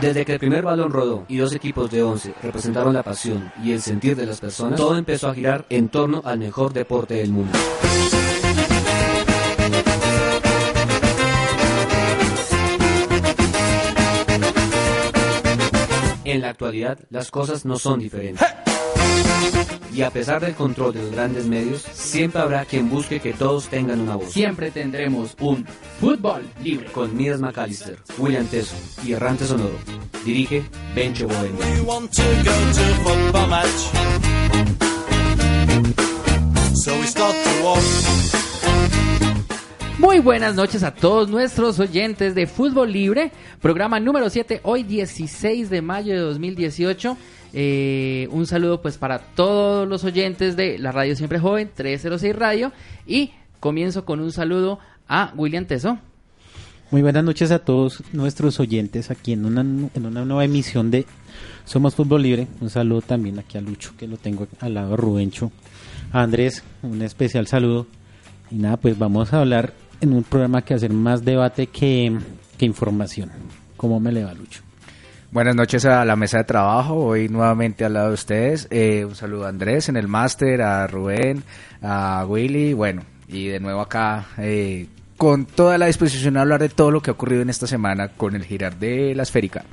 [0.00, 3.72] Desde que el primer balón rodó y dos equipos de 11 representaron la pasión y
[3.72, 7.30] el sentir de las personas, todo empezó a girar en torno al mejor deporte del
[7.30, 7.58] mundo.
[16.24, 18.46] En la actualidad, las cosas no son diferentes.
[19.96, 23.68] Y a pesar del control de los grandes medios, siempre habrá quien busque que todos
[23.68, 24.30] tengan una voz.
[24.30, 25.66] Siempre tendremos un
[25.98, 26.92] fútbol libre.
[26.92, 28.76] Con Midas McAllister, William Teso
[29.06, 29.78] y Errante Sonoro.
[30.22, 31.58] Dirige Bencho Bohemio.
[31.58, 34.16] We want to go to a football match.
[36.74, 37.80] So we start to walk.
[39.98, 43.32] Muy buenas noches a todos nuestros oyentes de Fútbol Libre,
[43.62, 47.16] programa número 7, hoy 16 de mayo de 2018.
[47.52, 52.72] Eh, un saludo pues para todos los oyentes de la radio Siempre Joven, 306 Radio,
[53.06, 55.98] y comienzo con un saludo a William Teso.
[56.90, 61.04] Muy buenas noches a todos nuestros oyentes aquí en una, en una nueva emisión de
[61.64, 62.46] Somos Fútbol Libre.
[62.60, 65.50] Un saludo también aquí a Lucho, que lo tengo al lado Rubencho.
[66.12, 67.88] Andrés, un especial saludo.
[68.52, 72.16] Y nada, pues vamos a hablar en un programa que hacer más debate que,
[72.56, 73.32] que información.
[73.76, 74.65] ¿Cómo me le va, Lucho?
[75.36, 78.68] Buenas noches a la mesa de trabajo, hoy nuevamente al lado de ustedes.
[78.70, 81.44] Eh, un saludo a Andrés en el máster, a Rubén,
[81.82, 84.86] a Willy, bueno, y de nuevo acá eh,
[85.18, 88.08] con toda la disposición a hablar de todo lo que ha ocurrido en esta semana
[88.08, 89.66] con el girar de la esférica.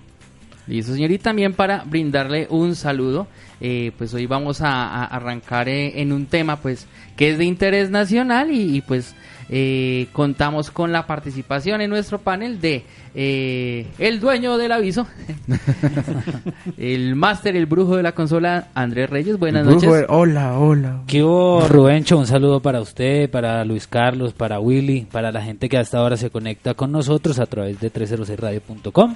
[0.67, 3.27] Listo, señor, y también para brindarle un saludo,
[3.61, 7.89] eh, pues hoy vamos a, arrancar eh, en un tema pues que es de interés
[7.89, 9.15] nacional y, y, pues
[9.49, 12.85] eh, contamos con la participación en nuestro panel de
[13.15, 15.05] eh, el dueño del aviso,
[16.77, 19.37] el máster, el brujo de la consola, Andrés Reyes.
[19.37, 19.99] Buenas Brujo noches.
[20.01, 21.01] de- Hola, hola.
[21.07, 22.17] ¿Qué hubo, Rubencho?
[22.17, 26.17] Un saludo para usted, para Luis Carlos, para Willy, para la gente que hasta ahora
[26.17, 29.15] se conecta con nosotros a través de 306radio.com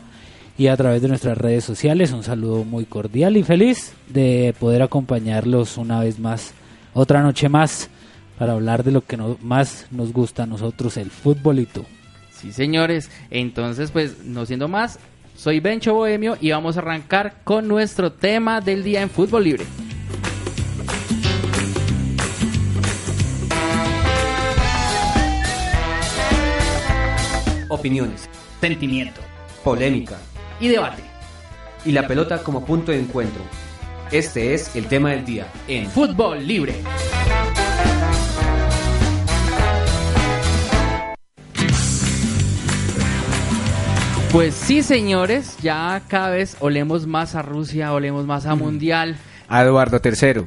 [0.57, 2.11] y a través de nuestras redes sociales.
[2.11, 6.53] Un saludo muy cordial y feliz de poder acompañarlos una vez más,
[6.93, 7.89] otra noche más,
[8.37, 11.85] para hablar de lo que no- más nos gusta a nosotros, el futbolito.
[12.39, 13.09] Sí, señores.
[13.29, 14.99] Entonces, pues, no siendo más,
[15.35, 19.65] soy Bencho Bohemio y vamos a arrancar con nuestro tema del día en Fútbol Libre.
[27.69, 28.29] Opiniones,
[28.61, 29.21] Sentimiento
[29.63, 30.17] polémica
[30.61, 31.03] y debate.
[31.83, 33.41] y la pelota como punto de encuentro.
[34.11, 36.75] Este es el tema del día en Fútbol Libre.
[44.37, 49.17] Pues sí, señores, ya cada vez olemos más a Rusia, olemos más a Mundial.
[49.49, 50.43] A Eduardo III.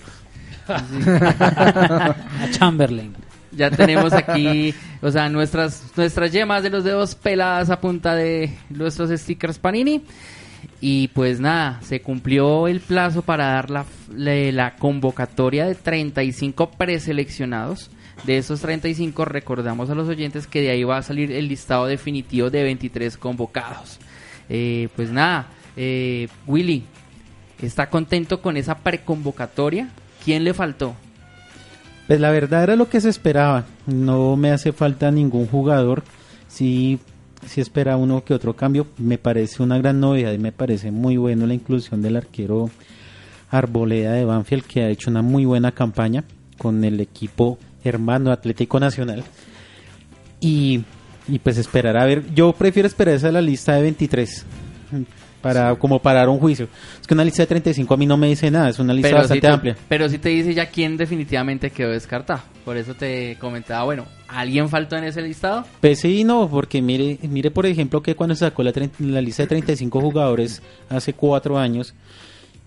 [0.68, 2.14] A
[2.52, 3.16] Chamberlain.
[3.50, 8.56] Ya tenemos aquí, o sea, nuestras nuestras yemas de los dedos peladas a punta de
[8.68, 10.04] nuestros stickers Panini.
[10.80, 16.70] Y pues nada, se cumplió el plazo para dar la, la, la convocatoria de 35
[16.70, 17.90] preseleccionados.
[18.24, 21.86] De esos 35 recordamos a los oyentes que de ahí va a salir el listado
[21.86, 23.98] definitivo de 23 convocados.
[24.48, 26.84] Eh, pues nada, eh, Willy,
[27.62, 29.88] ¿está contento con esa preconvocatoria?
[30.24, 30.94] ¿Quién le faltó?
[32.06, 33.64] Pues la verdad era lo que se esperaba.
[33.86, 36.02] No me hace falta ningún jugador.
[36.48, 36.98] Sí,
[37.46, 38.88] sí espera uno que otro cambio.
[38.98, 42.68] Me parece una gran novedad y me parece muy bueno la inclusión del arquero
[43.50, 46.24] Arboleda de Banfield, que ha hecho una muy buena campaña
[46.58, 49.24] con el equipo hermano Atlético Nacional.
[50.40, 50.84] Y,
[51.28, 52.32] y pues esperar a ver.
[52.34, 54.46] Yo prefiero esperar esa la lista de 23.
[55.40, 56.68] Para, como parar un juicio.
[57.00, 59.08] Es que una lista de 35 a mí no me dice nada, es una lista
[59.08, 59.76] sí bastante te, amplia.
[59.88, 62.42] pero sí te dice ya quién definitivamente quedó descartado.
[62.62, 65.64] Por eso te comentaba, bueno, ¿alguien faltó en ese listado?
[65.80, 69.44] Pues sí, no, porque mire, mire por ejemplo que cuando se sacó la, la lista
[69.44, 70.60] de 35 jugadores
[70.90, 71.94] hace cuatro años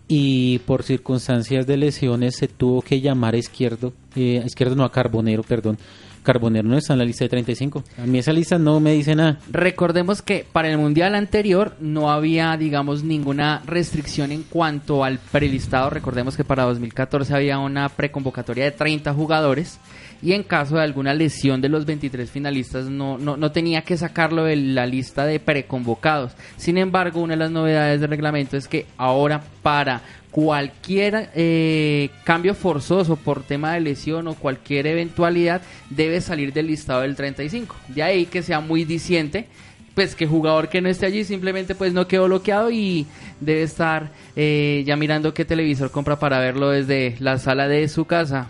[0.08, 4.92] y por circunstancias de lesiones se tuvo que llamar a Izquierdo, eh, Izquierdo no a
[4.92, 5.78] Carbonero, perdón.
[6.24, 7.84] Carbonero no está en la lista de 35.
[8.02, 9.40] A mí esa lista no me dice nada.
[9.52, 15.90] Recordemos que para el mundial anterior no había, digamos, ninguna restricción en cuanto al prelistado.
[15.90, 19.80] Recordemos que para 2014 había una preconvocatoria de 30 jugadores
[20.24, 23.98] y en caso de alguna lesión de los 23 finalistas no, no, no tenía que
[23.98, 26.32] sacarlo de la lista de preconvocados.
[26.56, 32.56] Sin embargo, una de las novedades del reglamento es que ahora para cualquier eh, cambio
[32.56, 37.76] forzoso por tema de lesión o cualquier eventualidad debe salir del listado del 35.
[37.90, 39.48] De ahí que sea muy diciente
[39.94, 43.06] pues que jugador que no esté allí simplemente pues no quedó bloqueado y
[43.42, 48.06] debe estar eh, ya mirando qué televisor compra para verlo desde la sala de su
[48.06, 48.48] casa.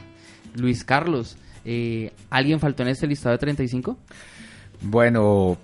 [0.55, 3.97] Luis Carlos, eh, ¿alguien faltó en este listado de 35?
[4.81, 5.57] Bueno,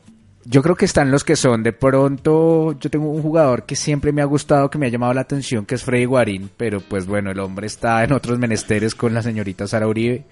[0.45, 1.61] yo creo que están los que son.
[1.63, 5.13] De pronto, yo tengo un jugador que siempre me ha gustado, que me ha llamado
[5.13, 8.95] la atención, que es Freddy Guarín, pero pues bueno, el hombre está en otros menesteres
[8.95, 10.23] con la señorita Sara Uribe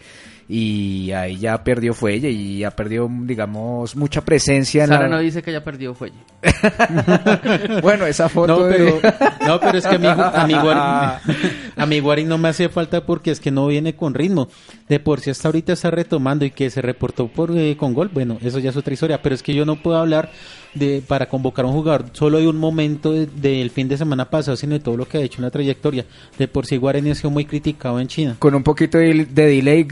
[0.50, 4.84] y ahí ya perdió fuelle y ya perdió, digamos, mucha presencia.
[4.84, 5.18] En Sara la...
[5.18, 6.16] no dice que haya perdido fuelle.
[7.82, 9.00] bueno, esa foto No, de- pero,
[9.46, 10.82] no, pero es que a mi, a mi Guarín,
[11.76, 14.48] a mi Guarín no me hace falta porque es que no viene con ritmo.
[14.90, 18.10] De por sí hasta ahorita está retomando y que se reportó por eh, con gol,
[18.14, 20.32] bueno, eso ya es otra historia, pero es que yo no puedo hablar
[20.74, 24.30] de para convocar a un jugador solo de un momento de- del fin de semana
[24.30, 26.06] pasado, sino de todo lo que ha hecho en la trayectoria.
[26.38, 28.36] De por sí Guarín ha sido muy criticado en China.
[28.40, 29.84] con un poquito de, de delay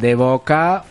[0.00, 0.84] de Boca.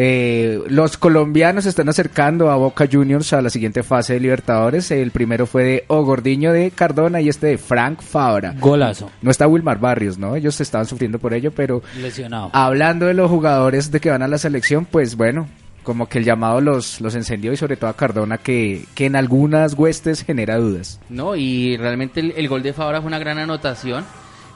[0.00, 4.92] Eh, los colombianos están acercando a Boca Juniors a la siguiente fase de Libertadores.
[4.92, 8.54] El primero fue de O Gordiño de Cardona y este de Frank Fabra.
[8.60, 9.10] Golazo.
[9.22, 10.36] No está Wilmar Barrios, ¿no?
[10.36, 12.50] Ellos estaban sufriendo por ello, pero Lesionado.
[12.52, 15.48] hablando de los jugadores de que van a la selección, pues bueno,
[15.82, 19.16] como que el llamado los, los encendió y sobre todo a Cardona que, que en
[19.16, 21.00] algunas huestes genera dudas.
[21.08, 24.04] No, y realmente el, el gol de Fabra fue una gran anotación.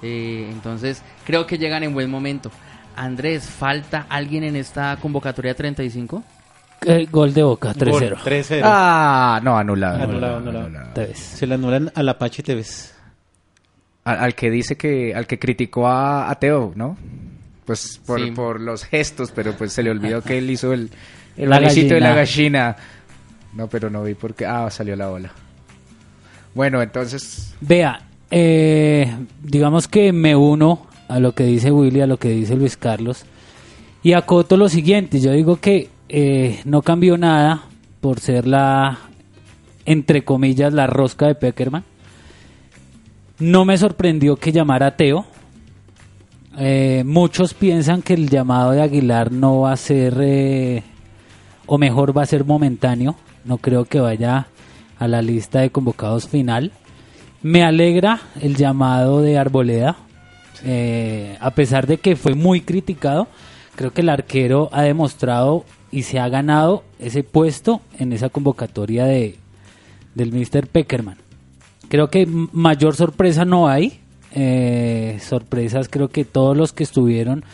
[0.02, 2.52] eh, entonces, creo que llegan en buen momento.
[2.96, 6.22] Andrés, ¿falta alguien en esta convocatoria 35?
[6.84, 7.90] Eh, gol de Boca, 3-0.
[7.90, 8.60] Gol, 3-0.
[8.64, 10.02] Ah, no, anulado.
[10.02, 10.88] Anulado, anulado.
[11.14, 12.92] Se le anulan al Apache Tevez.
[14.04, 16.96] Al, al que dice que, al que criticó a, a Teo, ¿no?
[17.64, 18.32] Pues por, Sí.
[18.32, 20.90] por los gestos, pero pues se le olvidó que él hizo el,
[21.36, 22.14] el La de la gallina.
[22.14, 22.76] gallina.
[23.54, 25.30] No, pero no vi porque, ah, salió la bola.
[26.54, 28.00] Bueno, entonces, Vea,
[28.30, 32.76] eh, digamos que me uno a lo que dice Willy, a lo que dice Luis
[32.76, 33.24] Carlos,
[34.02, 37.64] y acoto lo siguiente, yo digo que eh, no cambió nada
[38.00, 38.98] por ser la,
[39.84, 41.84] entre comillas, la rosca de Peckerman.
[43.38, 45.26] No me sorprendió que llamara Teo.
[46.58, 50.82] Eh, muchos piensan que el llamado de Aguilar no va a ser, eh,
[51.66, 53.16] o mejor va a ser momentáneo.
[53.44, 54.48] No creo que vaya
[54.98, 56.72] a la lista de convocados final.
[57.42, 59.96] Me alegra el llamado de Arboleda,
[60.64, 63.28] eh, a pesar de que fue muy criticado.
[63.74, 69.04] Creo que el arquero ha demostrado y se ha ganado ese puesto en esa convocatoria
[69.04, 69.36] de,
[70.14, 70.66] del Mr.
[70.66, 71.18] Peckerman.
[71.88, 74.00] Creo que mayor sorpresa no hay.
[74.34, 77.44] Eh, sorpresas creo que todos los que estuvieron,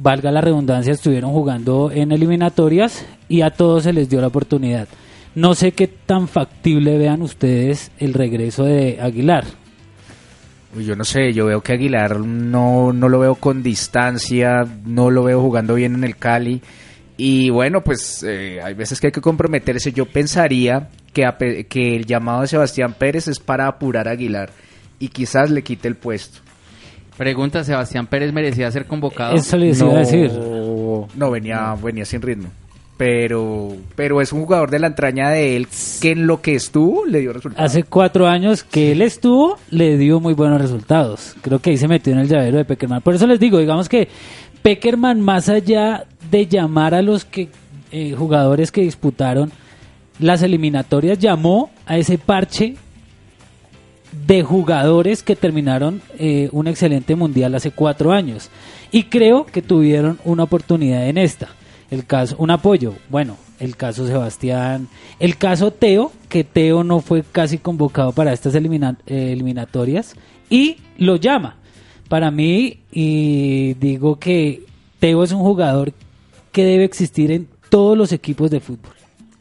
[0.00, 4.88] valga la redundancia, estuvieron jugando en eliminatorias y a todos se les dio la oportunidad.
[5.36, 9.44] No sé qué tan factible vean ustedes el regreso de Aguilar.
[10.76, 15.10] Uy, yo no sé, yo veo que Aguilar no, no lo veo con distancia, no
[15.10, 16.62] lo veo jugando bien en el Cali.
[17.16, 19.92] Y bueno, pues eh, hay veces que hay que comprometerse.
[19.92, 24.50] Yo pensaría que, a que el llamado de Sebastián Pérez es para apurar a Aguilar
[24.98, 26.40] y quizás le quite el puesto.
[27.16, 29.34] Pregunta, ¿Sebastián Pérez merecía ser convocado?
[29.34, 30.30] Eso iba a decir.
[30.30, 32.50] No, venía, venía sin ritmo.
[32.96, 35.68] Pero, pero es un jugador de la entraña de él
[36.00, 37.70] que en lo que estuvo le dio resultados.
[37.70, 41.34] Hace cuatro años que él estuvo, le dio muy buenos resultados.
[41.42, 43.02] Creo que ahí se metió en el llavero de Peckerman.
[43.02, 44.08] Por eso les digo, digamos que
[44.62, 47.50] Peckerman, más allá de llamar a los que
[47.92, 49.52] eh, jugadores que disputaron
[50.18, 52.76] las eliminatorias, llamó a ese parche
[54.26, 58.48] de jugadores que terminaron eh, un excelente mundial hace cuatro años.
[58.90, 61.48] Y creo que tuvieron una oportunidad en esta.
[61.90, 62.94] El caso, un apoyo.
[63.08, 64.88] Bueno, el caso Sebastián,
[65.20, 70.16] el caso Teo, que Teo no fue casi convocado para estas elimina- eh, eliminatorias
[70.50, 71.56] y lo llama.
[72.08, 74.64] Para mí, y digo que
[74.98, 75.92] Teo es un jugador
[76.52, 78.92] que debe existir en todos los equipos de fútbol.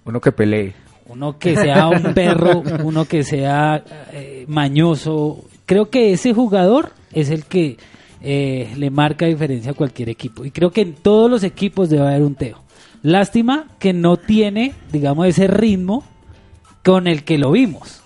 [0.05, 0.73] Uno que pelee.
[1.07, 5.43] Uno que sea un perro, uno que sea eh, mañoso.
[5.65, 7.77] Creo que ese jugador es el que
[8.25, 10.43] eh, le marca diferencia a cualquier equipo.
[10.43, 12.59] Y creo que en todos los equipos debe haber un Teo.
[13.03, 16.03] Lástima que no tiene, digamos, ese ritmo
[16.83, 18.01] con el que lo vimos.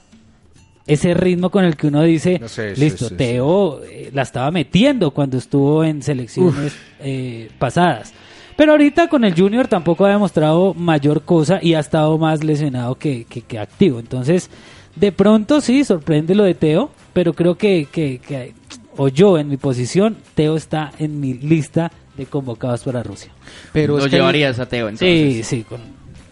[0.88, 3.16] Ese ritmo con el que uno dice, No sé, sí, listo, sí, sí.
[3.16, 8.12] Teo eh, la estaba metiendo cuando estuvo en selecciones eh, pasadas.
[8.58, 12.96] Pero ahorita con el Junior tampoco ha demostrado mayor cosa y ha estado más lesionado
[12.96, 14.00] que, que- que activo.
[14.00, 14.50] Entonces,
[14.96, 18.54] de pronto sí, sorprende lo de Teo, pero creo que, que- que
[19.02, 23.32] o yo en mi posición, Teo está en mi lista de convocados para Rusia.
[23.72, 25.48] Pero Lo es que llevarías a Teo, Sí, entonces.
[25.48, 25.80] sí, con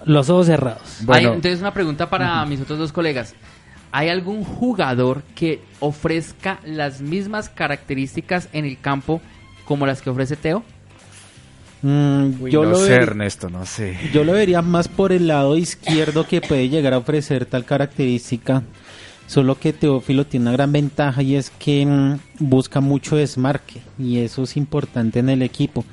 [0.05, 0.97] los ojos cerrados.
[1.03, 1.29] Bueno.
[1.29, 3.33] Hay- entonces una pregunta para mis otros dos colegas.
[3.93, 9.21] ¿Hay algún jugador que ofrezca las mismas características en el campo
[9.65, 10.62] como las que ofrece Teo?
[11.81, 13.97] mm, Uy, yo, no lo sé, Ernesto, no sé.
[14.13, 18.63] yo lo vería más por el lado izquierdo que puede llegar a ofrecer tal característica.
[19.27, 24.19] Solo que Teófilo tiene una gran ventaja y es que mm, busca mucho desmarque y
[24.19, 25.84] eso es importante en el equipo.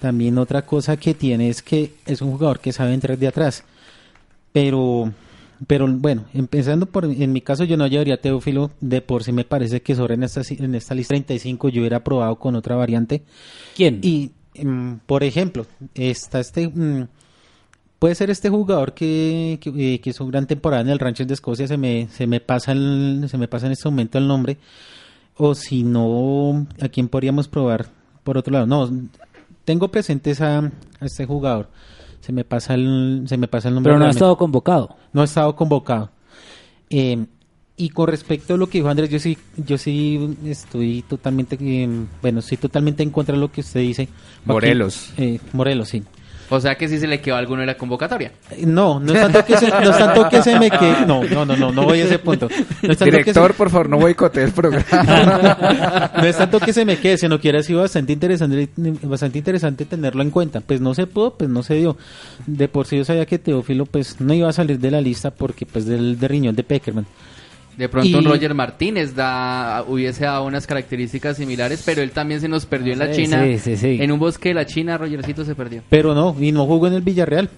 [0.00, 3.62] También otra cosa que tiene es que es un jugador que sabe entrar de atrás.
[4.52, 5.12] Pero,
[5.66, 9.32] pero bueno, empezando por, en mi caso yo no llevaría a Teófilo, de por sí
[9.32, 12.74] me parece que sobre en esta, en esta lista 35 yo hubiera probado con otra
[12.74, 13.22] variante.
[13.76, 14.00] ¿Quién?
[14.02, 16.68] Y, mm, por ejemplo, está este...
[16.68, 17.06] mm,
[18.02, 21.34] puede ser este jugador que, que, eh, que hizo gran temporada en el Rangers de
[21.34, 24.58] Escocia, se me, se me pasa el, se me pasa en este momento el nombre.
[25.36, 27.86] O si no, ¿a quién podríamos probar?
[28.24, 28.90] Por otro lado, no,
[29.64, 31.68] tengo presentes a, a este jugador.
[32.18, 33.92] Se me pasa el, se me pasa el nombre.
[33.92, 34.96] Pero no ha estado convocado.
[35.12, 36.10] No ha estado convocado.
[36.90, 37.24] Eh,
[37.76, 41.88] y con respecto a lo que dijo Andrés, yo sí, yo sí estoy totalmente, eh,
[42.20, 44.06] bueno, estoy totalmente en contra de lo que usted dice.
[44.06, 44.46] Joaquín.
[44.46, 45.12] Morelos.
[45.18, 46.02] Eh, Morelos, sí.
[46.54, 48.30] O sea que sí se le quedó alguno en la convocatoria.
[48.66, 51.06] No, no es tanto que se, no es tanto que se me quede.
[51.06, 52.46] No, no, no, no, no voy a ese punto.
[52.82, 54.84] No es tanto que se- Director, por favor, no boicotee el programa.
[56.18, 58.68] no es tanto que se me quede, sino que hubiera sido bastante interesante,
[59.02, 60.60] bastante interesante tenerlo en cuenta.
[60.60, 61.96] Pues no se pudo, pues no se dio.
[62.46, 65.30] De por sí yo sabía que Teófilo pues no iba a salir de la lista
[65.30, 67.06] porque pues del de riñón de Peckerman.
[67.76, 72.40] De pronto Y- un Roger Martínez da, hubiese dado unas características similares, pero él también
[72.40, 73.42] se nos perdió en la Sí, China.
[73.44, 73.98] sí, sí, sí.
[74.00, 75.82] En un bosque de la China, Rogercito se perdió.
[75.88, 77.48] Pero no, y no jugó en el Villarreal.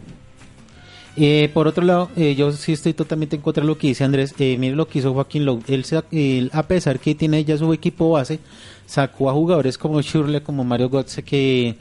[1.17, 4.03] Eh, por otro lado, eh, yo sí estoy totalmente en contra de lo que dice
[4.03, 4.35] Andrés.
[4.39, 5.63] Eh, mire lo que hizo Joaquín Lowe.
[5.69, 8.41] Él, él, a pesar que tiene ya su equipo base,
[8.87, 11.77] sacó a jugadores como Shirley, como Mario Götze, que,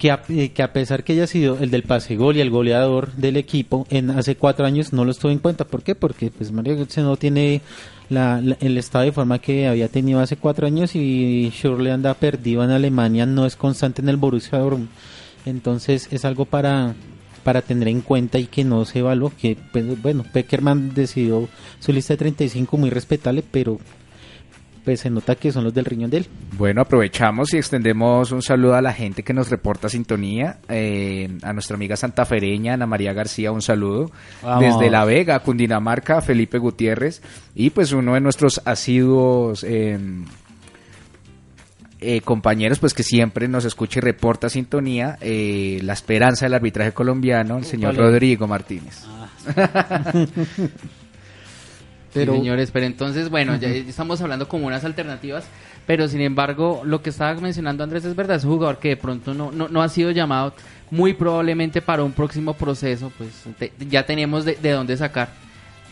[0.00, 2.50] que, a, eh, que a pesar que haya sido el del pase gol y el
[2.50, 5.64] goleador del equipo, en hace cuatro años no lo estuvo en cuenta.
[5.66, 5.94] ¿Por qué?
[5.94, 7.60] Porque pues Mario Götze no tiene
[8.08, 12.64] la- el estado de forma que había tenido hace cuatro años y Shirley anda perdido
[12.64, 14.88] en Alemania, no es constante en el Borussia Dortmund.
[15.46, 16.94] Entonces es algo para,
[17.44, 19.30] para tener en cuenta y que no se evalúe.
[19.40, 23.78] Que, pues, bueno, Peckerman decidió su lista de 35 muy respetable, pero
[24.84, 26.26] pues se nota que son los del riñón de él.
[26.56, 30.58] Bueno, aprovechamos y extendemos un saludo a la gente que nos reporta sintonía.
[30.68, 34.10] eh, a nuestra amiga santafereña, Ana María García, un saludo.
[34.42, 34.64] Vamos.
[34.64, 37.22] Desde La Vega, Cundinamarca, Felipe Gutiérrez.
[37.54, 39.98] Y pues uno de nuestros asiduos eh,
[42.00, 45.18] eh, compañeros, pues que siempre nos escucha y reporta sintonía.
[45.20, 47.94] eh, la esperanza del arbitraje colombiano, el señor.
[47.96, 49.04] Rodrigo Martínez.
[52.12, 55.44] Pero- Sí, señores, pero entonces, bueno, ya estamos hablando como unas alternativas,
[55.86, 58.96] pero sin embargo, lo que estaba mencionando Andrés es verdad, es un jugador que de
[58.96, 60.52] pronto no, no, no ha sido llamado
[60.90, 65.28] muy probablemente para un próximo proceso, pues te- ya tenemos de, de dónde sacar.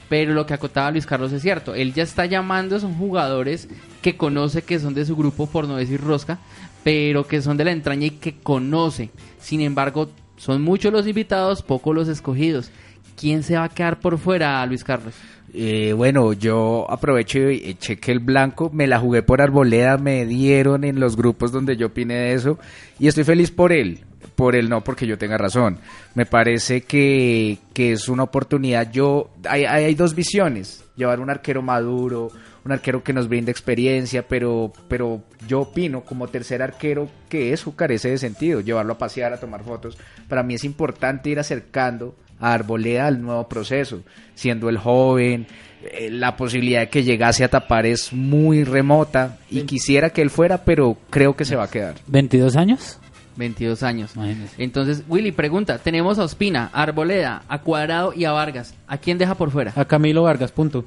[0.09, 3.69] Pero lo que acotaba Luis Carlos es cierto, él ya está llamando, son jugadores
[4.03, 6.39] que conoce que son de su grupo, por no decir rosca,
[6.83, 9.11] pero que son de la entraña y que conoce.
[9.39, 10.09] Sin embargo,
[10.39, 12.71] son muchos los invitados, pocos los escogidos.
[13.19, 15.15] ¿Quién se va a quedar por fuera, Luis Carlos?
[15.53, 20.85] Eh, bueno, yo aprovecho y chequé el blanco, me la jugué por arboleda, me dieron
[20.85, 22.59] en los grupos donde yo opiné de eso
[22.99, 24.01] y estoy feliz por él,
[24.37, 25.79] por él no porque yo tenga razón.
[26.15, 31.31] Me parece que, que es una oportunidad, yo, hay, hay, hay dos visiones, llevar un
[31.31, 32.31] arquero maduro,
[32.65, 37.75] un arquero que nos brinde experiencia, pero, pero yo opino como tercer arquero que eso
[37.75, 39.97] carece de sentido, llevarlo a pasear, a tomar fotos.
[40.29, 44.03] Para mí es importante ir acercando a Arboleda al nuevo proceso,
[44.35, 45.47] siendo el joven,
[45.83, 50.31] eh, la posibilidad de que llegase a tapar es muy remota y quisiera que él
[50.31, 51.95] fuera, pero creo que se va a quedar.
[52.11, 52.99] ¿22 años?
[53.37, 54.17] 22 años.
[54.17, 54.55] Imagínese.
[54.63, 58.75] Entonces, Willy pregunta, tenemos a Ospina, a Arboleda, a Cuadrado y a Vargas.
[58.89, 59.73] ¿A quién deja por fuera?
[59.77, 60.85] A Camilo Vargas, punto.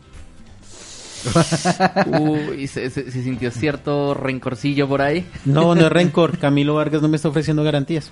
[2.08, 5.26] Uy, se, se- se sintió cierto rencorcillo por ahí.
[5.46, 6.38] No, no es rencor.
[6.38, 8.12] Camilo Vargas no me está ofreciendo garantías.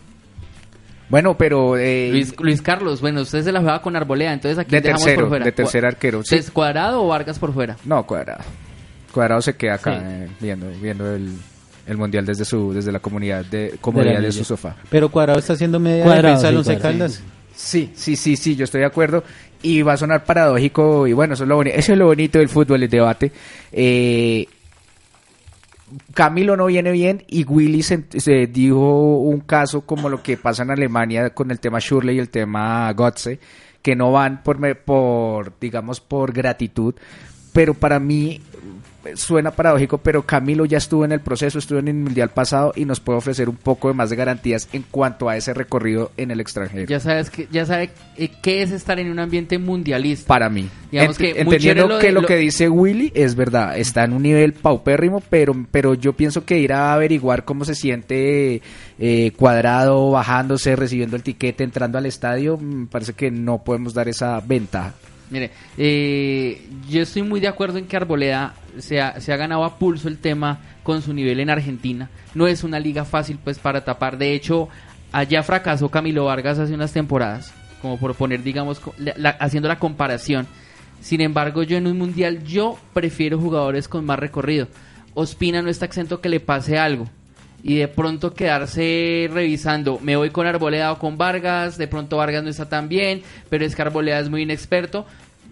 [1.09, 4.63] Bueno, pero eh, Luis, Luis Carlos, bueno, usted se la juega con Arboleda, entonces ¿a
[4.63, 5.45] de dejamos tercero, por fuera?
[5.45, 6.21] de tercer arquero.
[6.23, 6.35] sí.
[6.35, 7.75] Entonces, ¿Cuadrado o Vargas por fuera?
[7.85, 8.43] No, Cuadrado.
[9.11, 10.05] Cuadrado se queda acá Sí.
[10.05, 11.31] eh, viendo, viendo el,
[11.87, 14.75] el mundial desde su desde la comunidad de comodidad de, su sofá.
[14.89, 17.23] Pero Cuadrado está haciendo media Cuadrado, defensa sí, Once Caldas.
[17.55, 19.23] Sí, sí, sí, sí, yo estoy de acuerdo.
[19.61, 22.39] Y va a sonar paradójico, y bueno, eso es lo, boni- eso es lo bonito
[22.39, 23.31] del fútbol, el debate.
[23.73, 24.47] Eh,
[26.13, 30.71] Camilo no viene bien y Willy se, dijo un caso como lo que pasa en
[30.71, 33.39] Alemania con el tema Schürrle y el tema Gotze,
[33.81, 36.95] que no van por, por digamos, por gratitud.
[37.53, 38.41] pero para mí
[39.15, 42.85] suena paradójico, pero Camilo ya estuvo en el proceso, estuvo en el mundial pasado y
[42.85, 46.31] nos puede ofrecer un poco de más de garantías en cuanto a ese recorrido en
[46.31, 46.85] el extranjero.
[46.87, 50.27] Ya sabes que ya sabe eh, qué es estar en un ambiente mundialista.
[50.27, 50.69] para mí.
[50.91, 54.03] Digamos Ent- que muy entendiendo lo que lo, lo- que dice Willy es verdad, está
[54.03, 58.61] en un nivel paupérrimo, pero, pero yo pienso que ir a averiguar cómo se siente
[58.99, 64.09] eh, cuadrado, bajándose, recibiendo el tiquete, entrando al estadio, me parece que no podemos dar
[64.09, 64.93] esa ventaja.
[65.29, 69.63] Mire, eh, yo estoy muy de acuerdo en que Arboleda se ha, se ha ganado
[69.63, 72.09] a pulso el tema con su nivel en Argentina.
[72.33, 74.17] No es una liga fácil pues para tapar.
[74.17, 74.69] De hecho,
[75.11, 78.81] allá fracasó Camilo Vargas hace unas temporadas, como por poner, digamos,
[79.39, 80.47] haciendo la comparación.
[81.01, 84.67] Sin embargo, yo en un mundial yo prefiero jugadores con más recorrido.
[85.13, 87.07] Ospina no está exento que le pase algo
[87.63, 92.43] y de pronto quedarse revisando, me voy con Arboleda o con Vargas, de pronto Vargas
[92.43, 95.05] no está tan bien, pero es que Arboleda es muy inexperto.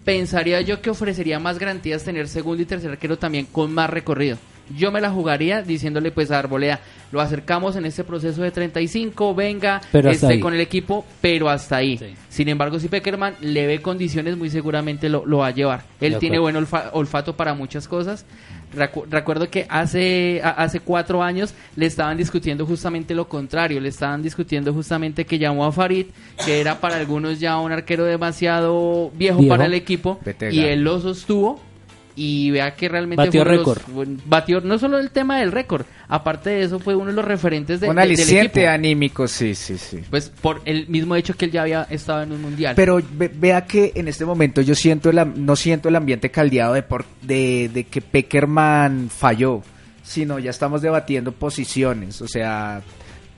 [0.04, 4.38] Pensaría yo que ofrecería más garantías tener segundo y tercer arquero también con más recorrido.
[4.76, 9.34] Yo me la jugaría diciéndole pues a Arboleda, lo acercamos en este proceso de 35,
[9.34, 10.40] venga, Pero esté ahí.
[10.40, 11.96] con el equipo, pero hasta ahí.
[11.98, 12.14] Sí.
[12.28, 15.84] Sin embargo, si Peckerman le ve condiciones, muy seguramente lo, lo va a llevar.
[16.00, 18.26] Él tiene buen olfa- olfato para muchas cosas.
[18.74, 24.22] Recu- recuerdo que hace, hace cuatro años le estaban discutiendo justamente lo contrario, le estaban
[24.22, 26.06] discutiendo justamente que llamó a Farid,
[26.44, 29.48] que era para algunos ya un arquero demasiado viejo, Viejo.
[29.54, 30.52] para el equipo, Betega.
[30.52, 31.60] y él lo sostuvo.
[32.20, 33.78] Y vea que realmente Batió récord.
[34.26, 37.78] batió no solo el tema del récord, aparte de eso fue uno de los referentes
[37.78, 38.72] de, Un de- del aliciente equipo.
[38.74, 40.00] anímico, sí, sí, sí.
[40.10, 42.74] Pues por el mismo hecho que él ya había estado en un mundial.
[42.74, 46.74] Pero ve- vea que en este momento yo siento el, no siento el ambiente caldeado
[46.74, 49.62] de, por- de, de que Peckerman falló,
[50.02, 52.82] sino ya estamos debatiendo posiciones, o sea,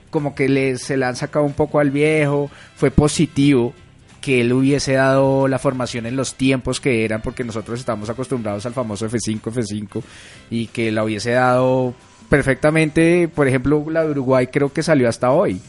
[0.09, 3.73] como que le, se le han sacado un poco al viejo, fue positivo
[4.21, 8.65] que él hubiese dado la formación en los tiempos que eran, porque nosotros estamos acostumbrados
[8.65, 10.03] al famoso F5, F5,
[10.51, 11.93] y que la hubiese dado
[12.29, 15.59] perfectamente, por ejemplo, la de Uruguay creo que salió hasta hoy.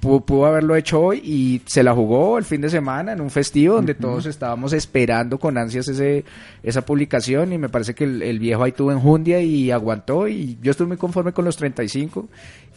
[0.00, 3.28] Pudo, pudo haberlo hecho hoy y se la jugó el fin de semana en un
[3.28, 6.24] festivo donde todos estábamos esperando con ansias ese,
[6.62, 10.56] esa publicación y me parece que el, el viejo ahí tuvo enjundia y aguantó y
[10.62, 12.30] yo estoy muy conforme con los 35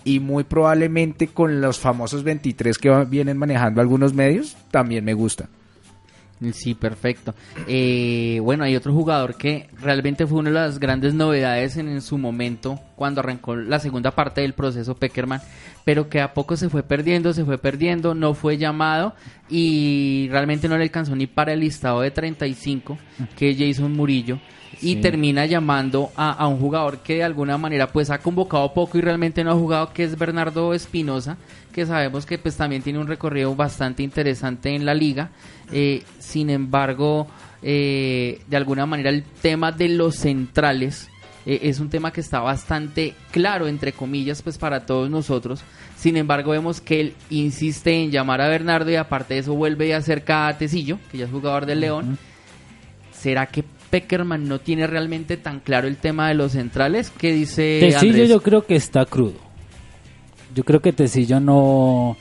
[0.03, 5.49] y muy probablemente con los famosos 23 que vienen manejando algunos medios también me gusta.
[6.51, 7.33] Sí, perfecto.
[7.67, 12.01] Eh, bueno, hay otro jugador que realmente fue una de las grandes novedades en, en
[12.01, 15.41] su momento cuando arrancó la segunda parte del proceso Peckerman,
[15.85, 19.15] pero que a poco se fue perdiendo, se fue perdiendo, no fue llamado
[19.49, 22.97] y realmente no le alcanzó ni para el listado de 35
[23.37, 24.39] que es Jason Murillo
[24.81, 28.97] y termina llamando a, a un jugador que de alguna manera pues ha convocado poco
[28.97, 31.37] y realmente no ha jugado que es Bernardo Espinosa
[31.73, 35.31] que sabemos que pues también tiene un recorrido bastante interesante en la liga.
[35.71, 37.27] Eh, sin embargo
[37.61, 41.09] eh, de alguna manera el tema de los centrales
[41.45, 45.61] eh, es un tema que está bastante claro entre comillas pues para todos nosotros.
[45.97, 49.87] Sin embargo vemos que él insiste en llamar a Bernardo y aparte de eso vuelve
[49.87, 52.17] y acerca a Tecillo que ya es jugador del León.
[53.11, 57.11] ¿Será que Peckerman no tiene realmente tan claro el tema de los centrales?
[57.15, 58.29] ¿Qué dice Tecillo Andrés?
[58.29, 59.35] yo creo que está crudo.
[60.55, 62.17] Yo creo que Tecillo no,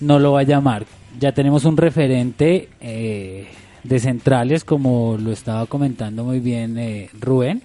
[0.00, 0.86] no lo va a llamar.
[1.18, 3.48] Ya tenemos un referente eh,
[3.82, 7.62] de centrales, como lo estaba comentando muy bien eh, Rubén.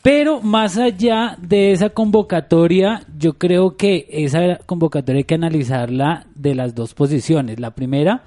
[0.00, 6.54] Pero más allá de esa convocatoria, yo creo que esa convocatoria hay que analizarla de
[6.54, 7.60] las dos posiciones.
[7.60, 8.22] La primera,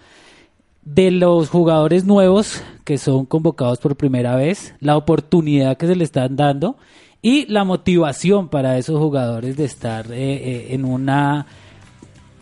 [0.85, 6.03] de los jugadores nuevos que son convocados por primera vez, la oportunidad que se le
[6.03, 6.77] están dando
[7.21, 11.45] y la motivación para esos jugadores de estar eh, eh, en una,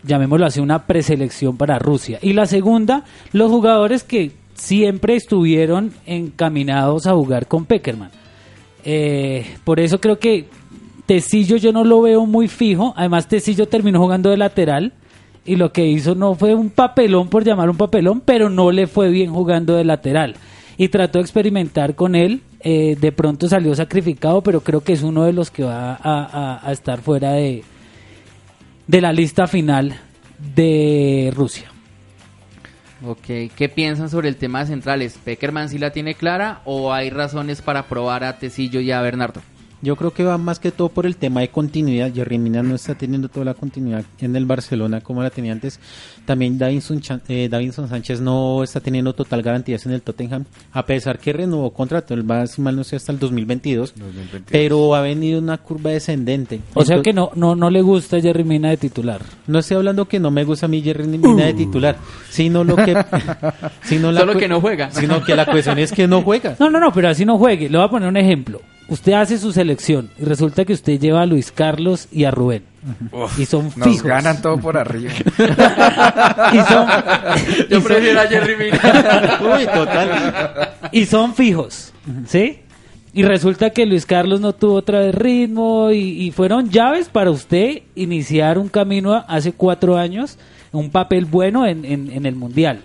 [0.02, 2.18] llamémoslo así, una preselección para Rusia.
[2.20, 8.10] Y la segunda, los jugadores que siempre estuvieron encaminados a jugar con Peckerman.
[8.84, 10.48] Eh, por eso creo que
[11.06, 12.92] Tecillo yo no lo veo muy fijo.
[12.96, 14.92] Además, Tecillo terminó jugando de lateral
[15.44, 18.86] y lo que hizo no fue un papelón por llamar un papelón, pero no le
[18.86, 20.36] fue bien jugando de lateral.
[20.76, 22.42] Y trató de experimentar con él.
[22.60, 26.72] eh, de pronto salió sacrificado, pero creo que es uno de los que va a,
[26.72, 27.64] estar fuera de,
[28.86, 29.98] de la lista final
[30.54, 31.72] de Rusia.
[33.04, 35.18] Ok, ¿qué piensan sobre el tema de centrales?
[35.24, 39.40] ¿Peckerman sí la tiene clara o hay razones para probar a Tecillo y a Bernardo?
[39.82, 42.12] Yo creo que va más que todo por el tema de continuidad.
[42.14, 45.80] Jerry Mina no está teniendo toda la continuidad en el Barcelona como la tenía antes.
[46.24, 50.86] También Davinson, Chan- eh, Davinson Sánchez no está teniendo total garantías en el Tottenham, a
[50.86, 52.14] pesar que renovó contrato.
[52.14, 53.94] Él va, si mal no sé, hasta el 2022.
[53.96, 54.42] 2022.
[54.50, 56.60] Pero ha venido una curva descendente.
[56.74, 59.20] O sea que no, no, no le gusta Jerry Mina de titular.
[59.48, 61.96] No estoy hablando que no me gusta a mí Jerry Mina de titular,
[62.30, 62.94] sino lo que...
[63.82, 64.90] sino la Solo que no juega.
[64.92, 66.56] Sino que la cuestión es que no juega.
[66.60, 67.68] No, no, no, pero así no juegue.
[67.68, 68.60] Le voy a poner un ejemplo.
[68.88, 72.64] Usted hace su selección y resulta que usted lleva a Luis Carlos y a Rubén.
[73.12, 74.02] Uf, Y son nos fijos.
[74.02, 75.12] ganan todo por arriba.
[76.52, 76.86] Y son,
[77.70, 79.38] Yo y son- prefiero a Jerry Mina.
[79.40, 80.70] Uy, total.
[80.92, 81.92] y son fijos,
[82.26, 82.58] ¿sí?
[83.14, 87.30] Y resulta que Luis Carlos no tuvo otra vez ritmo y, y fueron llaves para
[87.30, 90.38] usted iniciar un camino hace cuatro años,
[90.72, 92.80] un papel bueno en, en- en el Mundial.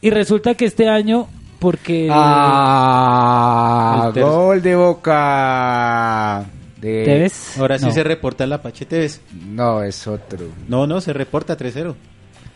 [0.00, 1.26] Y resulta que este año,
[1.64, 2.08] porque...
[2.10, 6.44] Ah, El gol de Boca.
[6.80, 7.04] De...
[7.04, 7.58] ¿Tevez?
[7.58, 7.92] Ahora sí No.
[7.92, 9.20] se reporta el Apache Tevez.
[9.48, 10.46] No, es otro.
[10.68, 11.94] No, no, se reporta 3-0.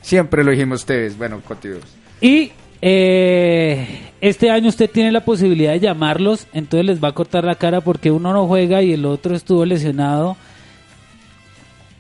[0.03, 1.17] Siempre lo dijimos ustedes.
[1.17, 1.87] Bueno, continuamos.
[2.21, 7.45] Y eh, este año usted tiene la posibilidad de llamarlos, entonces les va a cortar
[7.45, 10.37] la cara porque uno no juega y el otro estuvo lesionado.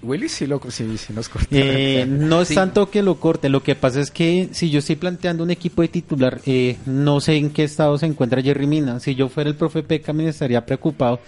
[0.03, 1.49] Willy sí, lo, sí, sí nos cortó.
[1.51, 2.55] Eh, no es Sí.
[2.55, 5.83] tanto que lo corte, lo que pasa es que si yo estoy planteando un equipo
[5.83, 9.01] de titular, eh, no sé en qué estado se encuentra Jerry Mina.
[9.01, 11.19] Si yo fuera el profe Peca me estaría preocupado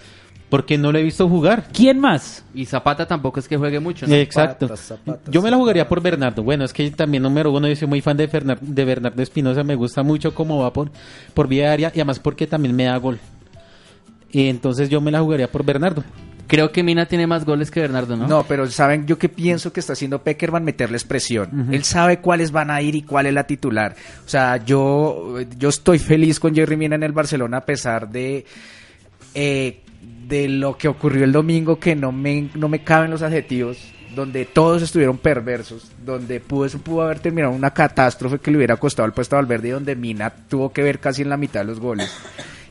[0.49, 1.69] porque no lo he visto jugar.
[1.73, 2.45] ¿Quién más?
[2.55, 4.15] Y Zapata tampoco es que juegue mucho, ¿no?
[4.15, 4.69] Exacto.
[5.31, 6.43] Yo me la jugaría por Bernardo.
[6.43, 9.63] Bueno, es que también número uno, yo soy muy fan de, Fernar- de Bernardo Espinosa.
[9.65, 10.91] Me gusta mucho cómo va por,
[11.35, 13.19] por vía aérea y además porque también me da gol.
[14.33, 16.03] Y entonces yo me la jugaría por Bernardo.
[16.51, 18.27] Creo que Mina tiene más goles que Bernardo, ¿no?
[18.27, 18.43] ¿no?
[18.43, 20.65] pero ¿saben yo qué pienso que está haciendo Peckerman?
[20.65, 21.69] Meterles presión.
[21.71, 23.95] Él sabe cuáles van a ir y cuál es la titular.
[24.27, 28.45] O sea, yo, yo estoy feliz con Jerry Mina en el Barcelona a pesar de,
[29.33, 29.81] eh,
[30.27, 33.79] de lo que ocurrió el domingo, que no me, no me caben los adjetivos,
[34.17, 38.77] donde todos estuvieron perversos, donde pudo, eso pudo haber terminado una catástrofe que le hubiera
[38.77, 41.61] costado el puesto a Valverde y donde Mina tuvo que ver casi en la mitad
[41.61, 42.13] de los goles.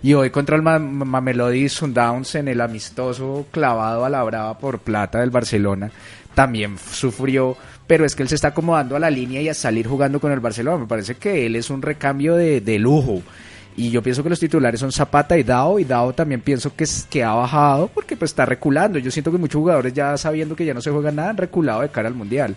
[0.02, 4.80] Y hoy contra el Ma- Mamelodi Sundowns en el amistoso clavado a la brava por
[4.80, 5.92] plata del Barcelona,
[6.34, 9.88] también sufrió, pero es que él se está acomodando a la línea y a salir
[9.88, 10.78] jugando con el Barcelona.
[10.78, 13.22] Me parece que él es un recambio de, de lujo.
[13.76, 16.86] Y yo pienso que los titulares son Zapata y Dao, y Dao también pienso que,
[17.10, 19.00] que ha bajado porque pues está reculando.
[19.00, 21.82] Yo siento que muchos jugadores ya sabiendo que ya no se juega nada han reculado
[21.82, 22.56] de cara al Mundial.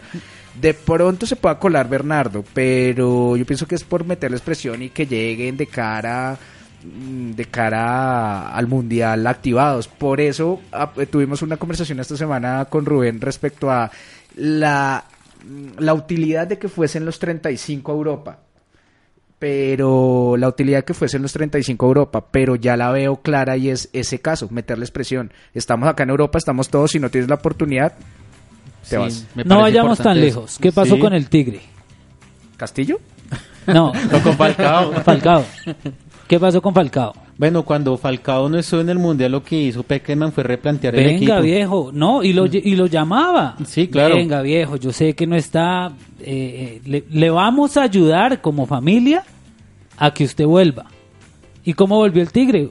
[0.60, 4.90] De pronto se pueda colar Bernardo, pero yo pienso que es por meterles presión y
[4.90, 6.36] que lleguen de cara
[6.84, 9.88] de cara al mundial activados.
[9.88, 13.90] Por eso ah, eh, tuvimos una conversación esta semana con Rubén respecto a
[14.36, 15.04] la,
[15.78, 18.38] la utilidad de que fuesen los 35 a Europa.
[19.38, 23.56] Pero la utilidad de que fuesen los 35 a Europa, pero ya la veo clara
[23.56, 25.32] y es ese caso, meterles presión.
[25.52, 27.94] Estamos acá en Europa, estamos todos, si no tienes la oportunidad,
[28.88, 29.26] te Sí, vas.
[29.44, 30.58] No vayamos tan lejos.
[30.60, 31.00] ¿Qué pasó Sí.
[31.00, 31.60] con el Tigre?
[32.56, 33.00] ¿Castillo?
[33.66, 34.92] No, No con Falcao.
[35.02, 35.44] Falcao.
[36.32, 37.12] ¿Qué pasó con Falcao?
[37.36, 41.10] Bueno, cuando Falcao no estuvo en el Mundial, lo que hizo Peckerman fue replantear el
[41.10, 41.30] equipo.
[41.30, 41.90] Venga, viejo.
[41.92, 43.54] No, y lo, y lo llamaba.
[43.66, 44.14] Sí, claro.
[44.16, 45.92] Venga, viejo, yo sé que no está...
[46.20, 49.24] eh, eh, le, le vamos a ayudar como familia
[49.98, 50.86] a que usted vuelva.
[51.66, 52.70] ¿Y cómo volvió el Tigre?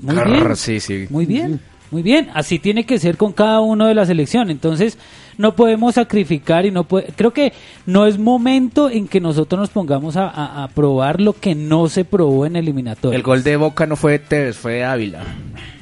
[0.00, 0.56] Muy bien.
[0.56, 1.06] sí, sí.
[1.10, 2.30] Muy bien, muy bien.
[2.32, 4.48] Así tiene que ser con cada uno de la selección.
[4.48, 4.96] Entonces,
[5.38, 7.08] no podemos sacrificar y no puede...
[7.16, 7.52] Creo que
[7.86, 11.88] no es momento en que nosotros nos pongamos a, a- a probar lo que no
[11.88, 13.16] se probó en eliminatorio.
[13.16, 15.22] El gol de Boca no fue de Tevez, fue de Ávila.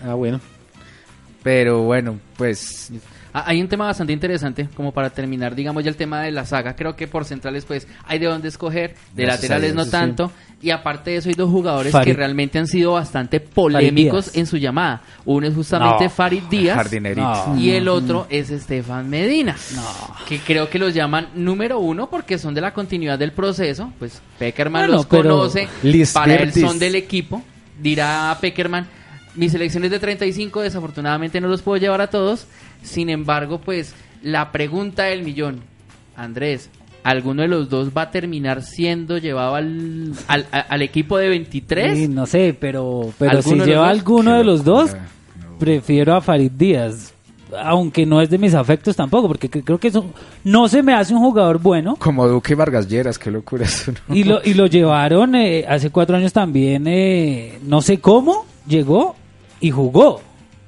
[0.07, 0.41] Ah, bueno.
[1.43, 2.91] Pero bueno, pues
[3.37, 6.77] Hay un tema bastante interesante, como para terminar, digamos ya el tema de la saga.
[6.77, 9.91] Creo que por centrales, pues, hay de dónde escoger, de Gracias laterales Dios, no sí,
[9.91, 10.31] tanto.
[10.63, 14.47] Y aparte de eso, hay dos jugadores Farid- que realmente han sido bastante polémicos en
[14.47, 15.03] su llamada.
[15.25, 16.77] Uno es justamente No, Farid Díaz.
[16.77, 17.21] jardinerito.
[17.49, 17.59] No.
[17.59, 19.57] Y el otro es Estefan Medina.
[20.29, 23.93] Que creo que los llaman número uno porque son de la continuidad del proceso.
[23.99, 25.69] Pues Peckerman Bueno, los conoce.
[26.15, 27.43] Para él son del equipo.
[27.83, 28.87] Dirá Peckerman.
[29.35, 32.47] Mis selecciones de 35, desafortunadamente no los puedo llevar a todos.
[32.85, 35.61] Sin embargo, pues la pregunta del millón,
[36.17, 36.71] Andrés,
[37.03, 41.99] ¿alguno de los dos va a terminar siendo llevado al, al, equipo de 23?
[41.99, 43.99] Sí, no sé, pero, pero si ¿Alguno de los lleva dos?
[43.99, 44.95] alguno de los dos.
[44.95, 45.59] No.
[45.59, 47.13] prefiero a Farid Díaz.
[47.63, 50.05] Aunque no es de mis afectos tampoco, porque cre- creo que eso
[50.43, 51.95] no se me hace un jugador bueno.
[51.97, 53.93] como Duque Vargas Lleras, qué locura eso.
[54.09, 54.15] ¿no?
[54.17, 59.15] Y lo, y lo llevaron eh, hace cuatro años también, eh, no sé cómo, llegó
[59.61, 60.21] y jugó.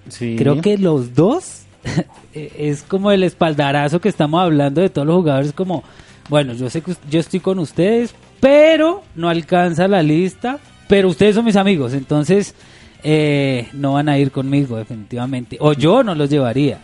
[0.09, 0.37] Sí.
[0.38, 1.62] Creo que los dos
[2.35, 5.85] es como el espaldarazo que estamos hablando de todos los jugadores, como,
[6.29, 11.35] bueno, yo sé que yo estoy con ustedes, pero no alcanza la lista, pero ustedes
[11.35, 12.55] son mis amigos, entonces
[13.03, 15.57] eh, no van a ir conmigo, definitivamente.
[15.61, 16.81] O yo no los llevaría.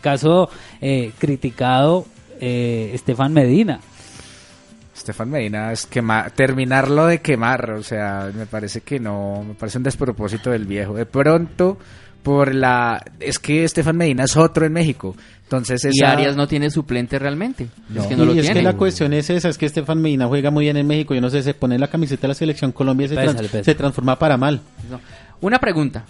[0.00, 0.48] Caso
[0.80, 2.06] eh, criticado,
[2.40, 3.80] eh, Estefan Medina.
[4.96, 9.78] Estefan Medina es quemar, terminarlo de quemar, o sea, me parece que no, me parece
[9.78, 10.94] un despropósito del viejo.
[10.94, 11.78] De pronto,
[12.22, 16.46] por la, es que Estefan Medina es otro en México, entonces Y esa- Arias no
[16.46, 17.68] tiene suplente realmente.
[17.88, 18.02] No.
[18.02, 18.60] Es que no lo y es tiene.
[18.60, 21.20] que la cuestión es esa, es que Estefan Medina juega muy bien en México, yo
[21.20, 23.64] no sé, se pone la camiseta de la selección Colombia y se, Pésale, trans- pésale.
[23.64, 24.60] se transforma para mal.
[24.90, 25.00] No.
[25.40, 26.04] Una pregunta.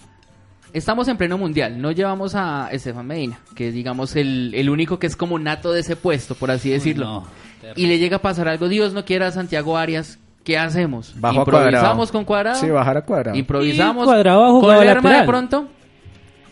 [0.73, 4.99] Estamos en pleno mundial, no llevamos a Estefan Medina, que es digamos el, el único
[4.99, 7.05] que es como nato de ese puesto, por así decirlo.
[7.05, 7.27] no.
[7.75, 11.13] y le llega a pasar algo, Dios no quiera a Santiago Arias, ¿qué hacemos?
[11.19, 12.11] Bajo a Improvisamos Cuadrado.
[12.13, 12.59] con cuadrado.
[12.61, 13.37] Sí, bajar a cuadrado.
[13.37, 15.67] Improvisamos Y Cuadrado con Lerma de pronto.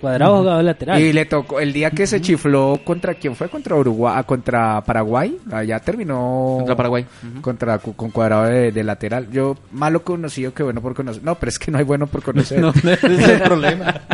[0.02, 1.02] Cuadrado jugado lateral.
[1.02, 4.82] Y le tocó el día que se chifló contra quién fue contra Uruguay, ah, contra
[4.82, 7.06] Paraguay, allá terminó Contra Paraguay.
[7.42, 9.30] Contra con cuadrado de, de lateral.
[9.30, 11.24] Yo malo conocido que bueno por conocer.
[11.24, 12.60] No, pero es que no hay bueno por conocer.
[12.70, 14.02] No, ese es el problema.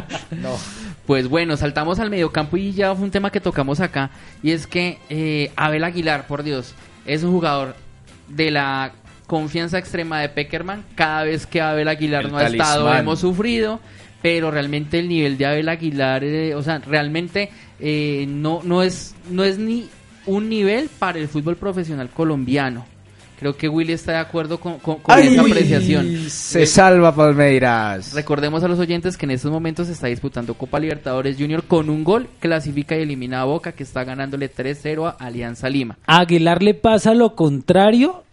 [1.05, 4.09] Pues bueno, saltamos al mediocampo y ya fue un tema que tocamos acá.
[4.41, 6.73] Y es que eh, Abel Aguilar, por Dios,
[7.05, 7.75] es un jugador
[8.27, 8.91] de la
[9.27, 10.83] confianza extrema de Peckerman.
[10.95, 13.79] Cada vez que Abel Aguilar El no ha estado, hemos sufrido.
[14.25, 19.13] Pero realmente el nivel de Abel Aguilar, eh, o sea, realmente eh, no, no, es,
[19.29, 19.87] no es ni
[20.25, 22.87] un nivel para el fútbol profesional colombiano.
[23.39, 26.07] Creo que Willy está de acuerdo con, con- con Ay, esa apreciación.
[26.29, 28.13] Se Eh, salva Palmeiras.
[28.15, 31.91] Recordemos a los oyentes que en estos momentos se está disputando Copa Libertadores Junior con
[31.91, 35.99] un gol, clasifica y elimina a Boca que está ganándole 3-0 a Alianza Lima.
[36.07, 38.23] A Aguilar le pasa lo contrario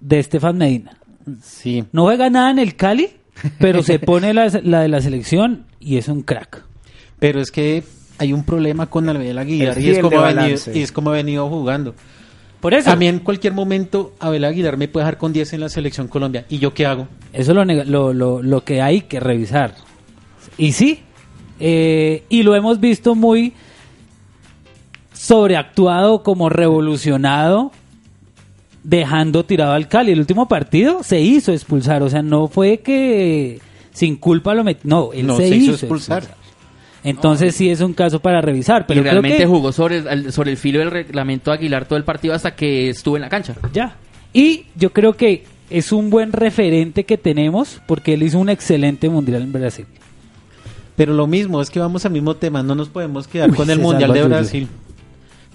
[0.00, 0.96] de Estefan Medina.
[1.40, 1.84] Sí.
[1.92, 3.10] No juega nada en el Cali,
[3.58, 6.62] pero se pone la, la de la selección y es un crack.
[7.18, 7.82] Pero es que
[8.18, 11.10] hay un problema con Abel Aguilar y es, como de ha venido, y es como
[11.10, 11.94] ha venido jugando.
[12.60, 15.60] Por eso, A mí en cualquier momento Abel Aguilar me puede dejar con 10 en
[15.60, 16.44] la selección Colombia.
[16.50, 17.08] ¿Y yo qué hago?
[17.32, 19.74] eso es lo, neg- lo, lo, lo que hay que revisar.
[20.58, 21.00] Y sí,
[21.58, 23.54] eh, y lo hemos visto muy
[25.12, 27.72] sobreactuado, como revolucionado,
[28.82, 30.12] dejando tirado al Cali.
[30.12, 33.60] El último partido se hizo expulsar, o sea, no fue que
[33.92, 36.40] sin culpa lo metió, no, él No, se, se hizo hizo expulsar.
[37.02, 40.32] Entonces sí es un caso para revisar, pero y creo realmente que jugó sobre el,
[40.32, 43.54] sobre el filo del reglamento Aguilar todo el partido hasta que estuvo en la cancha.
[43.72, 43.96] ya.
[44.32, 49.08] Y yo creo que es un buen referente que tenemos porque él hizo un excelente
[49.08, 49.86] mundial en Brasil.
[50.96, 52.62] Pero lo mismo, es que vamos al mismo tema.
[52.62, 54.22] No nos podemos quedar Uy, con el Mundial de.
[54.22, 54.68] Brasil.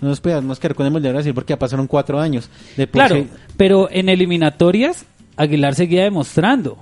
[0.02, 2.50] No nos podemos quedar con el Mundial de Brasil porque ya pasaron cuatro años.
[2.76, 3.26] De por Claro,
[3.58, 5.06] pero en eliminatorias
[5.38, 6.78] Aguilar seguía demostrando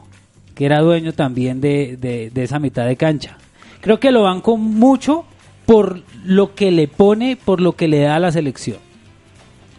[0.56, 3.38] que era dueño también de, de- de esa mitad de cancha.
[3.82, 5.26] Creo que lo banco mucho
[5.66, 8.78] por lo que le pone, por lo que le da a la selección.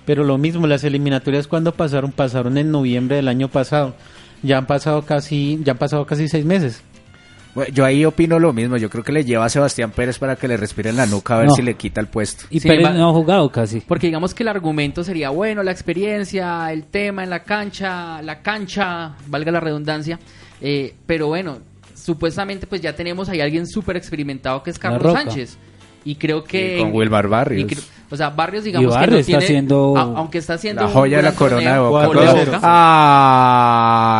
[0.04, 3.94] Pero lo mismo, las eliminatorias cuando pasaron, pasaron en noviembre del año pasado.
[4.42, 6.82] Ya han pasado casi, ya han pasado casi seis meses.
[7.54, 8.76] Bueno, yo ahí opino lo mismo.
[8.76, 11.34] Yo creo que le lleva a Sebastián Pérez para que le respire en la nuca
[11.34, 11.54] a ver No.
[11.54, 12.46] si le quita el puesto.
[12.50, 13.80] Y Sí, Pérez no ha jugado casi.
[13.80, 18.40] Porque digamos que el argumento sería, bueno, la experiencia, el tema en la cancha, la
[18.42, 20.18] cancha, valga la redundancia,
[20.60, 21.58] eh, pero bueno,
[21.94, 25.12] supuestamente pues ya tenemos ahí a alguien súper experimentado que es Carlos.
[25.12, 25.56] Sánchez.
[26.06, 26.76] Y creo que...
[26.76, 27.72] Y con Wilmar Barrios.
[27.72, 27.76] y
[28.10, 29.44] o sea, Barrios digamos Y que Barrios no está tiene...
[29.44, 30.82] haciendo- a- aunque está haciendo...
[30.82, 32.60] La joya de la corona de Boca.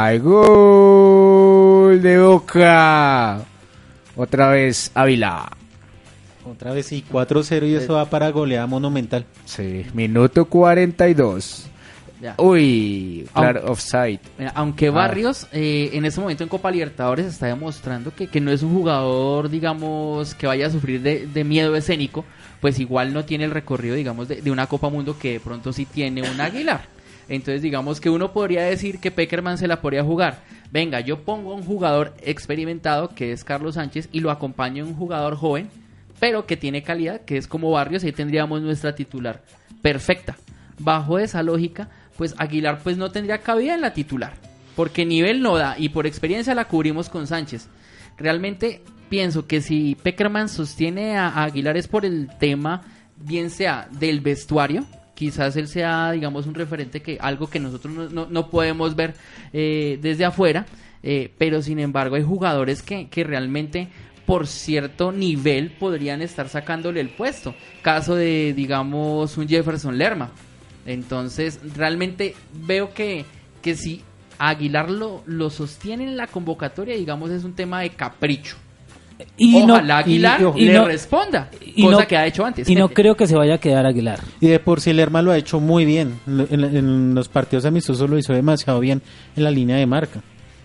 [0.07, 0.19] ¡Ay!
[0.21, 3.41] ¡Gol de Boca!
[4.17, 5.51] Otra vez Ávila.
[6.45, 9.25] Otra vez sí, 4-0 y eso va para goleada monumental.
[9.47, 11.67] Sí, minuto 42.
[12.21, 12.35] Ya.
[12.39, 14.21] Uy, claro, Aunque- offside.
[14.39, 18.51] Mira, aunque Barrios eh, en este momento en Copa Libertadores está demostrando que, que no
[18.51, 22.25] es un jugador, digamos, que vaya a sufrir de, de miedo escénico,
[22.61, 25.73] pues igual no tiene el recorrido, digamos, de, de una Copa Mundo que de pronto
[25.73, 26.83] sí tiene un Aguilar.
[27.29, 30.41] Entonces, digamos que uno podría decir que Peckerman se la podría jugar.
[30.75, 35.37] Venga, yo pongo un jugador experimentado, que es Carlos Sánchez, y lo acompaño un jugador
[35.37, 35.69] joven,
[36.19, 39.45] pero que tiene calidad, que es como Barrios, y ahí tendríamos nuestra titular
[39.83, 40.37] perfecta.
[40.81, 44.33] Bajo esa lógica, pues Aguilar pues no tendría cabida en la titular,
[44.75, 47.69] porque nivel no da y por experiencia la cubrimos con Sánchez.
[48.19, 52.83] Realmente pienso que si Peckerman sostiene a, a Aguilar es por el tema,
[53.17, 58.09] bien sea del vestuario, quizás él sea, digamos, un referente que algo que nosotros no,
[58.09, 59.15] no- no podemos ver
[59.53, 60.67] eh, desde afuera,
[61.03, 63.89] eh, pero sin embargo hay jugadores que, que realmente
[64.27, 67.55] por cierto nivel podrían estar sacándole el puesto.
[67.83, 70.31] Caso de, digamos, un Jefferson Lerma.
[70.87, 72.35] Entonces, realmente
[72.67, 73.25] veo que,
[73.63, 74.03] que si
[74.39, 78.57] Aguilar lo, lo sostiene en la convocatoria, digamos, es un tema de capricho.
[79.37, 82.69] Y Ojalá no, Aguilar y le no- responda, y cosa no- que ha hecho antes.
[82.69, 84.21] y no creo que se vaya a quedar Aguilar.
[84.41, 86.19] Y de por sí Lerma lo ha hecho muy bien.
[86.27, 89.03] En, en los partidos amistosos lo hizo demasiado bien
[89.37, 90.21] en la línea de marca.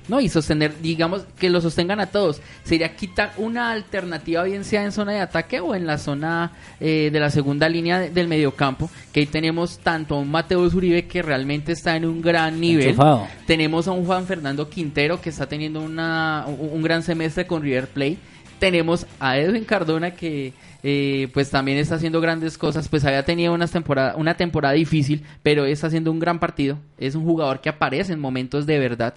[0.07, 0.19] ¿no?
[0.19, 2.41] Y sostener, digamos, que lo sostengan a todos.
[2.63, 7.11] Sería quitar una alternativa, bien sea en zona de ataque o en la zona eh,
[7.13, 11.05] de la segunda línea de- del mediocampo, que ahí tenemos tanto a un Mateo Uribe
[11.05, 12.87] que realmente está en un gran nivel.
[12.87, 13.27] Enchufado.
[13.45, 17.61] Tenemos a un Juan Fernando Quintero que está teniendo una, un, un gran semestre con
[17.61, 18.17] River Plate.
[18.59, 22.87] Tenemos a Edwin Cardona que eh, pues también está haciendo grandes cosas.
[22.87, 26.77] Pues había tenido una temporada, una temporada difícil, pero está haciendo un gran partido.
[26.97, 29.15] Es un jugador que aparece en momentos de verdad.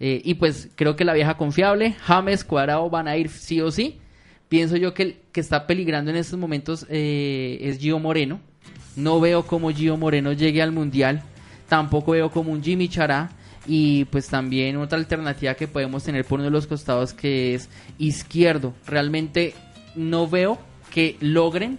[0.00, 3.70] Eh, y pues creo que la vieja confiable, James, Cuadrado van a ir sí o
[3.70, 3.98] sí.
[4.48, 8.40] Pienso yo que el que está peligrando en estos momentos eh, es Gio Moreno.
[8.96, 11.22] No veo cómo Gio Moreno llegue al Mundial.
[11.68, 13.30] Tampoco veo como un Jimmy Chará.
[13.68, 17.68] Y pues también otra alternativa que podemos tener por uno de los costados que es
[17.98, 18.72] izquierdo.
[18.86, 19.54] Realmente
[19.94, 20.58] no veo
[20.90, 21.78] que logren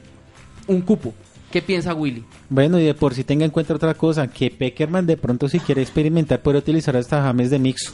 [0.68, 1.14] un cupo.
[1.52, 2.24] ¿Qué piensa Willy?
[2.50, 5.60] Bueno, y de por si tenga en cuenta otra cosa, que Peckerman de pronto si
[5.60, 7.94] quiere experimentar puede utilizar hasta James de Mixo,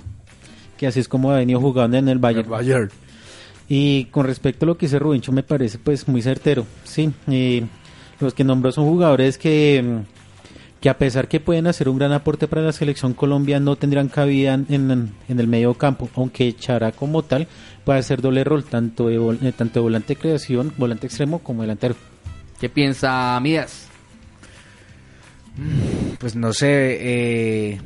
[0.77, 2.49] que así es como ha venido jugando en el Bayern.
[2.49, 2.89] Bayern.
[3.69, 7.11] Y con respecto a lo que dice Rubincho me parece pues muy certero, sí.
[7.27, 7.65] eh,
[8.19, 10.03] los que nombró son jugadores que,
[10.85, 14.07] que a pesar que pueden hacer un gran aporte para la selección Colombia no tendrán
[14.07, 17.47] cabida en, en- en el medio campo, aunque Chará como tal
[17.83, 21.39] puede hacer doble rol, tanto de, vol- eh, tanto de volante de creación, volante extremo
[21.39, 21.95] como delantero.
[22.59, 23.87] ¿Qué piensa Midas?
[26.19, 27.81] Pues no sé, eh,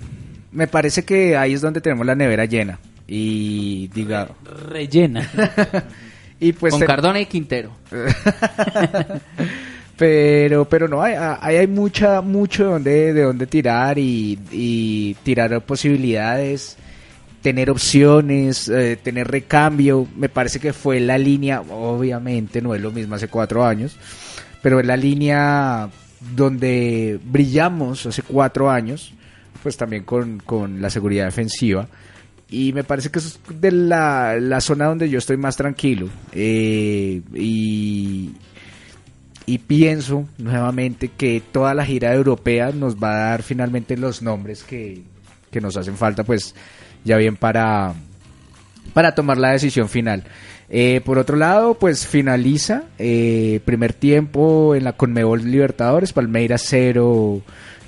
[0.51, 2.79] me parece que ahí es donde tenemos la nevera llena.
[3.07, 4.27] Y diga,
[4.67, 5.25] Rellena.
[6.41, 7.71] y pues Con Cardona y Quintero.
[9.99, 15.62] pero pero no hay hay, mucha mucho de donde de dónde tirar y, y tirar
[15.62, 16.77] posibilidades
[17.41, 20.07] tener opciones eh, tener recambio.
[20.15, 23.97] Me parece que fue la línea obviamente no es lo mismo hace cuatro años
[24.62, 25.89] pero es la línea
[26.35, 29.13] donde brillamos hace cuatro años
[29.62, 31.88] pues también con, con la seguridad defensiva.
[32.49, 36.09] Y me parece que eso es de la, la zona donde yo estoy más tranquilo.
[36.31, 38.31] Eh, y
[39.49, 44.63] y pienso nuevamente que toda la gira europea nos va a dar finalmente los nombres
[44.63, 45.01] que,
[45.49, 46.53] que nos hacen falta, pues
[47.03, 47.95] ya bien para,
[48.93, 50.23] para tomar la decisión final.
[50.69, 57.41] Eh, por otro lado, pues finaliza eh, primer tiempo en la Conmebol Libertadores, Palmeiras 0,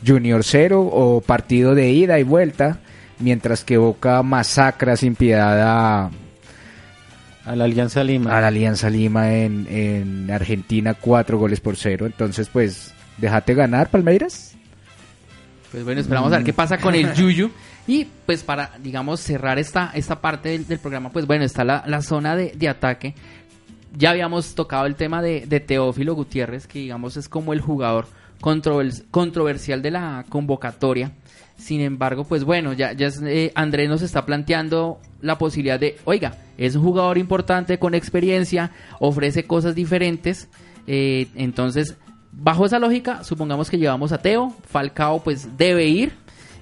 [0.04, 2.80] Junior 0 o partido de ida y vuelta,
[3.20, 6.12] mientras que Boca masacra sin piedad a,
[7.46, 8.38] A la Alianza Lima.
[8.38, 12.06] a la Alianza Lima en, en Argentina cuatro goles por cero.
[12.06, 14.56] Entonces, pues, déjate ganar, Palmeiras.
[15.72, 17.50] Pues bueno, esperamos a ver qué pasa con el Yuyu.
[17.88, 21.84] Y pues para, digamos, cerrar esta, esta parte del, del programa, pues bueno, está la,
[21.88, 23.16] la zona de, de ataque.
[23.98, 28.08] Ya habíamos tocado el tema de, de Teófilo Gutiérrez, que digamos es como el jugador
[28.40, 31.12] controvers- controversial de la convocatoria.
[31.58, 35.98] Sin embargo, pues bueno, ya, ya es, eh, Andrés nos está planteando la posibilidad de,
[36.06, 40.50] oiga, es un jugador importante con experiencia, ofrece cosas diferentes.
[40.88, 41.96] eh, entonces,
[42.32, 46.12] bajo esa lógica, supongamos que llevamos a Teo, Falcao pues debe ir.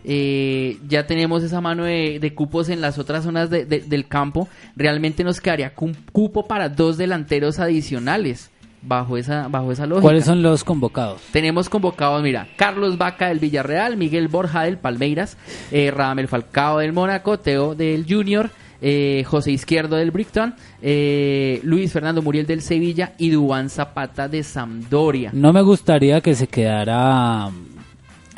[0.06, 4.48] eh, ya tenemos esa mano de, cupos en las otras zonas de- de- del campo.
[4.78, 8.50] Realmente nos quedaría cupo para dos delanteros adicionales
[8.82, 10.04] bajo esa, bajo esa lógica.
[10.04, 11.22] ¿Cuáles son los convocados?
[11.32, 15.38] Tenemos convocados, mira, Carlos Vaca del Villarreal, Miguel Borja del Palmeiras,
[15.72, 18.50] eh, Radamel Falcao del Mónaco, Teo del Junior,
[18.82, 24.44] eh, José Izquierdo del Brighton, eh, Luis Fernando Muriel del Sevilla y Dubán Zapata de
[24.44, 25.32] Sampdoria.
[25.34, 27.50] No me gustaría que se quedara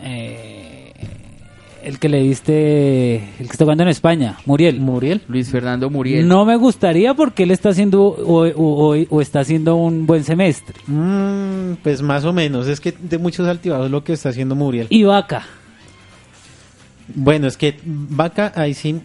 [0.02, 0.71] eh,
[1.84, 4.80] el que le diste, el que está jugando en España, Muriel.
[4.80, 5.22] Muriel.
[5.28, 6.28] Luis Fernando Muriel.
[6.28, 10.24] No me gustaría porque él está haciendo o, o- o- o está haciendo un buen
[10.24, 10.76] semestre.
[10.88, 12.68] Mm, pues más o menos.
[12.68, 14.88] Es que de muchos altibados lo que está haciendo Muriel.
[14.90, 15.46] Y Vaca.
[17.14, 19.02] Bueno, es que Vaca, ahí sí,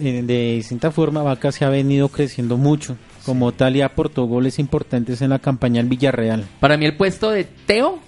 [0.00, 2.96] eh, de distinta forma, Vaca se ha venido creciendo mucho.
[3.24, 6.44] Como tal, y aportó goles importantes en la campaña en Villarreal.
[6.60, 7.98] Para mí el puesto de Teo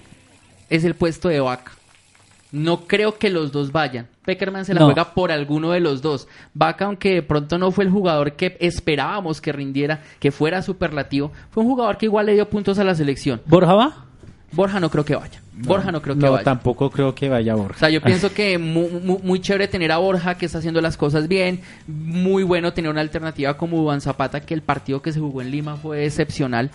[0.69, 1.71] es el puesto de Vaca.
[2.51, 4.07] No creo que los dos vayan.
[4.25, 4.85] Peckerman se la No.
[4.87, 6.27] juega por alguno de los dos.
[6.53, 11.31] Vaca, aunque de pronto no fue el jugador que esperábamos que rindiera, que fuera superlativo,
[11.51, 13.41] fue un jugador que igual le dio puntos a la selección.
[13.45, 14.05] ¿Borja va?
[14.53, 15.41] Borja no creo que vaya.
[15.53, 16.43] Borja no creo que No, vaya.
[16.45, 17.79] tampoco creo que vaya O Borja.
[17.79, 20.95] sea, yo pienso que mu- mu- muy, chévere tener a Borja que está haciendo las
[20.95, 21.59] cosas bien.
[21.85, 25.51] Muy bueno tener una alternativa como Juan Zapata, que el partido que se jugó en
[25.51, 26.69] Lima fue excepcional.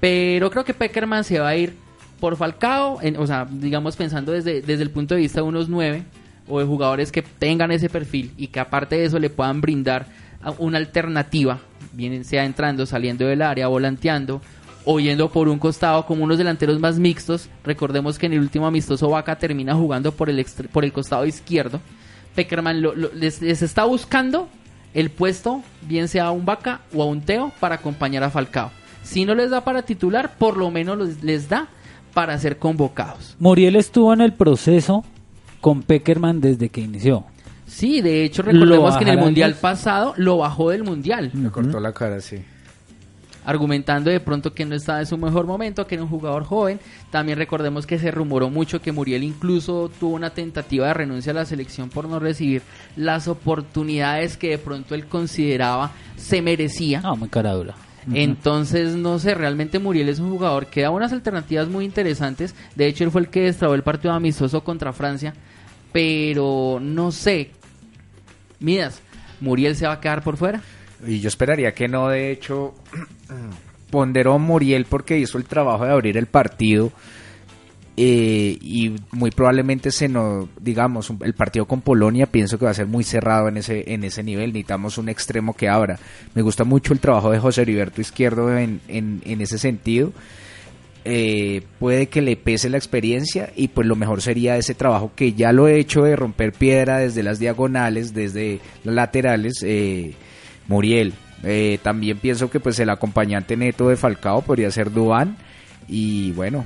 [0.00, 1.76] Pero creo que Peckerman se va a ir
[2.22, 5.68] por Falcao, en- o sea, digamos pensando desde, desde el punto de vista de unos
[5.68, 6.04] nueve
[6.46, 10.06] o de jugadores que tengan ese perfil y que aparte de eso le puedan brindar
[10.58, 11.58] una alternativa,
[11.92, 14.40] bien sea entrando, saliendo del área, volanteando
[14.84, 17.48] o yendo por un costado como unos delanteros más mixtos.
[17.64, 21.80] Recordemos que en el último amistoso Vaca termina jugando por el, por el costado izquierdo.
[22.36, 24.48] Peckerman lo- les, les está buscando
[24.94, 28.70] el puesto, bien sea a un Vaca o a un Teo, para acompañar a Falcao.
[29.02, 31.66] Si no les da para titular, por lo menos los- les da
[32.12, 33.36] para ser convocados.
[33.38, 35.04] Muriel estuvo en el proceso
[35.60, 37.24] con Peckerman desde que inició.
[37.66, 41.30] Sí, de hecho, ¿Lo recordemos que en el Mundial pasado lo bajó del Mundial.
[41.32, 42.36] Me cortó la cara, sí.
[43.46, 46.80] argumentando de pronto que no estaba en su mejor momento, que era un jugador joven.
[47.10, 51.34] También recordemos que se rumoró mucho que Muriel incluso tuvo una tentativa de renuncia a
[51.34, 52.60] la selección por no recibir
[52.94, 57.00] las oportunidades que de pronto él consideraba se merecía.
[57.00, 57.74] No, muy cara dura.
[58.12, 62.54] Entonces, no sé, realmente Muriel es un jugador que da unas alternativas muy interesantes.
[62.74, 65.34] De hecho, él fue el que destrabó el partido amistoso contra Francia.
[65.92, 67.50] Pero no sé.
[68.60, 69.00] Midas,
[69.40, 70.62] ¿Muriel se va a quedar por fuera?
[71.06, 72.74] Y yo esperaría que no, de hecho,
[73.90, 76.92] ponderó Muriel porque hizo el trabajo de abrir el partido
[77.96, 82.74] eh, y muy probablemente se nos, digamos, el partido con Polonia pienso que va a
[82.74, 85.98] ser muy cerrado en ese, en ese nivel, necesitamos un extremo que abra.
[86.34, 90.12] Me gusta mucho el trabajo de José Heriberto Izquierdo en, en, en ese sentido.
[91.04, 95.32] Eh, puede que le pese la experiencia y pues lo mejor sería ese trabajo que
[95.32, 100.14] ya lo he hecho de romper piedra desde las diagonales, desde las laterales, eh,
[100.68, 101.12] Muriel.
[101.42, 105.36] Eh, también pienso que pues el acompañante neto de Falcao podría ser Dubán
[105.88, 106.64] y bueno,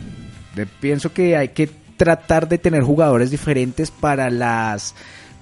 [0.56, 4.94] de- pienso que hay que tratar de tener jugadores diferentes para las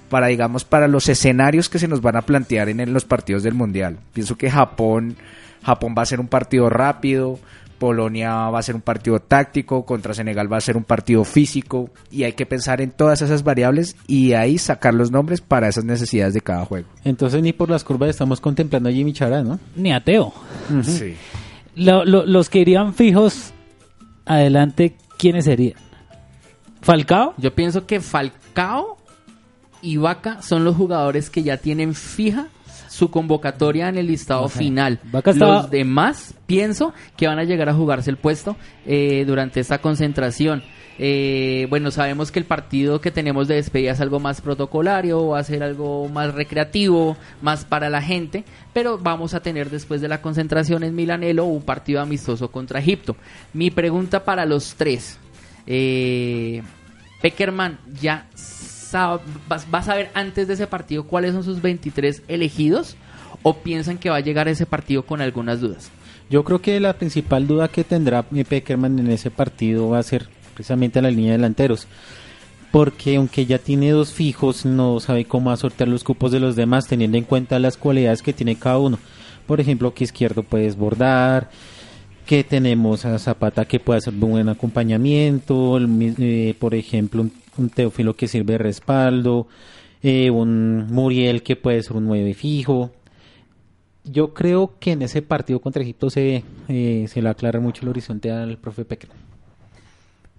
[0.09, 3.41] para digamos para los escenarios que se nos van a plantear en, en los partidos
[3.41, 3.97] del mundial.
[4.13, 5.15] Pienso que Japón
[5.63, 7.39] Japón va a ser un partido rápido,
[7.79, 11.89] Polonia va a ser un partido táctico, contra Senegal va a ser un partido físico
[12.11, 15.83] y hay que pensar en todas esas variables y ahí sacar los nombres para esas
[15.83, 16.87] necesidades de cada juego.
[17.03, 19.59] Entonces ni por las curvas estamos contemplando a Jimmy Chará, ¿no?
[19.75, 20.33] Ni ateo.
[20.83, 21.15] Sí.
[21.75, 23.51] Lo- lo- los que irían fijos
[24.25, 25.77] adelante, ¿quiénes serían?
[26.81, 27.33] ¿Falcao?
[27.37, 28.97] Yo pienso que Falcao
[29.81, 32.47] y Vaca son los jugadores que ya tienen fija
[32.89, 34.99] su convocatoria en el listado final.
[35.11, 38.55] Vaca estaba- Los demás pienso que van a llegar a jugarse el puesto
[38.85, 40.63] eh, durante esta concentración.
[40.97, 45.39] Eh, bueno, sabemos que el partido que tenemos de despedida es algo más protocolario, va
[45.39, 50.07] a ser algo más recreativo, más para la gente, pero vamos a tener después de
[50.07, 53.17] la concentración en Milanelo un partido amistoso contra Egipto.
[53.53, 55.17] Mi pregunta para los tres,
[55.67, 56.63] eh,
[57.21, 58.27] Peckerman ya
[59.49, 62.95] vas a ver antes de ese partido cuáles son sus 23 elegidos
[63.43, 65.91] o piensan que va a llegar ese partido con algunas dudas.
[66.29, 70.27] Yo creo que la principal duda que tendrá Peckerman en ese partido va a ser
[70.55, 71.87] precisamente la línea de delanteros.
[72.71, 76.39] Porque aunque ya tiene dos fijos, no sabe cómo va a sortear los cupos de
[76.39, 78.97] los demás, teniendo en cuenta las cualidades que tiene cada uno.
[79.45, 81.49] Por ejemplo, que izquierdo puede desbordar,
[82.25, 87.69] que tenemos a Zapata que puede hacer buen acompañamiento, el eh, por ejemplo, un, un
[87.69, 89.47] Teófilo que sirve de respaldo,
[90.01, 92.91] eh, un Muriel que puede ser un 9 fijo.
[94.03, 97.89] Yo creo que en ese partido contra Egipto se, eh, se le aclara mucho el
[97.89, 99.24] horizonte al profe Peckerman.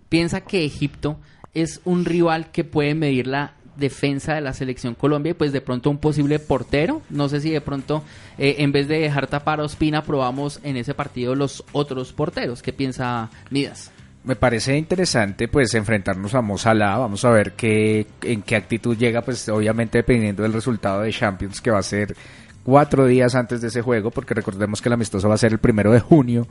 [0.09, 1.19] Piensa que Egipto
[1.55, 5.61] es un rival que puede medir la defensa de la selección Colombia y pues de
[5.61, 7.03] pronto un posible portero.
[7.11, 8.03] No sé si de pronto
[8.39, 12.63] eh, en vez de dejar tapar a Ospina probamos en ese partido los otros porteros.
[12.63, 13.91] ¿Qué piensa Midas?
[14.25, 18.97] Me parece interesante pues enfrentarnos a Mo Salah, vamos a ver qué, en qué actitud
[18.97, 22.17] llega, pues obviamente dependiendo del resultado de Champions que va a ser
[22.65, 25.59] cuatro días antes de ese juego, porque recordemos que el amistoso va a ser el
[25.59, 26.49] primero de junio.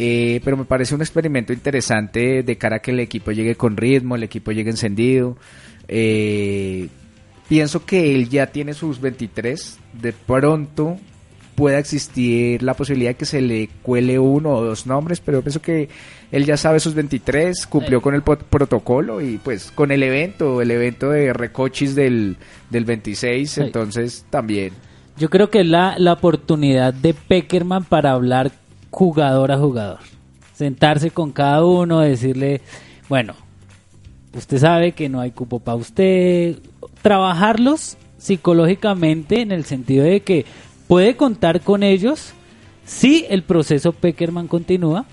[0.00, 3.76] Eh, pero me parece un experimento interesante de cara a que el equipo llegue con
[3.76, 5.36] ritmo, el equipo llegue encendido.
[5.88, 6.88] Eh,
[7.48, 9.78] pienso que él ya tiene sus 23.
[10.00, 10.98] De pronto
[11.56, 15.42] pueda existir la posibilidad de que se le cuele uno o dos nombres, pero yo
[15.42, 15.88] pienso que
[16.30, 20.70] él ya sabe sus 23, cumplió con el protocolo y pues con el evento, el
[20.70, 22.36] evento de recochis del,
[22.70, 23.60] del 26, Sí.
[23.60, 24.72] entonces también.
[25.16, 28.52] Yo creo que es la, la oportunidad de Peckerman para hablar
[28.90, 29.98] jugador a jugador.
[30.54, 32.60] Sentarse con cada uno, decirle,
[33.08, 33.34] bueno,
[34.34, 36.58] usted sabe que no hay cupo para usted.
[37.02, 40.44] Trabajarlos psicológicamente en el sentido de que
[40.88, 42.32] puede contar con ellos
[42.84, 45.04] si el proceso Peckerman continúa,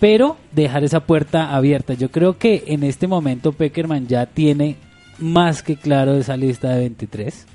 [0.00, 1.94] pero dejar esa puerta abierta.
[1.94, 4.76] Yo creo que en este momento Peckerman ya tiene
[5.18, 7.46] más que claro esa lista de 23.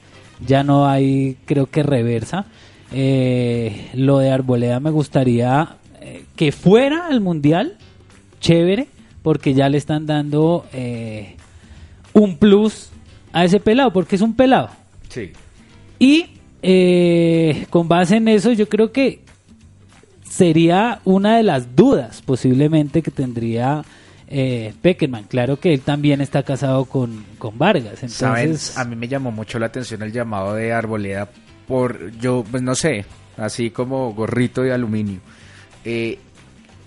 [0.46, 2.46] Ya no hay, creo que reversa.
[2.94, 7.78] Eh, lo de Arboleda me gustaría eh, que fuera al Mundial,
[8.40, 8.88] chévere,
[9.24, 11.36] porque ya le están dando eh,
[12.14, 12.90] un plus
[13.32, 14.70] a ese pelado, porque es un pelado.
[15.10, 15.32] Sí.
[15.98, 16.28] Y
[16.62, 19.22] eh, con base en eso, yo creo que
[20.30, 23.84] sería una de las dudas posiblemente que tendría
[24.28, 25.26] eh, Peckerman.
[25.26, 28.02] Claro que él también está casado con, con Vargas.
[28.04, 31.30] Entonces, A mí me llamó mucho la atención el llamado de Arboleda
[31.68, 33.06] por, yo, pues no sé,
[33.38, 35.20] así como gorrito de aluminio.
[35.86, 36.20] Eh,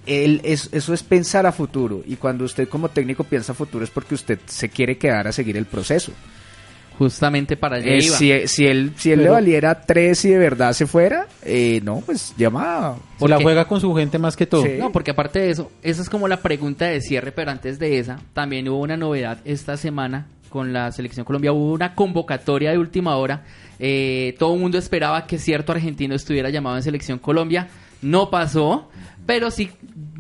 [0.06, 3.82] el- es- eso es pensar a futuro y cuando usted como técnico piensa a futuro
[3.84, 6.12] es porque usted se quiere quedar a seguir el proceso.
[6.98, 8.16] Justamente para allá Eh, iba.
[8.16, 12.00] si, si él, si él le valiera tres y de verdad se fuera, eh, no,
[12.06, 12.94] pues llama.
[13.18, 14.62] Se la juega con su gente más que todo.
[14.62, 14.76] Sí.
[14.78, 17.98] No, porque aparte de eso, esa es como la pregunta de cierre, pero antes de
[17.98, 21.52] esa, también hubo una novedad esta semana con la Selección Colombia.
[21.52, 23.44] Hubo una convocatoria de última hora.
[23.78, 27.68] Eh, todo el mundo esperaba que cierto argentino estuviera llamado en Selección Colombia.
[28.02, 28.88] No pasó,
[29.26, 29.70] pero sí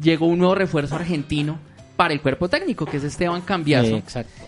[0.00, 1.58] llegó un nuevo refuerzo argentino
[1.96, 3.96] para el cuerpo técnico, que es Esteban Cambiaso.
[3.96, 4.00] Eh,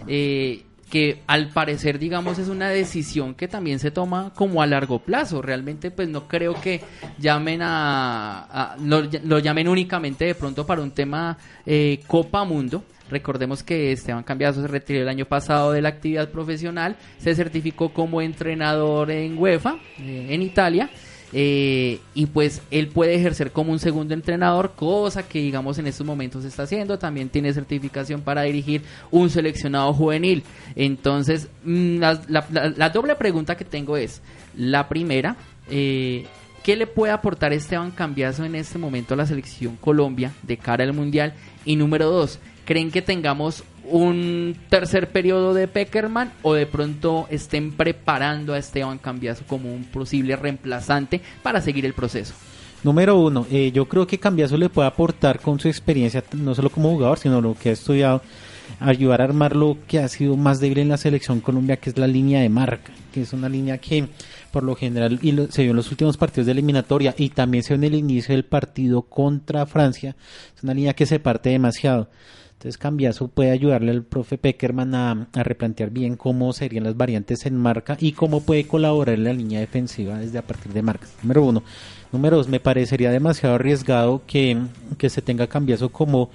[0.07, 5.01] eh, que al parecer, digamos, es una decisión que también se toma como a largo
[5.01, 5.43] plazo.
[5.43, 6.81] Realmente, pues no creo que
[7.19, 11.37] llamen a, a- lo, lo llamen únicamente de pronto para un tema
[11.67, 12.85] eh, Copa Mundo.
[13.11, 17.93] Recordemos que Esteban Cambiaso se retiró el año pasado de la actividad profesional, se certificó
[17.93, 20.91] como entrenador en UEFA, eh, en Italia,
[21.33, 26.07] eh, y pues él puede ejercer como un segundo entrenador, cosa que digamos en estos
[26.07, 26.99] momentos está haciendo.
[26.99, 30.43] También tiene certificación para dirigir un seleccionado juvenil.
[30.75, 34.23] Entonces, mm, la, la- la- doble pregunta que tengo es,
[34.57, 35.37] la primera,
[35.71, 36.25] eh,
[36.63, 40.85] ¿qué le puede aportar Esteban Cambiaso en este momento a la selección Colombia de cara
[40.85, 41.35] al Mundial?
[41.67, 42.39] Y número dos,
[42.69, 48.99] ¿creen que tengamos un tercer periodo de Peckerman o de pronto estén preparando a Esteban
[48.99, 52.35] Cambiaso como un posible reemplazante para seguir el proceso?
[52.85, 56.69] Número uno, eh, yo creo que Cambiaso le puede aportar con su experiencia, no solo
[56.69, 58.21] como jugador, sino lo que ha estudiado,
[58.81, 61.97] ayudar a armar lo que ha sido más débil en la selección Colombia, que es
[61.97, 64.07] la línea de marca, que es una línea que
[64.53, 67.65] por lo general y lo- se vio en los últimos partidos de eliminatoria y también
[67.65, 70.15] se vio en el inicio del partido contra Francia,
[70.55, 72.09] es una línea que se parte demasiado.
[72.59, 77.57] Entonces Cambiaso puede ayudarle al profe Peckerman a, replantear bien cómo serían las variantes en
[77.57, 81.15] marca y cómo puede colaborar en la línea defensiva desde a partir de marcas.
[81.23, 81.63] Número uno.
[82.11, 84.59] Número dos, me parecería demasiado arriesgado que,
[84.99, 86.31] que se tenga Cambiaso como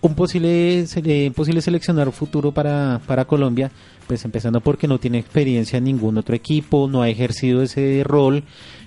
[0.00, 3.72] un posible, sele- posible seleccionador futuro para, para Colombia,
[4.06, 8.44] pues empezando porque no tiene experiencia en ningún otro equipo, no ha ejercido ese rol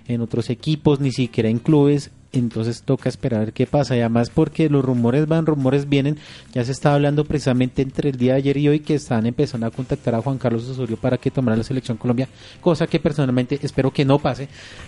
[0.08, 4.00] en otros equipos, ni siquiera en clubes, entonces toca esperar a ver qué pasa, y
[4.00, 6.18] además porque los rumores van, rumores vienen,
[6.54, 9.68] ya se estaba hablando precisamente entre el día de ayer y hoy que están empezando
[9.68, 12.28] a contactar a Juan Carlos Osorio para que tomara la selección Colombia,
[12.62, 14.48] cosa que personalmente espero que no pase,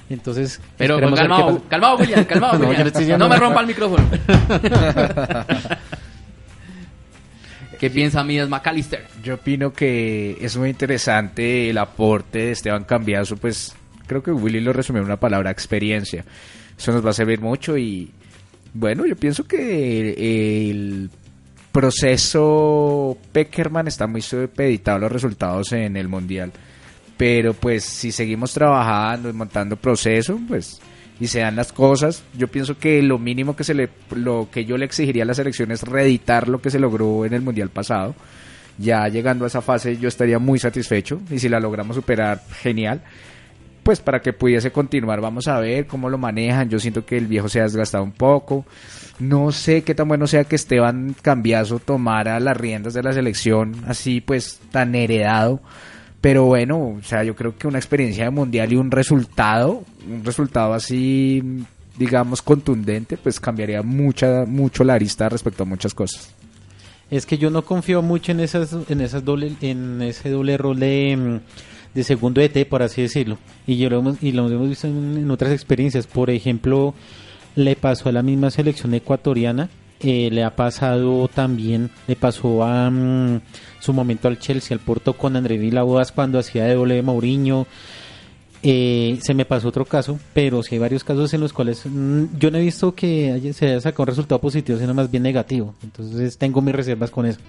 [0.10, 3.20] entonces Pero calmado, calmado, William, calmado, No, William.
[3.20, 4.04] No me rompa el micrófono.
[7.84, 9.06] ¿Qué piensa Midas McAllister?
[9.22, 13.76] Yo opino que es muy interesante el aporte de Esteban Cambiaso, pues
[14.08, 16.24] creo que Willy lo resumió en una palabra, experiencia.
[16.84, 18.12] Eso nos va a servir mucho y
[18.74, 21.10] bueno, yo pienso que el
[21.72, 26.52] proceso Peckerman está muy supeditado a los resultados en el Mundial.
[27.16, 30.82] Pero pues si seguimos trabajando y montando proceso, pues
[31.22, 34.66] y se dan las cosas, yo pienso que lo mínimo que se le lo que
[34.66, 37.70] yo le exigiría a la selección es reeditar lo que se logró en el Mundial
[37.70, 38.14] pasado.
[38.78, 43.04] Ya llegando a esa fase yo estaría muy satisfecho y si la logramos superar, genial.
[43.84, 46.70] Pues para que pudiese continuar, vamos a ver cómo lo manejan.
[46.70, 48.66] Yo siento que el viejo se ha desgastado un poco.
[49.20, 53.76] No sé qué tan bueno sea que Esteban Cambiaso tomara las riendas de la selección
[53.86, 55.62] así pues tan heredado.
[56.22, 60.24] Pero bueno, o sea, yo creo que una experiencia de mundial y un resultado, un
[60.24, 61.44] resultado así,
[61.98, 66.34] digamos, contundente, pues cambiaría mucha, mucho la arista respecto a muchas cosas.
[67.12, 70.80] Es que yo no confío mucho en esas, en esas doble, en ese doble rol
[70.80, 71.40] de, mm,
[71.94, 73.38] de segundo ET, por así decirlo.
[73.68, 76.08] Y yo lo hemos, y lo hemos visto en, en otras experiencias.
[76.08, 76.94] Por ejemplo,
[77.56, 79.70] le pasó a la misma selección ecuatoriana.
[80.00, 83.40] eh, le ha pasado también, le pasó a mm,
[83.80, 87.66] su momento al Chelsea, al Porto con André Vilaboas cuando hacía de doble de Mourinho.
[88.66, 92.38] Eh, se me pasó otro caso, pero sí hay varios casos en los cuales mm,
[92.40, 95.24] yo no he visto que haya- se haya sacado un resultado positivo, sino más bien
[95.24, 95.74] negativo.
[95.84, 97.40] Entonces tengo mis reservas con eso.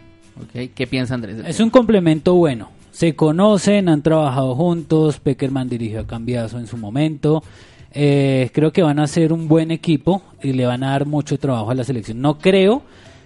[0.53, 1.37] ¿Qué piensa Andrés?
[1.47, 2.71] Es un complemento bueno.
[2.95, 5.19] Se conocen, han trabajado juntos.
[5.19, 7.43] Peckerman dirigió a Cambiaso en su momento.
[7.93, 11.37] Eh, creo que van a ser un buen equipo y le van a dar mucho
[11.37, 12.21] trabajo a la selección.
[12.21, 12.83] No creo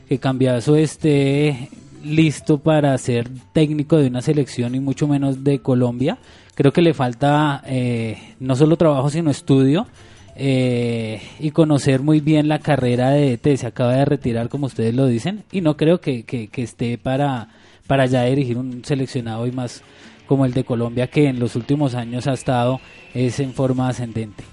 [0.08, 1.68] que Cambiaso esté
[2.02, 6.16] listo para ser técnico de una selección y mucho menos de Colombia.
[6.54, 9.86] Creo que le falta eh, no solo trabajo sino estudio
[10.34, 13.56] eh, y conocer muy bien la carrera de ET.
[13.58, 17.48] Se acaba de retirar como ustedes lo dicen y no creo que- que esté para,
[17.88, 19.82] para ya dirigir un seleccionado y más
[20.28, 22.80] como el de Colombia que en los últimos años ha estado
[23.14, 24.44] es en forma ascendente.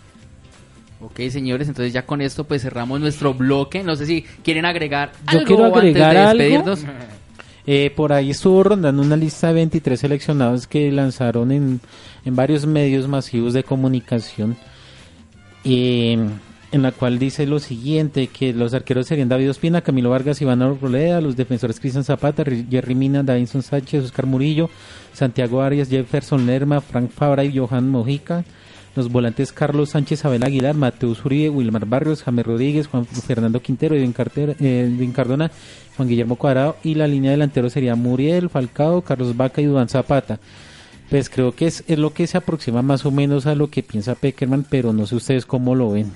[1.01, 3.83] Ok, señores, entonces ya con esto pues cerramos nuestro bloque.
[3.83, 6.69] No sé si quieren agregar Yo algo quiero agregar antes de algo.
[6.71, 6.85] despedirnos.
[7.67, 11.81] Eh, por ahí estuvo rondando una lista de 23 seleccionados que lanzaron en,
[12.23, 14.55] en varios medios masivos de comunicación,
[15.63, 16.15] eh,
[16.75, 20.61] en la cual dice lo siguiente, que los arqueros serían David Ospina, Camilo Vargas, Iván
[20.61, 24.69] Arboleda, los defensores Cristian Zapata, Jerry Mina, Davinson Sánchez, Oscar Murillo,
[25.13, 28.43] Santiago Arias, Jefferson Lerma, Frank Fabra y Johan Mojica,
[28.93, 33.95] los volantes Carlos Sánchez, Abel Aguilar, Mateus Uribe, Wilmar Barrios, James Rodríguez, Juan Fernando Quintero,
[33.95, 35.51] Edwin, Carter- eh, Cardona,
[35.95, 40.39] Juan Guillermo Cuadrado y la línea delantero sería Muriel, Falcao, Carlos Vaca y Duván Zapata.
[41.09, 43.83] Pues creo que es, es lo que se aproxima más o menos a lo que
[43.83, 46.11] piensa Peckerman, pero no sé ustedes cómo lo ven.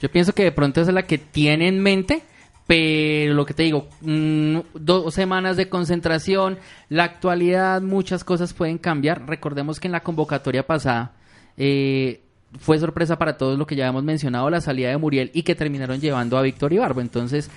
[0.00, 2.22] Yo pienso que de pronto esa es la que tiene en mente,
[2.66, 8.78] pero lo que te digo, mm, dos semanas de concentración, la actualidad, muchas cosas pueden
[8.78, 9.26] cambiar.
[9.26, 11.12] Recordemos que en la convocatoria pasada
[11.56, 12.22] eh,
[12.58, 15.54] fue sorpresa para todos lo que ya habíamos mencionado, la salida de Muriel y que
[15.54, 17.00] terminaron llevando a Víctor Ibarbo.
[17.00, 17.50] Entonces,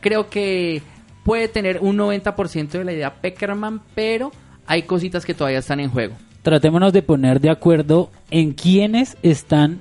[0.00, 0.82] creo que
[1.24, 4.32] puede tener un 90% de la idea Peckerman, pero
[4.66, 6.14] hay cositas que todavía están en juego.
[6.42, 9.80] Tratémonos de poner de acuerdo en quiénes están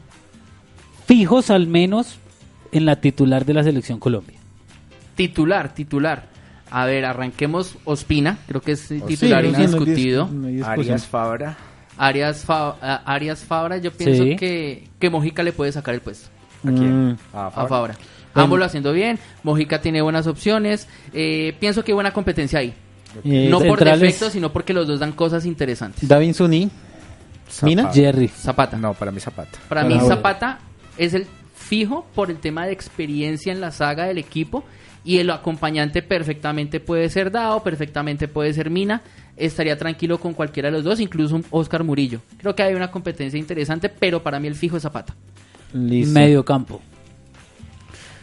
[1.08, 2.20] fijos al menos
[2.72, 4.38] en la titular de la selección Colombia.
[5.16, 6.26] Titular, titular.
[6.70, 10.30] A ver, arranquemos Ospina, creo que es titular Sí, no indiscutido.
[10.32, 10.66] no.
[10.68, 11.58] Arias Fabra.
[11.98, 14.36] Arias, Fa- Arias Fabra, yo pienso Sí.
[14.36, 16.28] que, que Mojica le puede sacar el puesto
[16.64, 17.12] ¿A quién?
[17.14, 17.96] Mm, A a Fabra.
[17.96, 17.96] Bueno.
[18.36, 22.74] Ambos lo haciendo bien, Mojica tiene buenas opciones, eh, pienso que hay buena competencia ahí.
[23.24, 26.08] eh, no por defecto, sino porque los dos dan cosas interesantes.
[26.08, 26.70] Davinson y
[27.64, 27.90] Mina.
[27.92, 28.28] Jerry.
[28.28, 28.78] Zapata.
[28.78, 29.58] No, para mí Zapata.
[29.70, 30.08] Para Para mí.
[30.08, 30.60] Zapata
[30.98, 31.26] es el
[31.56, 34.64] fijo por el tema de experiencia en la saga del equipo
[35.04, 39.02] y el acompañante perfectamente puede ser Dao, perfectamente puede ser Mina.
[39.38, 42.22] Estaría tranquilo con cualquiera de los dos, incluso un Oscar Murillo.
[42.40, 45.16] Creo que hay una competencia interesante, pero para mí el fijo es Zapata.
[45.74, 46.14] Listo.
[46.14, 46.82] Medio campo.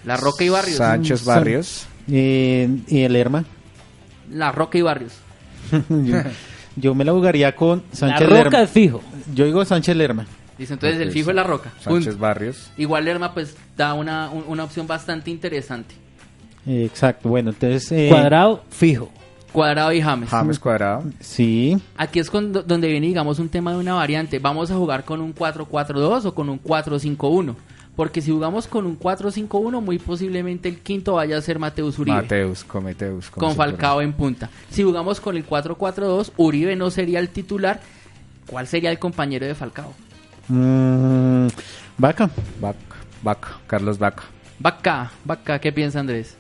[0.05, 0.77] La Roca y Barrios.
[0.77, 1.87] Sánchez San- Barrios.
[2.11, 3.45] Eh, y el Lerma.
[4.31, 5.13] La Roca y Barrios.
[5.89, 6.17] yo,
[6.77, 8.63] yo me la jugaría con La Sánchez roca Lerma.
[8.63, 9.01] es fijo.
[9.35, 10.27] Yo digo Sánchez Lerma.
[10.59, 11.73] Dice entonces el fijo es la Roca.
[11.81, 12.19] Sánchez.
[12.19, 12.71] Barrios.
[12.77, 15.95] Igual Lerma pues da una, un- una opción bastante interesante.
[16.67, 17.29] Exacto.
[17.29, 17.91] Bueno, entonces.
[17.93, 19.11] eh, Cuadrado, fijo.
[19.53, 20.29] Cuadrado y James.
[20.31, 21.05] James Cuadrado.
[21.21, 21.77] Sí.
[21.97, 24.39] Aquí es con- donde viene, digamos, un tema de una variante.
[24.39, 27.55] ¿Vamos a jugar con un 4-4-2 o con un 4-5-1?
[27.95, 32.17] Porque si jugamos con un 4-5-1, muy posiblemente el quinto vaya a ser Mateus Uribe.
[32.17, 33.31] Mateus, Cometeus.
[33.31, 34.51] con Falcao en punta.
[34.71, 37.81] Si jugamos con el 4-4-2, Uribe no sería el titular.
[38.49, 39.95] ¿Cuál sería el compañero de Falcao?
[40.49, 41.49] Mm,
[41.99, 42.31] Vaca.
[42.61, 42.79] Vaca,
[43.23, 44.25] Vaca, Carlos Vaca.
[44.59, 46.37] Vaca, Vaca, ¿qué piensa Andrés?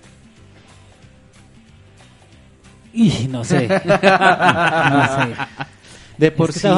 [2.92, 3.68] Y no sé.
[3.68, 5.34] no sé.
[6.18, 6.68] De por que sí.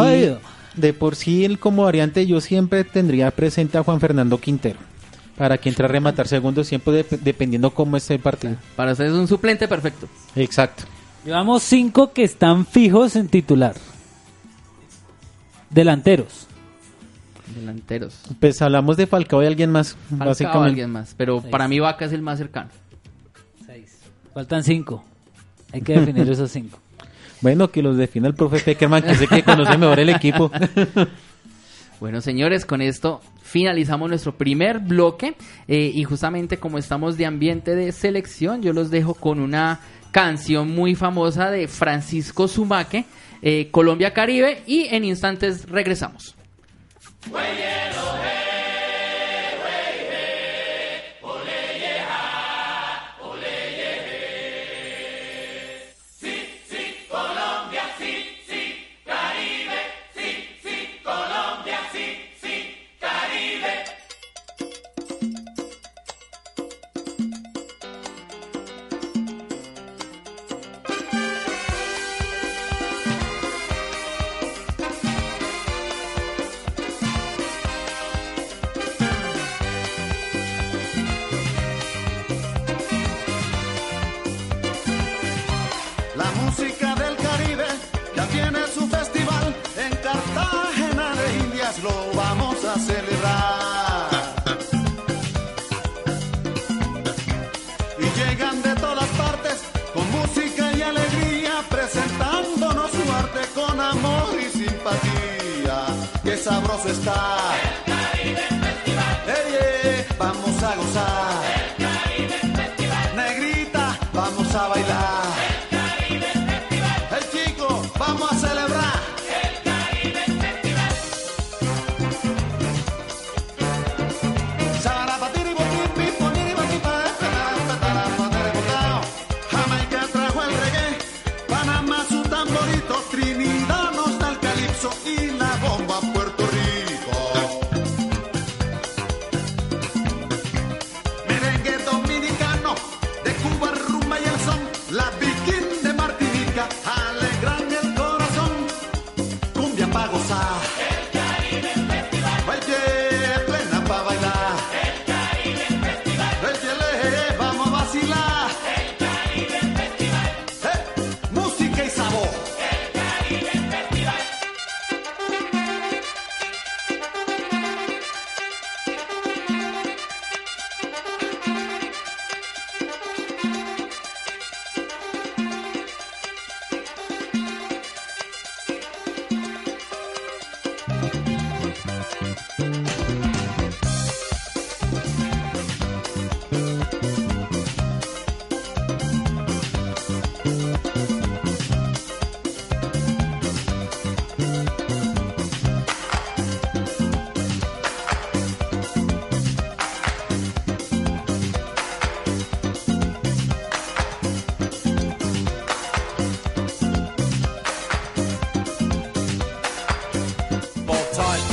[0.74, 4.78] De por sí, él como variante, yo siempre tendría presente a Juan Fernando Quintero.
[5.36, 8.56] Para que entre a rematar segundos, siempre dep- dependiendo cómo esté el partido.
[8.74, 10.08] Para es un suplente perfecto.
[10.34, 10.84] Exacto.
[11.24, 13.74] Llevamos cinco que están fijos en titular.
[15.68, 16.46] Delanteros.
[17.56, 18.20] Delanteros.
[18.38, 19.96] Pues hablamos de Falcao y alguien más.
[20.10, 20.68] Falcao básicamente.
[20.68, 21.14] alguien más.
[21.16, 21.50] Pero Seis.
[21.50, 22.70] para mí Vaca es el más cercano.
[24.34, 25.02] Faltan cinco.
[25.72, 26.78] Hay que definir esos cinco.
[27.42, 30.50] Bueno, que los defina el profe Peckerman, que sé que conoce mejor el equipo.
[31.98, 35.34] Bueno, señores, con esto finalizamos nuestro primer bloque
[35.66, 39.80] eh, y justamente como estamos de ambiente de selección, yo los dejo con una
[40.10, 43.06] canción muy famosa de Francisco Zumaque,
[43.40, 46.35] eh, Colombia Caribe y en instantes regresamos.
[47.32, 47.75] La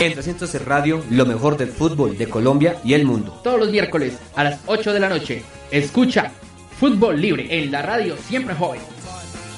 [0.04, 3.39] En 300 Radio, lo mejor del fútbol de Colombia y el mundo.
[3.41, 5.43] Todos los miércoles a las 8 de la noche.
[5.72, 6.34] Escucha
[6.78, 8.82] Fútbol Libre en la radio Siempre Joven.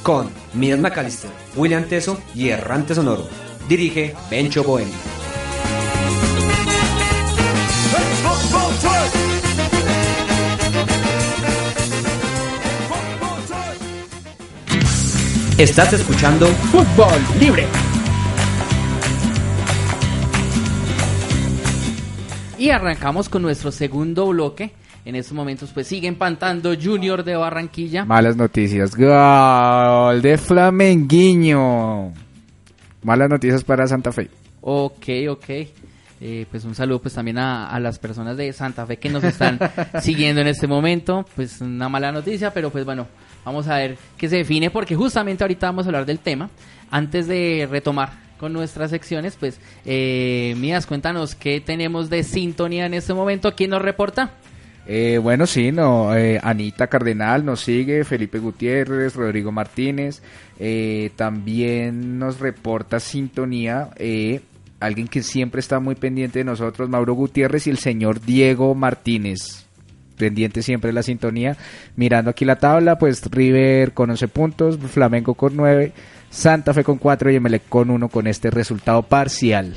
[0.04, 3.28] Con Midas McAllister, William Teso y Errante Sonoro.
[3.68, 4.94] Dirige Bencho Bohemio.
[15.58, 17.66] Estás escuchando Fútbol Libre.
[22.66, 24.72] Y arrancamos con nuestro segundo bloque.
[25.06, 28.06] En estos momentos pues sigue empantando Junior de Barranquilla.
[28.06, 28.96] Malas noticias.
[28.96, 32.12] Gol de Flamenguiño.
[33.04, 34.32] Malas noticias para Santa Fe.
[34.62, 35.50] Ok, ok.
[36.20, 39.24] Eh, pues un saludo pues también a, a las personas de Santa Fe que nos
[39.24, 39.60] están
[40.02, 41.24] siguiendo en este momento.
[41.36, 43.06] Pues una mala noticia, pero pues bueno,
[43.46, 46.50] vamos a ver qué se define porque justamente ahorita vamos a hablar del tema.
[46.90, 52.94] Antes de retomar con nuestras secciones, pues eh, Mías, cuéntanos qué tenemos de sintonía en
[52.94, 53.56] este momento.
[53.56, 54.32] ¿Quién nos reporta?
[54.88, 60.22] Eh, bueno, sí, no, eh, Anita Cardenal nos sigue, Felipe Gutiérrez, Rodrigo Martínez,
[60.60, 64.42] eh, también nos reporta sintonía eh,
[64.80, 69.66] alguien que siempre está muy pendiente de nosotros, Mauro Gutiérrez y el señor Diego Martínez.
[70.18, 71.58] Pendiente siempre de la sintonía.
[71.98, 75.92] Mirando aquí la tabla, pues River con 11 puntos, Flamengo con 9,
[76.36, 79.74] Santa Fe con 4 y Emelec con 1 con este resultado parcial.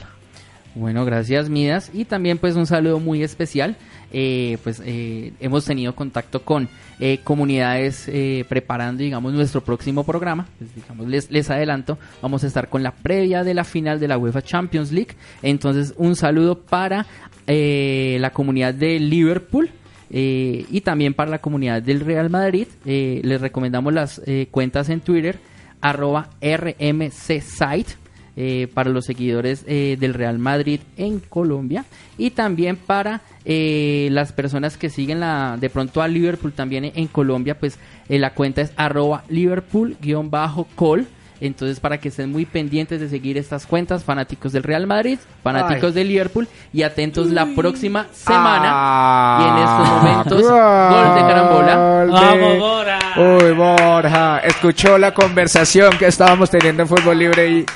[0.74, 1.90] Bueno, gracias Midas.
[1.94, 3.76] Y también pues un saludo muy especial.
[4.12, 10.46] Eh, pues eh, hemos tenido contacto con eh, comunidades eh, preparando, digamos, nuestro próximo programa.
[10.58, 14.08] Pues, digamos, les, les adelanto, vamos a estar con la previa de la final de
[14.08, 15.14] la UEFA Champions League.
[15.42, 17.06] Entonces, un saludo para
[17.46, 19.70] eh, la comunidad de Liverpool.
[20.10, 25.00] eh, y también para la comunidad del Real Madrid, Eh, les recomendamos las cuentas en
[25.00, 25.38] Twitter,
[25.80, 27.96] arroba rmcsite,
[28.40, 31.84] eh, para los seguidores eh, del Real Madrid en Colombia
[32.16, 37.08] y también para eh, las personas que siguen la, de pronto a Liverpool también en
[37.08, 41.06] Colombia, pues eh, la cuenta es arroba Liverpool-col.
[41.40, 45.90] Entonces, para que estén muy pendientes de seguir estas cuentas, fanáticos del Real Madrid, fanáticos
[45.90, 45.92] Ay.
[45.92, 48.70] de Liverpool, y atentos la próxima semana.
[48.72, 52.04] Ah, y en estos momentos, gol de carambola.
[52.06, 52.98] De- ¡Vamos, Bora!
[53.16, 57.66] Uy, Borja, escuchó la conversación que estábamos teniendo en Fútbol Libre y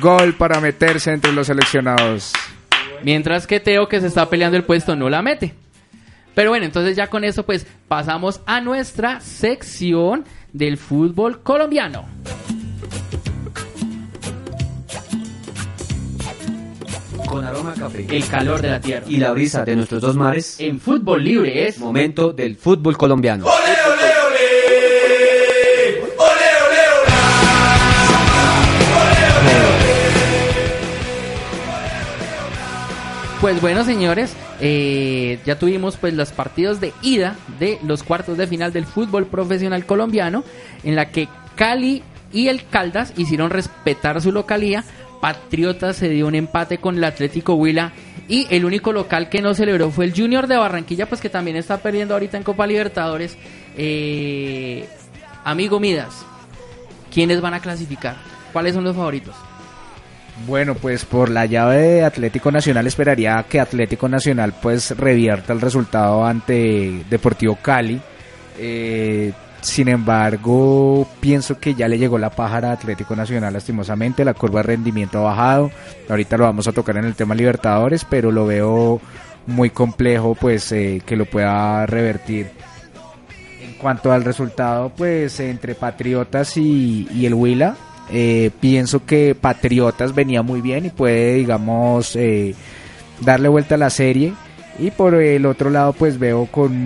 [0.00, 2.32] gol para meterse entre los seleccionados.
[3.02, 5.54] Mientras que Teo, que se está peleando el puesto, no la mete.
[6.34, 12.04] Pero bueno, entonces ya con eso pues pasamos a nuestra sección del fútbol colombiano.
[17.26, 18.06] Con aroma a café.
[18.08, 19.06] El calor de la tierra.
[19.08, 20.60] y la brisa de nuestros dos mares.
[20.60, 23.46] En fútbol libre es Momento del fútbol colombiano.
[33.40, 38.46] Pues bueno, señores, eh, ya tuvimos pues los partidos de ida de los cuartos de
[38.46, 40.42] final del fútbol profesional colombiano,
[40.82, 42.02] en la que Cali
[42.32, 44.84] y el Caldas hicieron respetar su localía.
[45.20, 47.92] Patriotas se dio un empate con el Atlético Huila
[48.28, 51.56] y el único local que no celebró fue el Junior de Barranquilla, pues que también
[51.56, 53.36] está perdiendo ahorita en Copa Libertadores.
[53.76, 54.88] Eh,
[55.44, 56.24] amigo Midas,
[57.12, 58.16] ¿quiénes van a clasificar?
[58.52, 59.34] ¿Cuáles son los favoritos?
[60.44, 65.60] Bueno, pues por la llave de Atlético Nacional esperaría que Atlético Nacional pues revierta el
[65.60, 68.00] resultado ante Deportivo Cali.
[68.58, 69.32] Eh,
[69.66, 74.60] sin embargo, pienso que ya le llegó la pájara a Atlético Nacional lastimosamente, la curva
[74.60, 75.72] de rendimiento ha bajado.
[76.08, 79.00] Ahorita lo vamos a tocar en el tema Libertadores, pero lo veo
[79.46, 82.50] muy complejo pues eh, que lo pueda revertir.
[83.60, 87.74] En cuanto al resultado, pues entre Patriotas y, y el Huila,
[88.08, 92.54] eh, pienso que Patriotas venía muy bien y puede, digamos, eh,
[93.20, 94.32] darle vuelta a la serie.
[94.78, 96.76] Y por el otro lado, pues veo con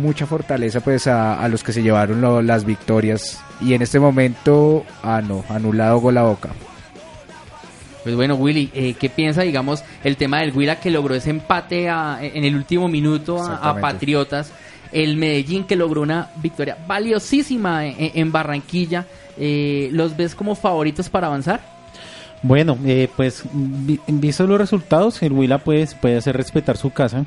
[0.00, 3.42] mucha fortaleza pues a, a los que se llevaron lo- las victorias.
[3.60, 6.50] Y en este momento, ah no, anulado gol a boca.
[8.04, 11.90] Pues bueno, Willy, eh, ¿qué piensa, digamos, el tema del Huila que logró ese empate
[11.90, 13.74] a- en el último minuto a.
[13.80, 14.52] Patriotas?
[14.92, 19.06] El Medellín que logró una victoria valiosísima en, en Barranquilla.
[19.36, 21.60] Eh, ¿Los ves como favoritos para avanzar?
[22.42, 27.26] Bueno, eh, pues vi- visto los resultados, el Huila pues, puede hacer respetar su casa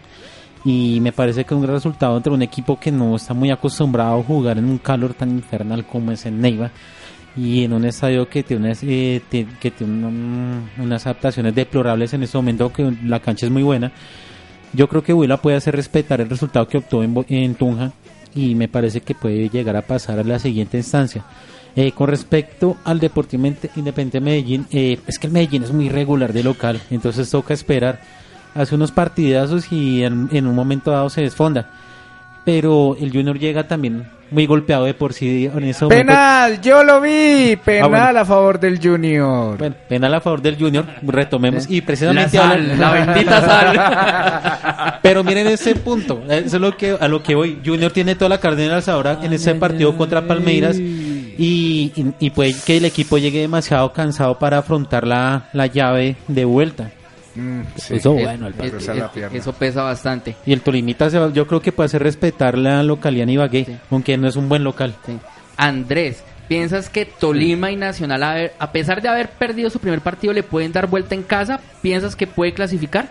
[0.65, 3.51] y me parece que es un gran resultado entre un equipo que no está muy
[3.51, 6.71] acostumbrado a jugar en un calor tan infernal como es en Neiva
[7.35, 9.21] y en un estadio que tiene unas, eh,
[9.59, 13.91] que unas adaptaciones deplorables en este momento, que la cancha es muy buena.
[14.73, 17.91] Yo creo que Huila puede hacer respetar el resultado que obtuvo en, en Tunja
[18.33, 21.23] y me parece que puede llegar a pasar a la siguiente instancia.
[21.75, 25.89] Eh, con respecto al Deportivo Inde- Independiente Medellín, eh, es que el Medellín es muy
[25.89, 27.99] regular de local, entonces toca esperar.
[28.53, 31.71] Hace unos partidazos y en, en un momento dado se desfonda.
[32.45, 36.05] Pero el Junior llega también muy golpeado de por sí en ese momento.
[36.07, 37.55] Penal, yo lo vi.
[37.63, 38.19] Penal bueno.
[38.19, 39.57] a favor del Junior.
[39.57, 41.69] Bueno, penal a favor del Junior, retomemos.
[41.69, 44.99] Y La precisamente sal, hablan- la bendita sal.
[45.01, 47.59] Pero miren ese punto, eso es lo que a lo que voy.
[47.65, 50.77] Junior tiene toda la carne en el asador en ese partido contra Palmeiras
[51.37, 56.15] y, y, y puede que el equipo llegue demasiado cansado para afrontar la, la llave
[56.27, 56.91] de vuelta.
[57.35, 57.95] Mm, sí.
[57.95, 59.29] Eso bueno, el pierna.
[59.33, 60.35] eso pesa bastante.
[60.45, 63.65] Y el Tolimita se va- yo creo que puede hacer respetar la localidad en Ibagué,
[63.65, 63.75] Sí.
[63.89, 64.93] aunque no es un buen local.
[65.05, 65.17] Sí.
[65.57, 70.01] Andrés, ¿piensas que Tolima y Nacional, a, ver- a pesar de haber perdido su primer
[70.01, 71.59] partido, le pueden dar vuelta en casa?
[71.81, 73.09] ¿Piensas que puede clasificar?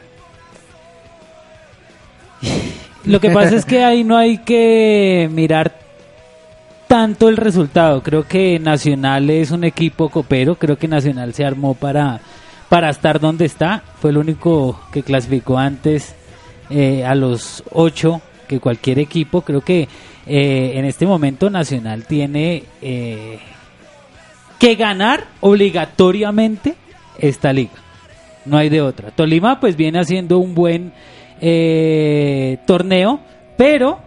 [3.04, 5.72] Lo que pasa es que ahí no hay que mirar
[6.92, 8.02] tanto el resultado.
[8.02, 10.56] Creo que Nacional es un equipo copero.
[10.56, 12.20] Creo que Nacional se armó para,
[12.68, 13.82] para estar donde está.
[13.98, 16.14] Fue el único que clasificó antes
[16.68, 19.40] eh, a los ocho que cualquier equipo.
[19.40, 19.88] Creo que
[20.26, 23.38] eh, en este momento Nacional tiene eh,
[24.58, 26.74] que ganar obligatoriamente
[27.18, 27.72] esta liga.
[28.44, 29.12] No hay de otra.
[29.12, 30.92] Tolima pues viene haciendo un buen
[32.66, 33.20] torneo,
[33.56, 33.98] pero,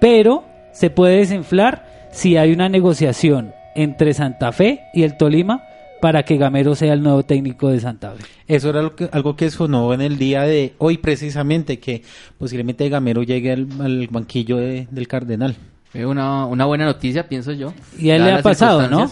[0.00, 5.62] pero se puede desinflar si hay una negociación entre Santa Fe y el Tolima
[6.00, 8.24] para que Gamero sea el nuevo técnico de Santa Fe.
[8.46, 12.02] Eso era lo que- algo que sonó en el día de hoy precisamente, que
[12.38, 15.56] posiblemente Gamero llegue al, al banquillo de- del Cardenal.
[15.94, 17.72] Es una, una buena noticia, pienso yo.
[17.98, 19.10] Y a él le ha pasado, ¿no?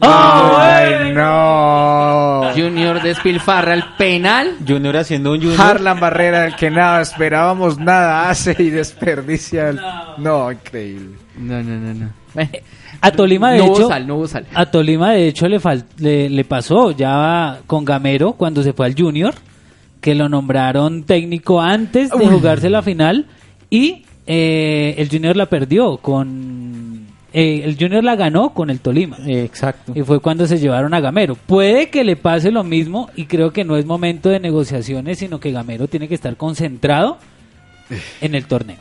[0.00, 1.00] Circunstancias.
[1.00, 2.52] ¡Ay, no!
[2.54, 4.56] Junior despilfarra el penal.
[4.66, 5.60] Junior haciendo un Junior.
[5.60, 9.70] Harlan Barrera, el que nada esperábamos, nada hace y desperdicia.
[9.70, 9.80] el-
[10.18, 11.16] No, increíble.
[11.38, 12.10] No, no, no, no.
[12.34, 12.50] Bueno,
[13.00, 14.46] A Tolima de no hecho, sal, no sal.
[14.54, 18.86] a Tolima de hecho le, fal- le, le pasó ya con Gamero cuando se fue
[18.86, 19.34] al Junior,
[20.00, 23.26] que lo nombraron técnico antes de jugarse la final
[23.70, 26.83] y eh, el Junior la perdió con...
[27.34, 29.18] eh, el Junior la ganó con el Tolima.
[29.26, 29.92] Eh, exacto.
[29.94, 31.34] Y fue cuando se llevaron a Gamero.
[31.34, 35.40] Puede que le pase lo mismo y creo que no es momento de negociaciones, sino
[35.40, 37.18] que Gamero tiene que estar concentrado
[38.20, 38.78] en el torneo.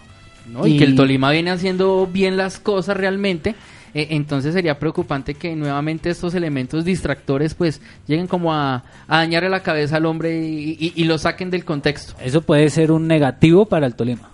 [0.51, 0.65] ¿no?
[0.67, 3.55] Y, que el Tolima viene haciendo bien las cosas realmente.
[3.95, 9.49] eh, entonces sería preocupante que nuevamente estos elementos distractores pues lleguen como a, a dañarle
[9.49, 12.13] la cabeza al hombre y, y- y lo saquen del contexto.
[12.21, 14.29] Eso puede ser un negativo para el Tolima.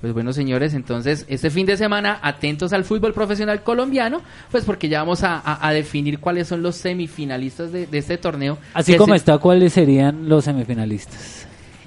[0.00, 4.88] Pues bueno, señores, entonces este fin de semana atentos al fútbol profesional colombiano, pues porque
[4.88, 8.58] ya vamos a, a- a definir cuáles son los semifinalistas de, de este torneo.
[8.74, 11.46] Así como se- está, ¿cuáles serían los semifinalistas?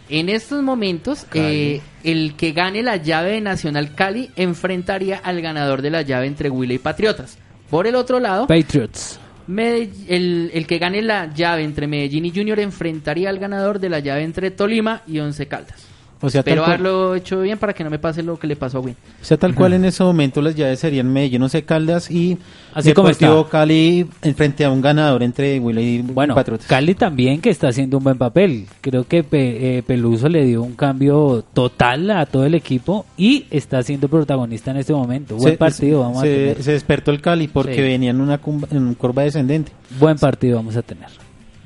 [0.09, 5.81] En estos momentos, eh, el que gane la llave de Nacional Cali enfrentaría al ganador
[5.81, 7.37] de la llave entre Huila y Patriotas.
[7.69, 9.21] Por el otro lado, Patriots.
[9.47, 13.87] Medell- el, el que gane la llave entre Medellín y Junior enfrentaría al ganador de
[13.87, 15.87] la llave entre Tolima y Once Caldas.
[16.23, 18.77] O sea, cual, haberlo hecho bien para que no me pase lo que le pasó
[18.77, 18.95] a Win.
[19.21, 22.37] o sea, tal cual en ese momento las llaves serían Medellín, Once Caldas y
[22.75, 23.51] Así como Deportivo está.
[23.51, 26.67] Cali en frente a un ganador entre Huila y Bueno, Patriotas.
[26.67, 28.67] Cali también que está haciendo un buen papel.
[28.81, 33.45] Creo que Pe- eh, Peluso le dio un cambio total a todo el equipo y
[33.49, 35.35] está siendo protagonista en este momento.
[35.37, 36.61] Buen Se- partido vamos a tener.
[36.63, 37.81] se despertó el Cali porque Sí.
[37.81, 39.71] venía en una, en una curva descendente.
[39.99, 41.07] Buen partido vamos a tener.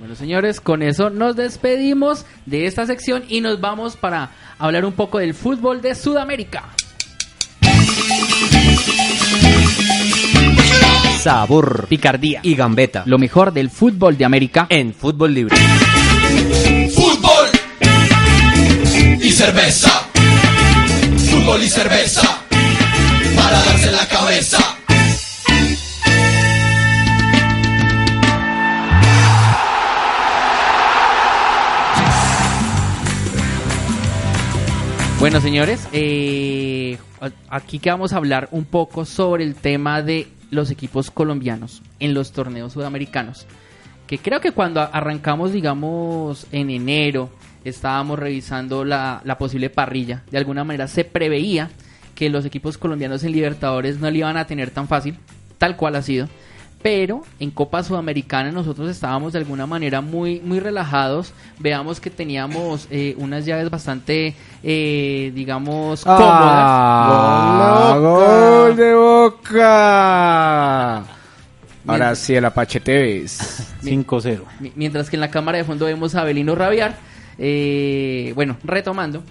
[0.06, 4.30] Bueno, señores, con eso nos despedimos de esta sección y nos vamos para
[4.60, 6.66] hablar un poco del fútbol de Sudamérica.
[11.24, 12.42] Sabor, Picardía.
[12.44, 14.68] y gambeta Lo mejor del fútbol de América.
[14.70, 15.58] en fútbol libre.
[16.94, 17.50] Fútbol
[19.24, 19.90] y cerveza.
[21.32, 22.42] Fútbol y cerveza.
[23.36, 24.75] Para darse la cabeza.
[35.26, 37.00] Bueno, señores, eh,
[37.50, 42.14] aquí que vamos a hablar un poco sobre el tema de los equipos colombianos en
[42.14, 43.48] los torneos sudamericanos.
[44.06, 47.32] Que creo que cuando arrancamos, digamos, en enero,
[47.64, 50.22] estábamos revisando la, la posible parrilla.
[50.30, 51.72] De alguna manera se preveía
[52.14, 55.18] que los equipos colombianos en Libertadores no le iban a tener tan fácil,
[55.58, 56.30] tal cual ha sido.
[56.86, 61.34] Pero en Copa Sudamericana nosotros estábamos de alguna manera muy muy relajados.
[61.58, 66.22] Veamos que teníamos eh, unas llaves bastante, eh, digamos, cómodas.
[66.30, 67.98] ¡Ah!
[68.00, 68.94] ¡Gol de
[69.96, 70.98] Boca!
[71.88, 73.40] Ahora sí, el Apache Tevez.
[73.84, 74.42] 5-0.
[74.60, 76.98] Mi- Mientras que en la cámara de fondo vemos a Abelino rabiar.
[77.40, 79.24] Eh, bueno, retomando.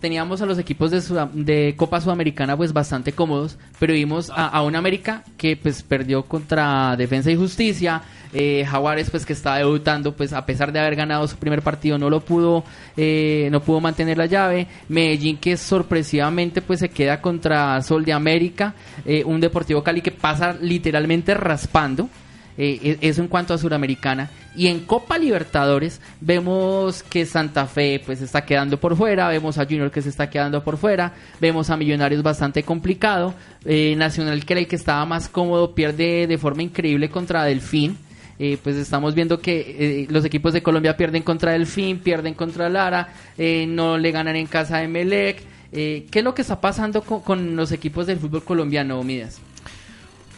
[0.00, 4.46] Teníamos a los equipos de, Sudam- de Copa Sudamericana pues bastante cómodos, pero vimos a,
[4.46, 9.58] a un América que pues perdió contra Defensa y Justicia, eh, Jaguares pues que estaba
[9.58, 12.62] debutando pues a pesar de haber ganado su primer partido no lo pudo
[12.96, 18.12] eh, no pudo mantener la llave, Medellín que sorpresivamente pues se queda contra Sol de
[18.12, 18.74] América,
[19.04, 22.08] eh, un Deportivo Cali que pasa literalmente raspando,
[22.58, 24.30] eh, e- eso en cuanto a Suramericana.
[24.54, 29.64] Y en Copa Libertadores vemos que Santa Fe pues está quedando por fuera, vemos a
[29.64, 33.34] Junior que se está quedando por fuera, vemos a Millonarios bastante complicado,
[33.64, 37.96] eh, Nacional que el que estaba más cómodo pierde de forma increíble contra Delfín.
[38.40, 42.68] Eh, pues estamos viendo que eh, los equipos de Colombia pierden contra Delfín, pierden contra
[42.68, 45.42] Lara, eh, no le ganan en casa de Melec.
[45.72, 49.40] Eh, ¿Qué es lo que está pasando con, con los equipos del fútbol colombiano, Midas?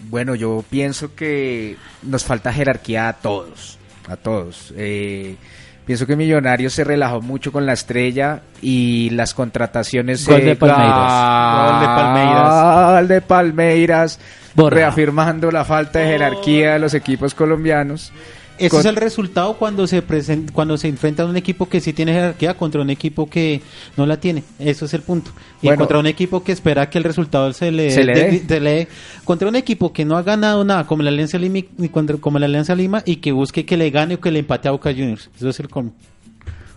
[0.08, 3.78] Bueno, yo pienso que nos falta jerarquía a todos,
[4.08, 4.72] a todos.
[4.76, 5.36] Eh,
[5.84, 10.26] pienso que Millonarios se relajó mucho con la estrella y las contrataciones...
[10.26, 11.70] Gol de Palmeiras.
[11.70, 12.94] Gol de Palmeiras.
[12.94, 14.20] Gol de Palmeiras.
[14.56, 18.12] Reafirmando la falta de jerarquía de los equipos colombianos.
[18.60, 21.80] Ese Con- es el resultado cuando se presen- cuando se enfrenta a un equipo que
[21.80, 23.62] sí tiene jerarquía contra un equipo que
[23.96, 24.44] no la tiene.
[24.58, 25.30] Eso es el punto.
[25.62, 25.78] Y Bueno.
[25.80, 28.88] contra un equipo que espera que el resultado se le, Se le de- le.
[29.24, 32.38] Contra un equipo que no ha ganado nada como la Alianza Lima, y contra- como
[32.38, 34.90] la Alianza Lima y que busque que le gane o que le empate a Boca
[34.92, 35.30] Juniors.
[35.36, 35.92] Eso es el colmo.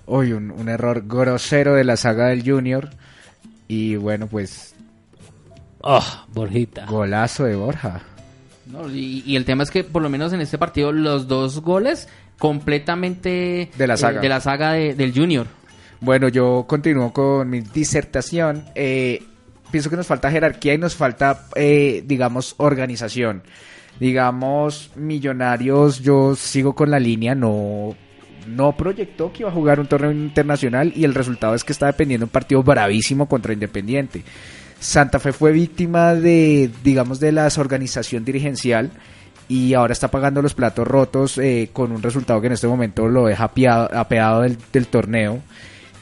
[0.05, 2.89] Uy, un, un error grosero de la saga del Junior.
[3.67, 4.73] Y bueno, pues
[5.81, 6.03] Oh,
[6.33, 6.85] Borjita.
[6.85, 8.01] golazo de Borja.
[8.73, 11.61] No, y, y el tema es que por lo menos en este partido los dos
[11.61, 12.07] goles
[12.39, 14.19] completamente De la saga.
[14.19, 15.45] de la saga de- del Junior.
[16.01, 18.65] Bueno, yo continúo con mi disertación.
[18.75, 19.21] Eh,
[19.71, 23.43] pienso que nos falta jerarquía y nos falta, eh, digamos, organización.
[23.99, 27.95] Digamos, Millonarios, yo sigo con la línea, no,
[28.47, 31.85] no proyectó que iba a jugar un torneo internacional y el resultado es que está
[31.85, 34.23] dependiendo de un partido bravísimo contra Independiente.
[34.83, 38.91] Santa Fe fue víctima de, digamos, de la desorganización dirigencial
[39.47, 43.07] y ahora está pagando los platos rotos eh, con un resultado que en este momento
[43.07, 45.39] lo deja apeado del, torneo.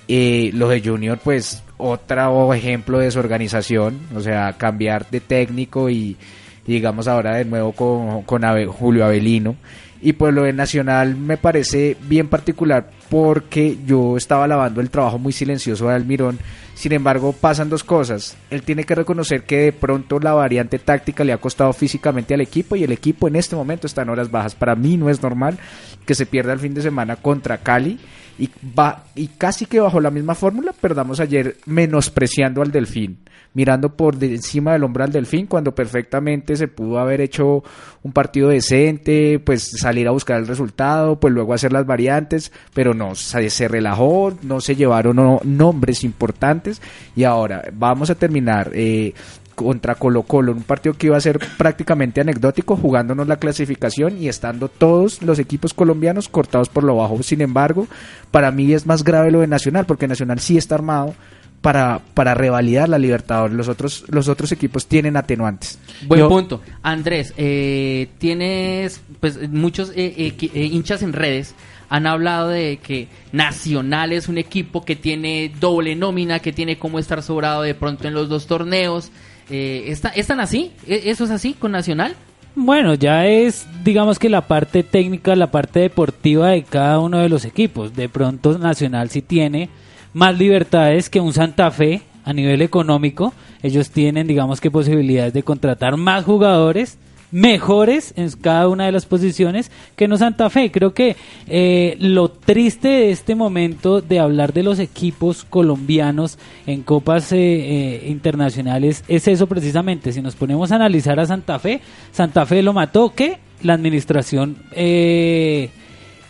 [0.08, 6.18] Eh, lo de Junior, pues, otro ejemplo de desorganización, o sea, cambiar de técnico y,
[6.66, 8.24] digamos ahora de nuevo con,
[8.68, 9.58] Julio Avelino.
[10.02, 15.20] Y pues lo de Nacional me parece bien particular porque yo estaba lavando el trabajo
[15.20, 16.40] muy silencioso de Almirón.
[16.82, 18.36] Sin embargo, pasan dos cosas.
[18.50, 22.42] Él tiene que reconocer que de pronto la variante táctica le ha costado físicamente al
[22.42, 24.56] equipo y el equipo en este momento está en horas bajas.
[24.56, 25.60] Para mí no es normal
[26.08, 28.00] que se pierda el fin de semana contra Cali
[28.40, 33.20] y, va, y casi que bajo la misma fórmula perdamos ayer menospreciando al Delfín,
[33.54, 37.64] mirando por encima del hombro al Delfín cuando perfectamente se pudo haber hecho
[38.04, 42.94] un partido decente, pues salir a buscar el resultado, pues luego hacer las variantes, pero
[42.94, 46.82] no, se, se relajó, no se llevaron no, nombres importantes
[47.16, 49.14] y ahora vamos a terminar eh,
[49.56, 54.28] contra Colo Colo, un partido que iba a ser prácticamente anecdótico, jugándonos la clasificación y
[54.28, 57.22] estando todos los equipos colombianos cortados por lo bajo.
[57.22, 57.88] Sin embargo,
[58.32, 61.14] para mí es más grave lo de Nacional, porque Nacional sí está armado
[61.62, 63.56] para, para revalidar la Libertadores.
[63.56, 65.78] Los otros, los otros equipos tienen atenuantes.
[66.08, 66.62] Buen Yo- punto.
[66.82, 71.54] Andrés, eh, tienes pues muchos eh, eh, eh, hinchas en redes
[71.90, 77.00] han hablado de que Nacional es un equipo que tiene doble nómina, que tiene como
[77.00, 79.12] estar sobrado de pronto en los dos torneos.
[79.50, 80.72] Eh, ¿está, ¿Están así?
[80.88, 82.16] ¿E- ¿Eso es así con Nacional?
[82.56, 87.30] Bueno, ya es, digamos que la parte técnica, la parte deportiva de cada uno de
[87.30, 87.94] los equipos.
[87.96, 89.70] De pronto Nacional sí tiene
[90.14, 93.34] más libertades que un Santa Fe a nivel económico.
[93.64, 96.98] Ellos tienen, digamos que posibilidades de contratar más jugadores
[97.32, 100.72] mejores en cada una de las posiciones que no Santa Fe.
[100.72, 101.16] Creo que
[101.48, 106.38] eh, lo triste de este momento de hablar de los equipos colombianos
[106.68, 110.12] en copas eh, eh, internacionales es eso precisamente.
[110.12, 111.82] Si nos ponemos a analizar a Santa Fe,
[112.12, 115.70] Santa Fe lo mató que la administración eh,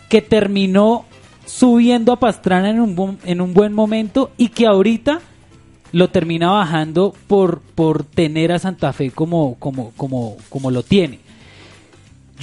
[0.09, 1.05] que terminó
[1.45, 5.19] subiendo a Pastrana en un, bu- en un buen momento y que ahorita
[5.91, 11.19] lo termina bajando por, por tener a Santa Fe como, como, como, como lo tiene.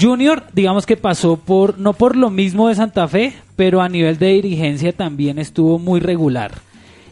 [0.00, 4.18] Junior, digamos que pasó por, no por lo mismo de Santa Fe, pero a nivel
[4.18, 6.52] de dirigencia también estuvo muy regular.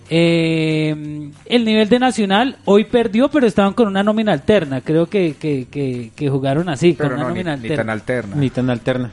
[0.09, 4.81] Eh, el nivel de Nacional hoy perdió, pero estaban con una nómina alterna.
[4.83, 7.91] Creo que, que, que, que jugaron así, Pero con una no, ni, nómina ni tan
[7.91, 7.93] alterna.
[7.93, 8.37] alterna.
[8.37, 9.11] Ni tan alterna.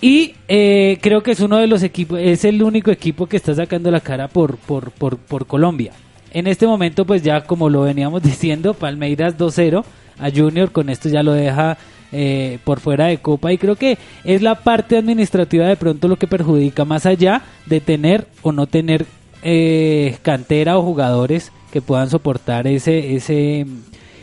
[0.00, 3.54] Y eh, creo que es uno de los equipos, es el único equipo que está
[3.54, 5.92] sacando la cara por, por, por, Colombia.
[6.32, 9.84] En este momento, pues ya como lo veníamos diciendo, Palmeiras 2-0
[10.18, 11.78] a Junior, con esto ya lo deja
[12.12, 16.16] eh, por fuera de Copa y creo que es la parte administrativa de pronto lo
[16.16, 19.04] que perjudica más allá de tener o no tener
[19.42, 23.66] eh, cantera o jugadores que puedan soportar ese, ese,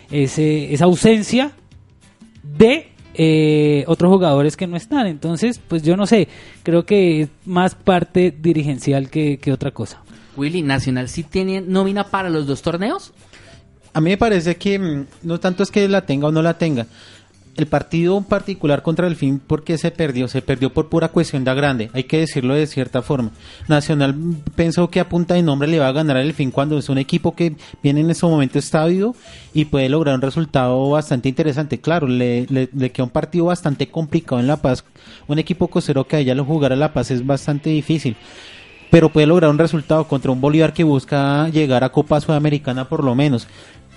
[0.10, 1.52] ese, esa ausencia
[2.44, 5.07] de eh, otros jugadores que no están.
[5.07, 6.28] Entonces, pues yo no sé,
[6.64, 10.01] creo que es más parte dirigencial que, que otra cosa.
[10.38, 13.14] Willy, Nacional sí tiene nómina para los dos torneos.
[13.93, 16.57] A mí me parece que mm, no tanto es que la tenga o no la
[16.57, 16.88] tenga.
[17.58, 20.30] El partido particular contra el fin, ¿por qué se perdió?
[20.30, 23.32] Se perdió por pura cuestión de grande, hay que decirlo de cierta forma.
[23.68, 24.16] Nacional
[24.56, 26.97] pensó que a punta de nombre le va a ganar el fin cuando es un
[26.97, 29.16] equipo que viene en ese momento estadio
[29.54, 31.82] y puede lograr un resultado bastante interesante.
[31.82, 34.86] Claro, le, le, queda un partido bastante complicado en La Paz.
[35.28, 38.16] Un equipo cosero que a ella lo jugara a La Paz es bastante difícil
[38.89, 43.06] pero puede lograr un resultado contra un Bolívar que busca llegar a Copa Sudamericana por
[43.06, 43.47] lo menos.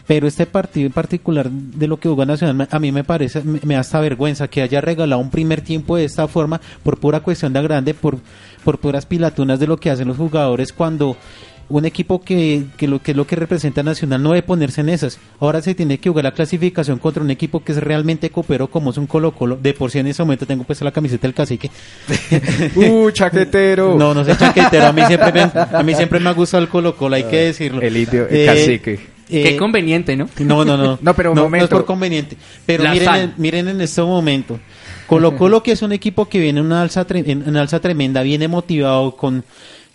[0.07, 3.59] Pero este partido en particular de lo que jugó Nacional, a mí me parece, me,
[3.63, 7.21] me da hasta vergüenza que haya regalado un primer tiempo de esta forma por pura
[7.21, 8.19] cuestión de grande, por,
[8.65, 11.17] por puras pilatunas de lo que hacen los jugadores cuando
[11.71, 14.91] un equipo que, que lo que es lo que representa Nacional no debe ponerse en
[14.91, 15.19] esas.
[15.41, 18.91] Ahora se tiene que jugar la clasificación contra un equipo que es realmente copero como
[18.91, 19.57] es un Colo Colo.
[19.57, 21.71] De por sí en ese momento tengo pues la camiseta del cacique.
[22.77, 23.95] ¡Uh, chaquetero!
[23.99, 24.85] No, no soy chaquetero.
[24.89, 27.37] A mí siempre me, a mí siempre me ha gustado el Colo Colo, hay que
[27.47, 27.81] decirlo.
[27.81, 29.14] El indio, el Eh, cacique.
[29.43, 30.29] Qué eh, conveniente, ¿no?
[30.41, 30.99] no, no, no.
[31.03, 31.65] No, pero un no, momento.
[31.65, 32.37] es por conveniente.
[32.67, 34.59] Pero La miren, en- miren en este momento.
[35.07, 37.81] Colo Colo que es un equipo que viene en una alza, tre- en una alza
[37.81, 39.45] tremenda, viene motivado con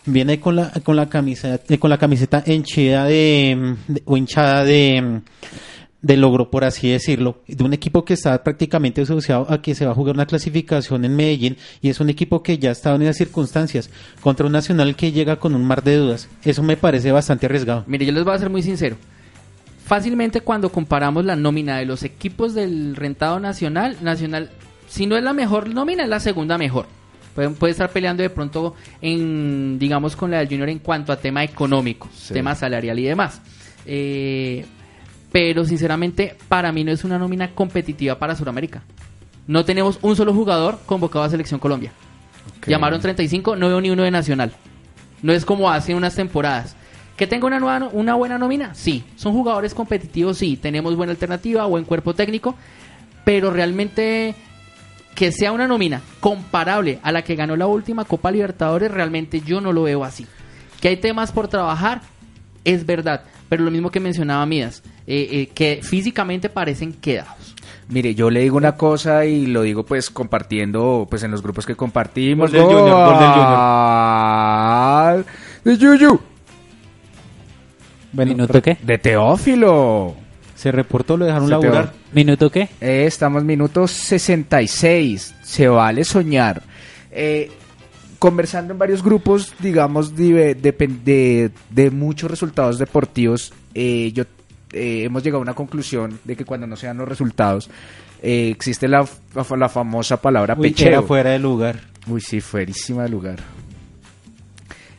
[0.06, 5.22] viene con la con la camiseta con la camiseta hinchada de, de- o hinchada de
[6.02, 9.86] de logro por así decirlo de un equipo que está prácticamente asociado a que se
[9.86, 13.02] va a jugar una clasificación en Medellín y es un equipo que ya está en
[13.02, 13.90] esas circunstancias
[14.22, 17.84] contra un nacional que llega con un mar de dudas eso me parece bastante arriesgado
[17.86, 18.96] Mire, yo les voy a ser muy sincero.
[19.90, 24.52] Fácilmente cuando comparamos la nómina de los equipos del rentado nacional, Nacional,
[24.88, 26.86] si no es la mejor nómina, es la segunda mejor.
[27.34, 31.16] Puede, puede estar peleando de pronto en, digamos, con la del Junior en cuanto a
[31.18, 32.36] tema económico, Sí.
[32.36, 33.42] tema salarial y demás.
[33.88, 34.64] Eh,
[35.32, 38.84] pero sinceramente, para mí no es una nómina competitiva para Sudamérica.
[39.48, 41.92] No tenemos un solo jugador convocado a Selección Colombia.
[42.60, 42.68] Ok.
[42.68, 44.54] Llamaron 35, no veo ni uno de Nacional.
[45.24, 46.76] No es como hace unas temporadas.
[47.20, 48.74] ¿Que tenga una, nueva, una buena nómina?
[48.74, 49.03] Sí.
[49.17, 50.38] ¿Son jugadores competitivos?
[50.38, 50.55] Sí.
[50.55, 52.55] ¿Tenemos buena alternativa, buen cuerpo técnico?
[53.26, 54.36] Pero realmente
[55.15, 59.59] que sea una nómina comparable a la que ganó la última Copa Libertadores, realmente yo
[59.59, 60.28] no lo veo así.
[60.80, 61.99] Que hay temas por trabajar,
[62.63, 63.26] es verdad.
[63.49, 67.53] Pero lo mismo que mencionaba Midas, eh, eh, que físicamente parecen quedados.
[67.89, 71.65] Mire, yo le digo una cosa y lo digo pues compartiendo pues en los grupos
[71.65, 72.49] que compartimos.
[72.49, 73.32] Gol del Junior, gol del
[75.17, 75.26] Junior.
[75.65, 76.29] De Yuyu.
[78.12, 78.78] Bueno ¿Minuto qué?
[78.82, 80.16] De Teófilo.
[80.55, 81.55] se reportó lo dejaron te-
[82.14, 82.70] ¿Minuto qué?
[82.82, 85.36] Eh, estamos minuto 66.
[85.43, 86.64] Se vale soñar.
[87.12, 87.51] Eh,
[88.18, 90.72] conversando en varios grupos, digamos, de, de,
[91.03, 94.24] de- de muchos resultados deportivos, eh, yo
[94.74, 97.70] eh, hemos llegado a una conclusión de que cuando no se dan los resultados,
[98.21, 100.88] eh, existe la, la, la famosa palabra Uy, pecheo.
[100.89, 103.38] era fuera de lugar Uy, sí, fuerísima de lugar.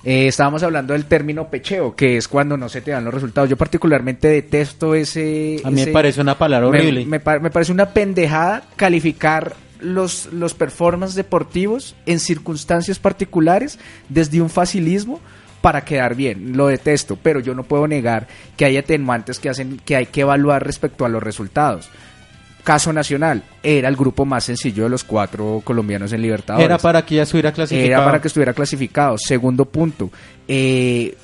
[0.02, 3.50] Eh, estábamos hablando del término pecheo, que es cuando no se te dan los resultados.
[3.50, 5.60] Yo particularmente detesto ese...
[5.62, 9.54] a mí me parece una palabra me- horrible Me, pa- me parece una pendejada calificar
[9.80, 13.78] los, los performances deportivos en circunstancias particulares
[14.08, 15.20] desde un facilismo
[15.60, 16.56] para quedar bien.
[16.56, 20.22] Lo detesto, pero yo no puedo negar que hay atenuantes que hacen que hay que
[20.22, 21.90] evaluar respecto a los resultados.
[22.62, 26.64] Caso nacional, era el grupo más sencillo de los cuatro colombianos en Libertadores.
[26.64, 29.16] era para que ya estuviera clasificado Era para que estuviera clasificado.
[29.18, 30.10] Segundo punto,
[30.46, 31.16] eh,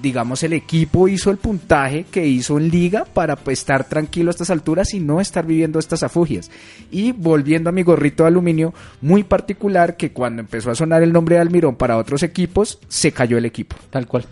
[0.00, 4.32] digamos, el equipo hizo el puntaje que hizo en liga para pues, estar tranquilo a
[4.32, 6.50] estas alturas y no estar viviendo estas afugias.
[6.90, 11.12] Y volviendo a mi gorrito de aluminio, muy particular que cuando empezó a sonar el
[11.12, 13.76] nombre de Almirón para otros equipos, se cayó el equipo.
[13.90, 14.24] Tal cual.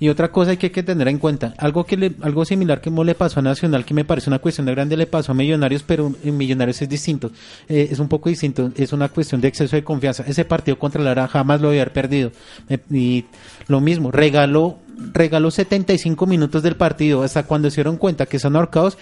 [0.00, 2.90] Y otra cosa hay que, que tener en cuenta, algo que le, algo similar que
[2.90, 5.82] le pasó a Nacional, que me parece una cuestión de grande, le pasó a Millonarios,
[5.82, 7.30] pero en Millonarios es distinto,
[7.68, 10.24] Eh, es un poco distinto, es una cuestión de exceso de confianza.
[10.26, 12.32] Ese partido contra Lara jamás lo había perdido.
[12.68, 13.24] Eh, y
[13.68, 14.78] lo mismo, regaló,
[15.12, 18.98] regaló 75 minutos del partido, hasta cuando se dieron cuenta que son ahorcados,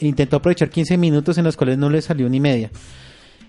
[0.00, 2.70] intentó aprovechar 15 minutos en los cuales no le salió ni media.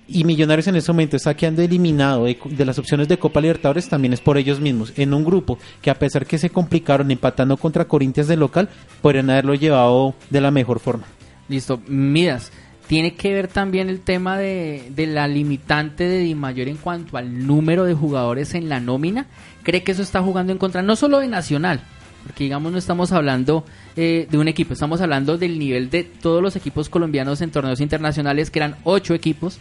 [0.08, 3.90] Y Millonarios en este momento está quedando eliminado de, de las opciones de Copa Libertadores
[3.90, 4.94] también es por ellos mismos.
[4.96, 8.70] En un grupo que a pesar que se complicaron empatando contra Corinthians de local,
[9.02, 11.04] podrían haberlo llevado de la mejor forma.
[11.50, 12.52] Listo, Midas,
[12.88, 17.18] tiene que ver también el tema de, de la limitante de Di Mayor en cuanto
[17.18, 19.28] al número de jugadores en la nómina.
[19.64, 21.82] ¿Cree que eso está jugando en contra no solo de Nacional?
[22.24, 23.66] Porque digamos no estamos hablando
[23.96, 27.82] eh, de un equipo, estamos hablando del nivel de todos los equipos colombianos en torneos
[27.82, 29.60] internacionales, que eran ocho equipos,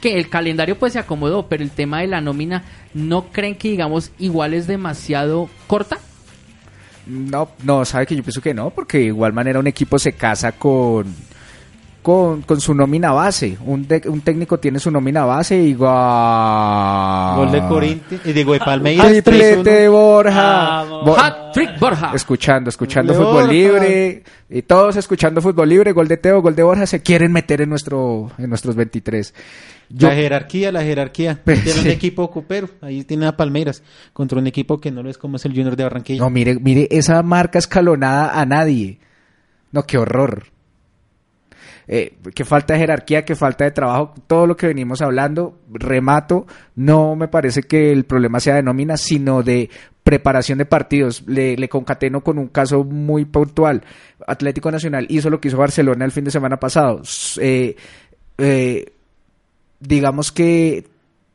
[0.00, 2.64] que el calendario pues se acomodó, pero el tema de la nómina,
[2.94, 5.98] ¿no creen que digamos igual es demasiado corta?
[7.06, 10.12] No, no, sabe que yo pienso que no, porque de igual manera un equipo se
[10.12, 11.06] casa con
[12.02, 13.58] con, con su nómina base.
[13.66, 15.56] Un, de- un técnico tiene su nómina base
[16.28, 17.36] igual.
[17.36, 19.06] Gol de Corinthians, digo de Palmeiras.
[19.08, 19.62] Triplete 3-1.
[19.62, 20.84] de Borja.
[20.84, 22.12] Bo- Hat trick Borja.
[22.14, 23.52] escuchando, escuchando De fútbol Borja.
[23.52, 27.60] libre y todos escuchando fútbol libre, gol de Teo, gol de Borja, se quieren meter
[27.60, 29.34] en nuestro en nuestros 23.
[29.90, 31.40] Yo La jerarquía, la jerarquía.
[31.44, 31.86] Pues, tiene sí.
[31.86, 33.82] un equipo copero, ahí tiene a Palmeiras,
[34.12, 36.20] contra un equipo que no lo es como es el Junior de Barranquilla.
[36.20, 38.98] No, mire, mire esa marca escalonada a nadie.
[39.72, 40.44] No, qué horror.
[41.90, 46.46] Eh, qué falta de jerarquía, qué falta de trabajo, todo lo que venimos hablando, remato,
[46.74, 49.70] no me parece que el problema sea de nómina, sino de
[50.02, 51.24] preparación de partidos.
[51.26, 53.84] Le, le concateno con un caso muy puntual.
[54.26, 57.00] Atlético Nacional hizo lo que hizo Barcelona el fin de semana pasado.
[57.40, 57.74] Eh,
[58.36, 58.92] eh,
[59.80, 60.86] digamos que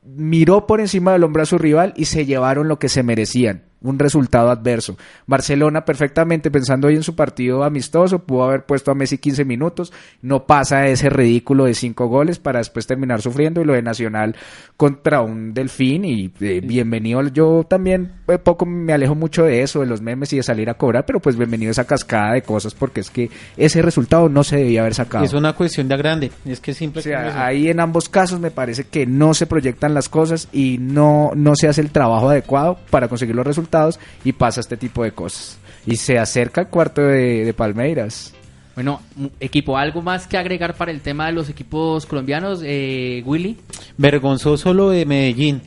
[0.04, 3.62] miró por encima del hombro a su rival y se llevaron lo que se merecían,
[3.80, 4.96] un resultado adverso.
[5.26, 9.92] Barcelona perfectamente pensando hoy en su partido amistoso, pudo haber puesto a Messi 15 minutos,
[10.20, 14.36] no pasa ese ridículo de cinco goles para después terminar sufriendo y lo de Nacional
[14.76, 18.12] contra un Delfín y eh, bienvenido, yo también
[18.42, 21.20] poco me alejo mucho de eso, de los memes y de salir a cobrar, pero
[21.20, 24.80] pues bienvenido a esa cascada de cosas porque es que ese resultado no se debía
[24.80, 25.24] haber sacado.
[25.24, 28.50] Es una cuestión de grande, es que simple O sea, ahí en ambos casos me
[28.50, 32.78] parece que no se proyectan las cosas y no, no se hace el trabajo adecuado
[32.90, 35.58] para conseguir los resultados y pasa este tipo de cosas.
[35.86, 38.32] Y se acerca el cuarto de, de Palmeiras.
[38.74, 39.00] Bueno,
[39.38, 42.60] equipo, ¿algo más que agregar para el tema de los equipos colombianos?
[42.64, 43.56] Eh, Willy.
[43.96, 45.62] Vergonzoso lo de Medellín.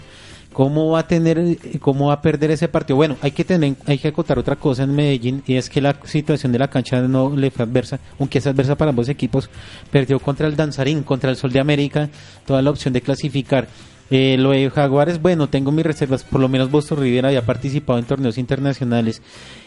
[0.57, 2.97] ¿Cómo va a tener, cómo va a perder ese partido?
[2.97, 5.95] Bueno, hay que tener, hay que acotar otra cosa en Medellín y es que la
[6.03, 9.51] situación de la cancha no le fue adversa, aunque es adversa para ambos equipos.
[9.91, 12.09] Perdió contra el Danzarín, contra el Sol de América,
[12.47, 13.67] toda la opción de clasificar.
[14.09, 17.99] Eh, lo de Jaguares, bueno, tengo mis reservas, por lo menos Boston River había participado
[17.99, 19.21] en torneos internacionales.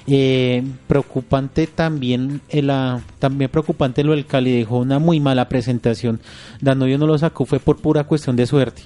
[0.09, 6.19] Eh, preocupante también, eh, la, también preocupante lo del Cali, dejó una muy mala presentación.
[6.61, 8.83] Danoyo no lo sacó, fue por pura cuestión de suerte.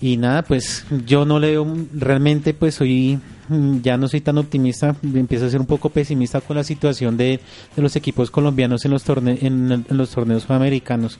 [0.00, 3.18] Y nada, pues yo no le veo, realmente pues soy,
[3.48, 7.16] mm, ya no soy tan optimista, empiezo a ser un poco pesimista con la situación
[7.16, 7.40] de,
[7.74, 11.18] de los equipos colombianos en los, torne en, en los torneos sudamericanos.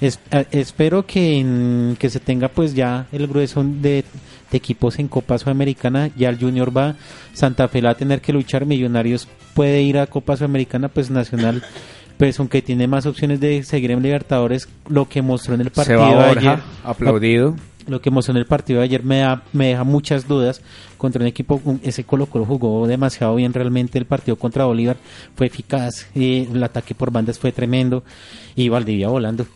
[0.00, 4.04] Es- eh, espero que, en- que se tenga pues ya el grueso de,
[4.50, 6.94] de equipos en Copa Sudamericana, ya el Junior va,
[7.34, 11.62] Santa Fe va a tener que luchar, Millonarios puede ir a Copa Sudamericana, pues Nacional
[12.16, 15.72] pues aunque tiene más opciones de seguir en Libertadores, lo que mostró en el Se
[15.72, 17.56] partido va de Borja, ayer, aplaudido.
[17.86, 20.60] Lo que mostró en el partido de ayer me, da, me deja muchas dudas
[20.96, 24.96] contra un equipo, ese Colo Colo jugó demasiado bien realmente el partido contra Bolívar,
[25.36, 28.04] fue eficaz, eh, el ataque por bandas fue tremendo
[28.56, 29.46] y Valdivia volando.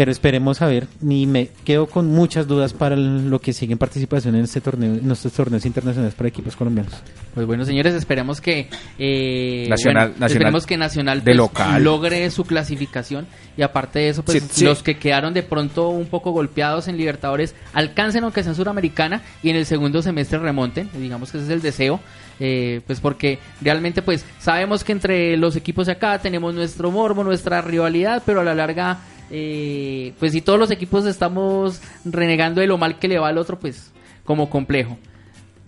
[0.00, 3.78] Pero esperemos a ver, y me quedo con muchas dudas para lo que sigue en
[3.78, 6.94] participación en este torneo, en estos torneos internacionales para equipos colombianos.
[7.34, 11.84] Pues bueno, señores, esperemos que eh, Nacional- bueno, Nacional esperemos que Nacional de pues, local.
[11.84, 13.26] logre su clasificación
[13.58, 14.64] y aparte de eso, pues Sí, sí.
[14.64, 19.20] los que quedaron de pronto un poco golpeados en Libertadores alcancen aunque sea en Suramericana
[19.42, 22.00] y en el segundo semestre remonten, digamos que ese es el deseo.
[22.42, 27.22] eh, pues porque realmente pues sabemos que entre los equipos de acá tenemos nuestro morbo,
[27.22, 29.00] nuestra rivalidad, pero a la larga
[29.30, 33.38] eh, pues si todos los equipos estamos renegando de lo mal que le va al
[33.38, 33.92] otro, pues
[34.24, 34.98] como complejo.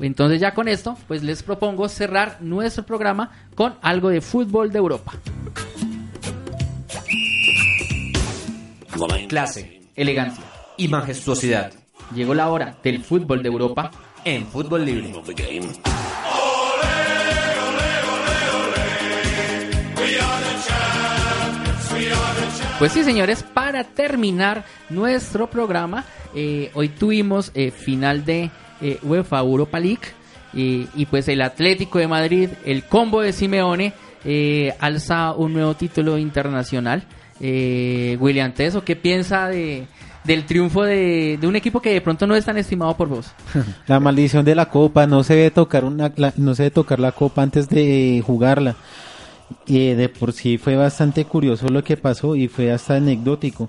[0.00, 4.78] Entonces ya con esto, pues les propongo cerrar nuestro programa con algo de fútbol de
[4.78, 5.12] Europa.
[9.28, 10.44] Clase, elegancia
[10.76, 11.72] y majestuosidad.
[12.14, 13.90] Llegó la hora del fútbol de Europa.
[14.24, 15.12] En fútbol libre.
[22.82, 26.04] Pues sí, señores, para terminar nuestro programa,
[26.34, 28.50] eh, hoy tuvimos eh, final de
[28.80, 30.00] eh, UEFA Europa League
[30.52, 33.92] eh, y pues el Atlético de Madrid, el combo de Simeone,
[34.80, 37.04] alza un nuevo título internacional.
[37.40, 39.86] William Teso, ¿qué piensa de,
[40.24, 43.30] del triunfo de, de un equipo que de pronto no es tan estimado por vos?
[43.86, 46.98] La maldición de la copa, no se debe tocar una, la- no se debe tocar
[46.98, 48.74] la copa antes de jugarla.
[49.66, 53.68] Eh, de por sí fue bastante curioso lo que pasó y fue hasta anecdótico.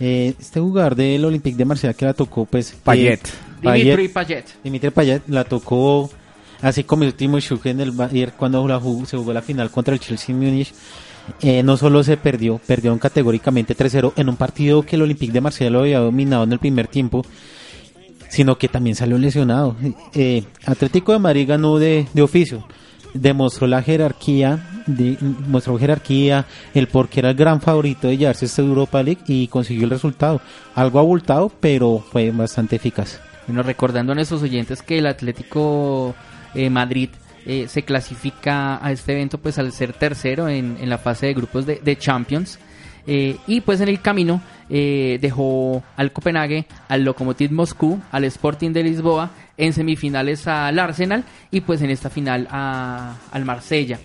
[0.00, 2.76] Eh, este jugador del Olympique de Marsella que la tocó, pues...
[2.82, 3.20] Payet.
[3.62, 4.44] eh, Dimitri Payet.
[4.64, 6.10] Dimitri Payet la tocó
[6.62, 9.70] así como el último Schuch en el Bayern cuando la jugó- se jugó la final
[9.70, 10.72] contra el Chelsea Munich.
[11.40, 15.40] Eh, no solo se perdió, perdieron categóricamente 3-0 en un partido que el Olympique de
[15.40, 17.24] Marsella lo había dominado en el primer tiempo,
[18.28, 19.76] sino que también salió lesionado.
[20.14, 22.66] Eh, Atlético de Madrid ganó de, de oficio,
[23.14, 25.16] demostró la jerarquía, de-
[25.48, 29.84] mostró jerarquía, el porque era el gran favorito de llevarse esta Europa League y consiguió
[29.84, 30.40] el resultado.
[30.74, 33.20] Algo abultado, pero fue bastante eficaz.
[33.46, 36.14] Bueno, recordando a nuestros oyentes que el Atlético
[36.54, 37.10] eh, Madrid
[37.46, 41.34] eh, se clasifica a este evento pues al ser tercero en, en la fase de
[41.34, 42.58] grupos de, de Champions.
[43.06, 44.40] Eh, y pues en el camino
[44.70, 51.24] eh, dejó al Copenhague, al Lokomotiv Moscú, al Sporting de Lisboa, en semifinales al Arsenal
[51.50, 53.98] y pues en esta final a- al Marsella.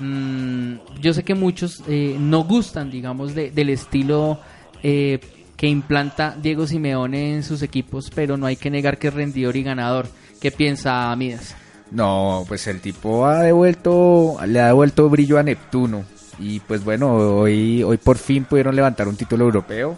[0.00, 4.38] Mm, yo sé que muchos eh, no gustan, digamos, de- del estilo
[4.82, 5.20] eh,
[5.56, 9.56] que implanta Diego Simeone en sus equipos, pero no hay que negar que es rendidor
[9.56, 10.06] y ganador.
[10.40, 11.54] ¿Qué piensa Midas?
[11.92, 16.04] No, pues el tipo ha devuelto, le ha devuelto brillo a Neptuno.
[16.42, 19.96] Y pues bueno, hoy, hoy por fin pudieron levantar un título europeo.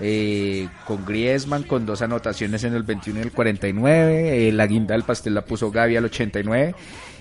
[0.00, 4.48] eh, con Griezmann, con dos anotaciones en el 21 y el 49.
[4.48, 6.74] eh, la guinda del pastel la puso Gaby al 89.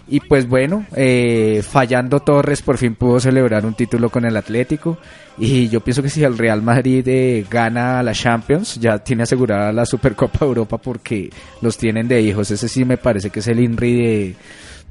[0.08, 4.98] Y pues bueno, eh, fallando Torres por fin pudo celebrar un título con el Atlético.
[5.38, 9.72] Y yo pienso que si el Real Madrid eh, gana la Champions, ya tiene asegurada
[9.72, 11.30] la Supercopa Europa porque
[11.62, 12.50] los tienen de hijos.
[12.52, 14.36] Ese sí me parece que es el INRI de,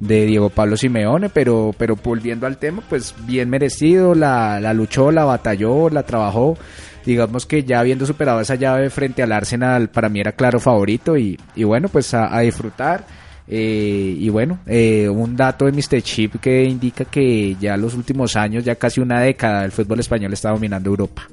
[0.01, 5.11] de Diego Pablo Simeone, pero, pero volviendo al tema, pues bien merecido, la, la luchó,
[5.11, 6.57] la batalló, la trabajó.
[7.05, 11.17] Digamos que ya habiendo superado esa llave frente al Arsenal, para mí era claro favorito
[11.17, 13.05] y, y bueno, pues a, disfrutar.
[13.47, 16.01] Eh, y bueno, eh, un dato de Mr.
[16.01, 20.33] Chip que indica que ya los últimos años, ya casi una década, el fútbol español
[20.33, 21.23] está dominando Europa.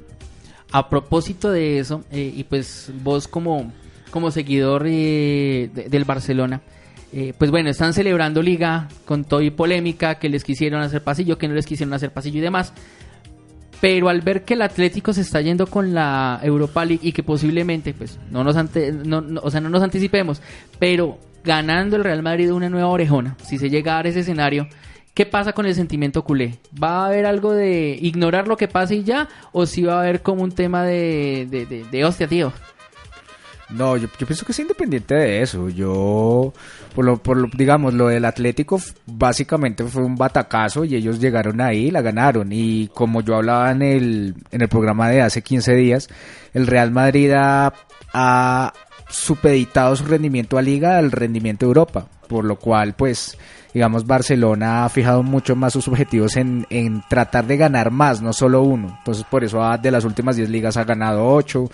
[0.71, 3.71] A propósito de eso, eh, y pues vos como,
[4.11, 6.61] como seguidor de- del Barcelona,
[7.13, 11.37] eh, pues bueno, están celebrando liga con todo y polémica, que les quisieron hacer pasillo,
[11.37, 12.73] que no les quisieron hacer pasillo y demás.
[13.81, 17.23] Pero al ver que el Atlético se está yendo con la Europa League y que
[17.23, 20.41] posiblemente, pues, no nos ante- no- no- o sea, no nos anticipemos,
[20.79, 24.67] pero ganando el Real Madrid una nueva orejona, si se llega a dar ese escenario,
[25.13, 26.59] ¿qué pasa con el sentimiento culé?
[26.81, 29.29] ¿Va a haber algo de ignorar lo que pase y ya?
[29.53, 32.51] ¿O si va a haber como un tema de, de, de, de, hostia, tío?
[33.71, 35.69] No, yo, yo pienso que es independiente de eso.
[35.69, 36.53] Yo,
[36.95, 41.61] por lo, por lo, digamos, lo del Atlético básicamente fue un batacazo y ellos llegaron
[41.61, 42.49] ahí la ganaron.
[42.51, 46.09] Y como yo hablaba en el, en el programa de hace 15 días,
[46.53, 47.71] el Real Madrid ha,
[49.07, 52.07] supeditado su rendimiento a Liga al rendimiento de Europa.
[52.27, 53.37] Por lo cual, pues,
[53.73, 58.33] digamos, Barcelona ha fijado mucho más sus objetivos en, en tratar de ganar más, no
[58.33, 58.95] solo uno.
[58.99, 61.69] Entonces, por eso ha- de las últimas 10 ligas ha ganado 8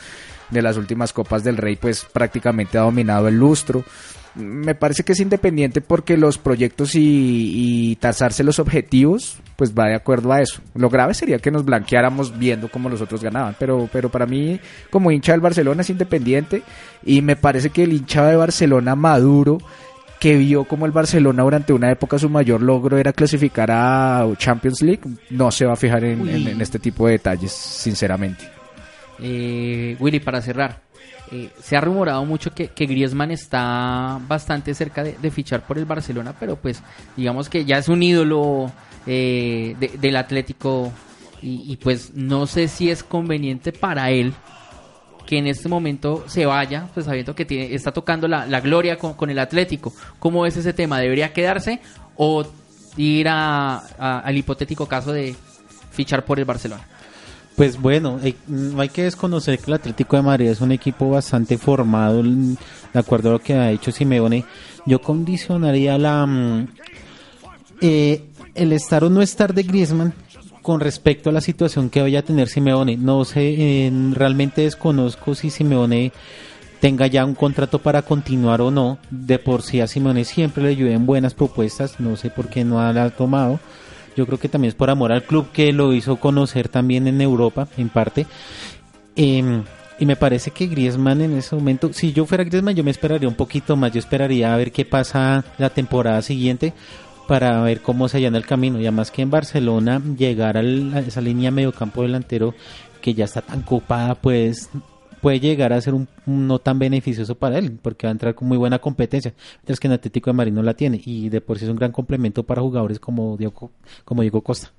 [0.49, 3.83] de las últimas Copas del Rey, pues prácticamente ha dominado el lustro.
[4.35, 9.85] Me parece que es independiente porque los proyectos y, y trazarse los objetivos, pues va
[9.87, 10.61] de acuerdo a eso.
[10.73, 14.59] Lo grave sería que nos blanqueáramos viendo cómo los otros ganaban, pero, pero para mí,
[14.89, 16.63] como hincha del Barcelona, es independiente
[17.05, 19.57] y me parece que el hincha de Barcelona maduro
[20.19, 24.81] que vio como el Barcelona durante una época su mayor logro era clasificar a Champions
[24.81, 28.54] League, no se va a fijar en- en este tipo de detalles, sinceramente.
[29.19, 30.81] Eh, Willy, para cerrar,
[31.31, 35.85] eh, se ha rumorado mucho que, que Griezmann está bastante cerca de, fichar por el
[35.85, 36.81] Barcelona, pero pues
[37.15, 38.71] digamos que ya es un ídolo
[39.07, 40.91] eh, de- del Atlético
[41.41, 44.33] y, pues no sé si es conveniente para él
[45.27, 48.97] que en este momento se vaya, pues sabiendo que tiene, está tocando la, la gloria
[48.97, 49.93] con, con el Atlético.
[50.17, 50.99] ¿Cómo es ese tema?
[50.99, 51.81] ¿Debería quedarse
[52.15, 52.45] o
[52.97, 53.77] ir a-
[54.19, 55.35] al hipotético caso de
[55.91, 56.87] fichar por el Barcelona?
[57.55, 61.09] Pues bueno, eh, no hay que desconocer que el Atlético de Madrid es un equipo
[61.09, 62.57] bastante formado, l-
[62.93, 64.43] de acuerdo a lo que ha hecho Simeone.
[64.85, 66.67] Yo condicionaría la mm,
[67.81, 68.23] eh,
[68.55, 70.13] el estar o no estar de Griezmann
[70.61, 72.97] con respecto a la situación que vaya a tener Simeone.
[72.97, 73.55] No sé,
[73.87, 76.11] eh, realmente desconozco si Simeone
[76.81, 78.97] tenga ya un contrato para continuar o no.
[79.11, 82.81] De por sí a Simeone siempre le llueven buenas propuestas, no sé por qué no
[82.91, 83.59] la ha tomado.
[84.15, 87.19] Yo creo que también es por amor al club que lo hizo conocer también en
[87.21, 88.25] Europa, en parte.
[89.15, 89.63] Em,
[89.99, 93.27] y me parece que Griezmann en ese momento, si yo fuera Griezmann, yo me esperaría
[93.27, 93.91] un poquito más.
[93.91, 96.73] Yo esperaría a ver qué pasa la temporada siguiente
[97.27, 98.77] para ver cómo se allana el camino.
[98.79, 102.53] Y además que en Barcelona llegar al- a esa línea mediocampo delantero
[103.01, 104.69] que ya está tan copada, pues
[105.25, 108.35] puede llegar a ser un, un no tan beneficioso para él, porque va a entrar
[108.35, 111.41] con muy buena competencia, mientras que en Atlético de Madrid no la tiene, y de
[111.41, 113.71] por sí es un gran complemento para jugadores como Diego,
[114.03, 114.71] como Diego Costa.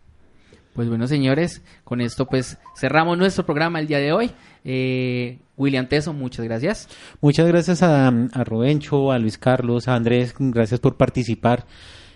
[0.73, 4.31] Pues bueno, señores, con esto pues cerramos nuestro programa el día de hoy.
[4.65, 6.89] Eh, William Teso, muchas gracias.
[7.21, 11.67] Muchas gracias a, a Rubencho, a Luis Carlos, a Andrés, gracias por participar.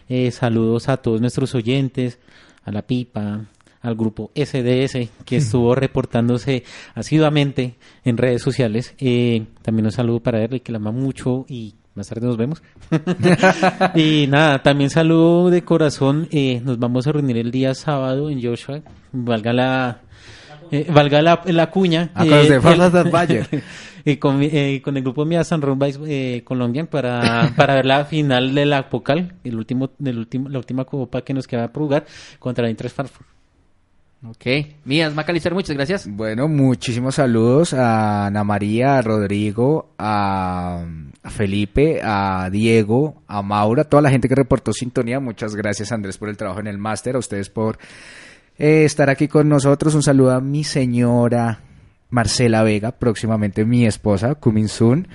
[0.09, 2.20] Eh, saludos a todos nuestros oyentes,
[2.62, 3.47] a la pipa,
[3.82, 8.94] al grupo SDS que estuvo reportándose asiduamente en redes sociales.
[8.98, 12.62] Eh, también un saludo para él, que la ama mucho y más tarde nos vemos.
[13.94, 16.28] y nada, también saludo de corazón.
[16.31, 18.81] eh, nos vamos a reunir el día sábado en Joshua.
[19.12, 20.01] Valga la,
[20.70, 22.11] eh, valga la, la cuña.
[22.15, 22.24] Ah,
[22.62, 23.62] con los de el-
[24.05, 28.05] y con, eh, con el grupo Mia San Rumba eh, Colombian para, para ver la
[28.07, 31.82] final de la Pocal, el último, del último, la última copa que nos queda por
[31.82, 32.07] jugar
[32.39, 33.27] contra la Intres Frankfurt.
[34.22, 34.44] Ok.
[34.84, 36.06] Mías, Macalister, muchas gracias.
[36.06, 40.84] Bueno, muchísimos saludos a Ana María, a Rodrigo, a,
[41.24, 45.20] Felipe, a Diego, a Maura, toda la gente que reportó sintonía.
[45.20, 47.78] Muchas gracias Andrés por el trabajo en el máster, a ustedes por
[48.59, 49.94] eh, estar aquí con nosotros.
[49.94, 51.60] Un saludo a mi señora
[52.10, 55.09] Marcela Vega, próximamente mi esposa, Kumin Sun.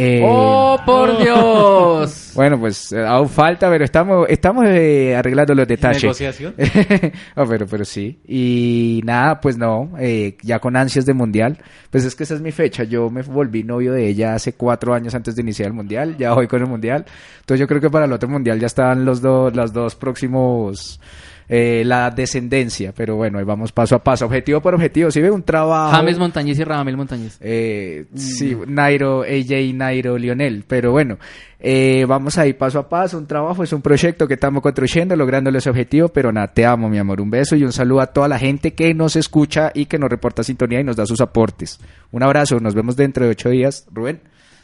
[0.00, 2.24] Eh, ¡Oh, por Dios!
[2.38, 6.04] Bueno, pues eh, aún falta, pero estamos, estamos eh, arreglando los detalles.
[6.04, 6.54] ¿Negociación?
[7.34, 8.20] Oh, pero, pero sí.
[8.28, 11.58] Y nada, pues no, eh, ya con ansias de mundial.
[11.90, 12.84] Pues es que esa es mi fecha.
[12.84, 16.16] Yo me volví novio de ella hace cuatro años antes de iniciar el mundial.
[16.16, 17.04] Ya voy con el mundial.
[17.40, 21.00] Entonces yo creo que para el otro mundial ya están los dos, los dos próximos,
[21.48, 22.92] eh, la descendencia.
[22.94, 25.10] Pero bueno, ahí vamos paso a paso, objetivo por objetivo.
[25.10, 25.96] Si ve un trabajo.
[25.96, 27.38] James Montañez y Radamel Montañez.
[27.40, 30.64] Eh, sí, Nairo, AJ, Nairo, Lionel.
[30.66, 31.18] Pero bueno,
[31.58, 33.18] eh, vamos ahí paso a paso.
[33.18, 36.08] Un trabajo es un proyecto que estamos construyendo, lográndole ese objetivo.
[36.08, 37.20] Pero nada, te amo, mi amor.
[37.20, 40.10] Un beso y un saludo a toda la gente que nos escucha y que nos
[40.10, 41.80] reporta sintonía y nos da sus aportes.
[42.12, 43.86] Un abrazo, nos vemos dentro de ocho días.
[43.90, 44.20] Rubén.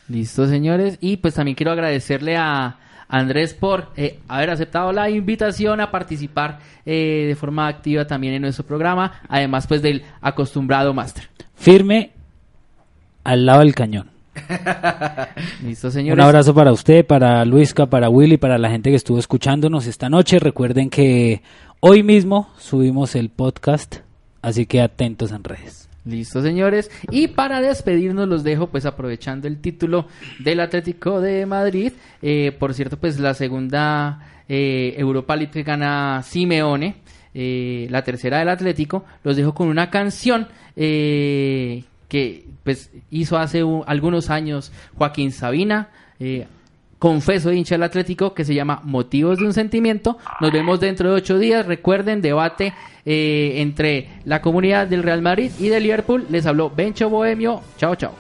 [0.09, 0.99] Listo, señores.
[1.01, 2.79] Y pues también quiero agradecerle a
[3.09, 8.43] Andrés por eh, haber aceptado la invitación a participar eh, de forma activa también en
[8.43, 11.29] nuestro programa, además pues del acostumbrado máster.
[11.55, 12.13] Firme
[13.23, 14.11] al lado del cañón.
[15.63, 16.23] Listo, señores.
[16.23, 20.09] Un abrazo para usted, para Luisca, para Willy, para la gente que estuvo escuchándonos esta
[20.09, 20.39] noche.
[20.39, 21.43] Recuerden que
[21.81, 23.99] hoy mismo subimos el podcast,
[24.43, 25.89] así que atentos en redes.
[26.05, 26.91] Listo, señores.
[27.11, 30.07] Y para despedirnos los dejo pues aprovechando el título
[30.39, 31.93] del Atlético de Madrid.
[32.21, 36.97] Eh, por cierto, pues la segunda eh, Europa League que gana Simeone,
[37.33, 39.05] eh, la tercera del Atlético.
[39.23, 45.89] Los dejo con una canción eh, que pues hizo hace un- algunos años Joaquín Sabina.
[47.05, 50.17] Confeso hincha del Atlético que se llama Motivos de un Sentimiento.
[50.41, 51.67] Nos vemos dentro de ocho días.
[51.67, 52.73] Recuerden, debate
[53.05, 56.25] eh, entre la comunidad del Real Madrid y del Liverpool.
[56.31, 57.61] Les habló Bencho Bohemio.
[57.77, 58.15] Chao, chao.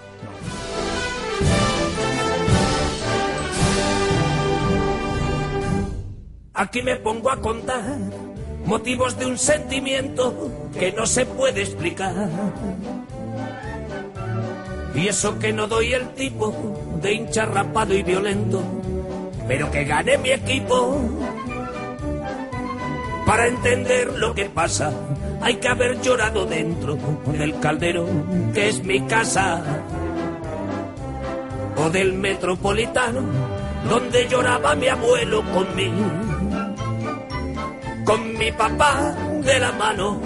[6.52, 7.96] Aquí me pongo a contar
[8.66, 12.12] motivos de un sentimiento que no se puede explicar.
[14.94, 16.54] Y eso que no doy el tipo
[17.02, 18.62] de hincha rapado y violento,
[19.48, 21.00] pero que gane mi equipo.
[23.26, 24.92] Para entender lo que pasa,
[25.40, 26.96] hay que haber llorado dentro
[27.26, 28.06] del caldero
[28.52, 29.62] que es mi casa.
[31.76, 33.22] O del metropolitano,
[33.88, 36.24] donde lloraba mi abuelo conmigo
[38.04, 40.20] con mi papá de la mano.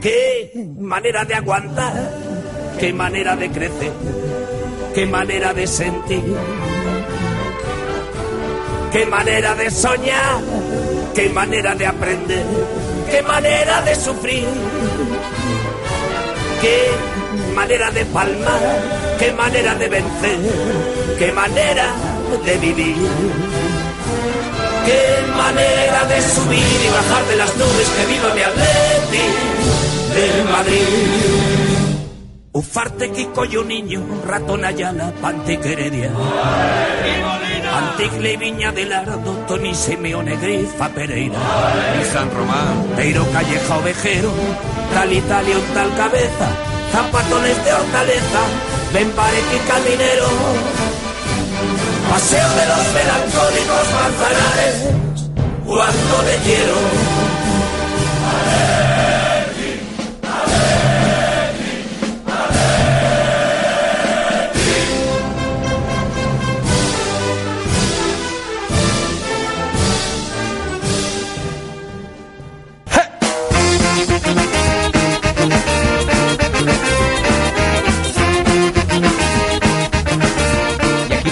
[0.00, 2.12] Qué manera de aguantar,
[2.78, 3.92] qué manera de crecer,
[4.94, 6.24] qué manera de sentir,
[8.92, 10.40] qué manera de soñar,
[11.14, 12.44] qué manera de aprender,
[13.10, 14.46] qué manera de sufrir,
[16.60, 16.90] qué
[17.54, 18.60] manera de palmar,
[19.18, 20.38] qué manera de vencer,
[21.18, 21.86] qué manera
[22.44, 22.96] de vivir.
[24.84, 29.24] Qué manera de subir y bajar de las nubes que viva mi Atleti
[30.14, 31.73] de Madrid.
[32.54, 36.08] Ufarte Kiko y un niño, ratón Ayala, Pantic Heredia.
[37.74, 41.36] Antigle y Viña del Ardo, Tony Simeone, Grifa Pereira.
[42.00, 42.94] Y San Román.
[42.94, 44.30] Peiro Calleja Ovejero,
[44.94, 46.48] tal Italia un tal cabeza,
[46.92, 48.40] zapatones de hortaleza,
[48.92, 50.28] ven y caminero.
[52.08, 54.76] Paseo de los melancólicos manzanares,
[55.66, 56.74] cuánto te quiero.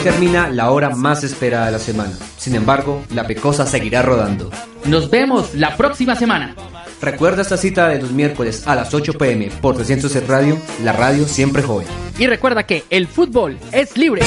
[0.03, 2.13] Termina la hora más esperada de la semana.
[2.37, 4.51] Sin embargo, la pecosa seguirá rodando.
[4.85, 6.57] Nos vemos la próxima semana.
[7.01, 11.27] Recuerda esta cita de los miércoles a las 8 pm por 300 Radio, la radio
[11.27, 11.87] siempre joven.
[12.19, 14.23] Y recuerda que el fútbol es libre.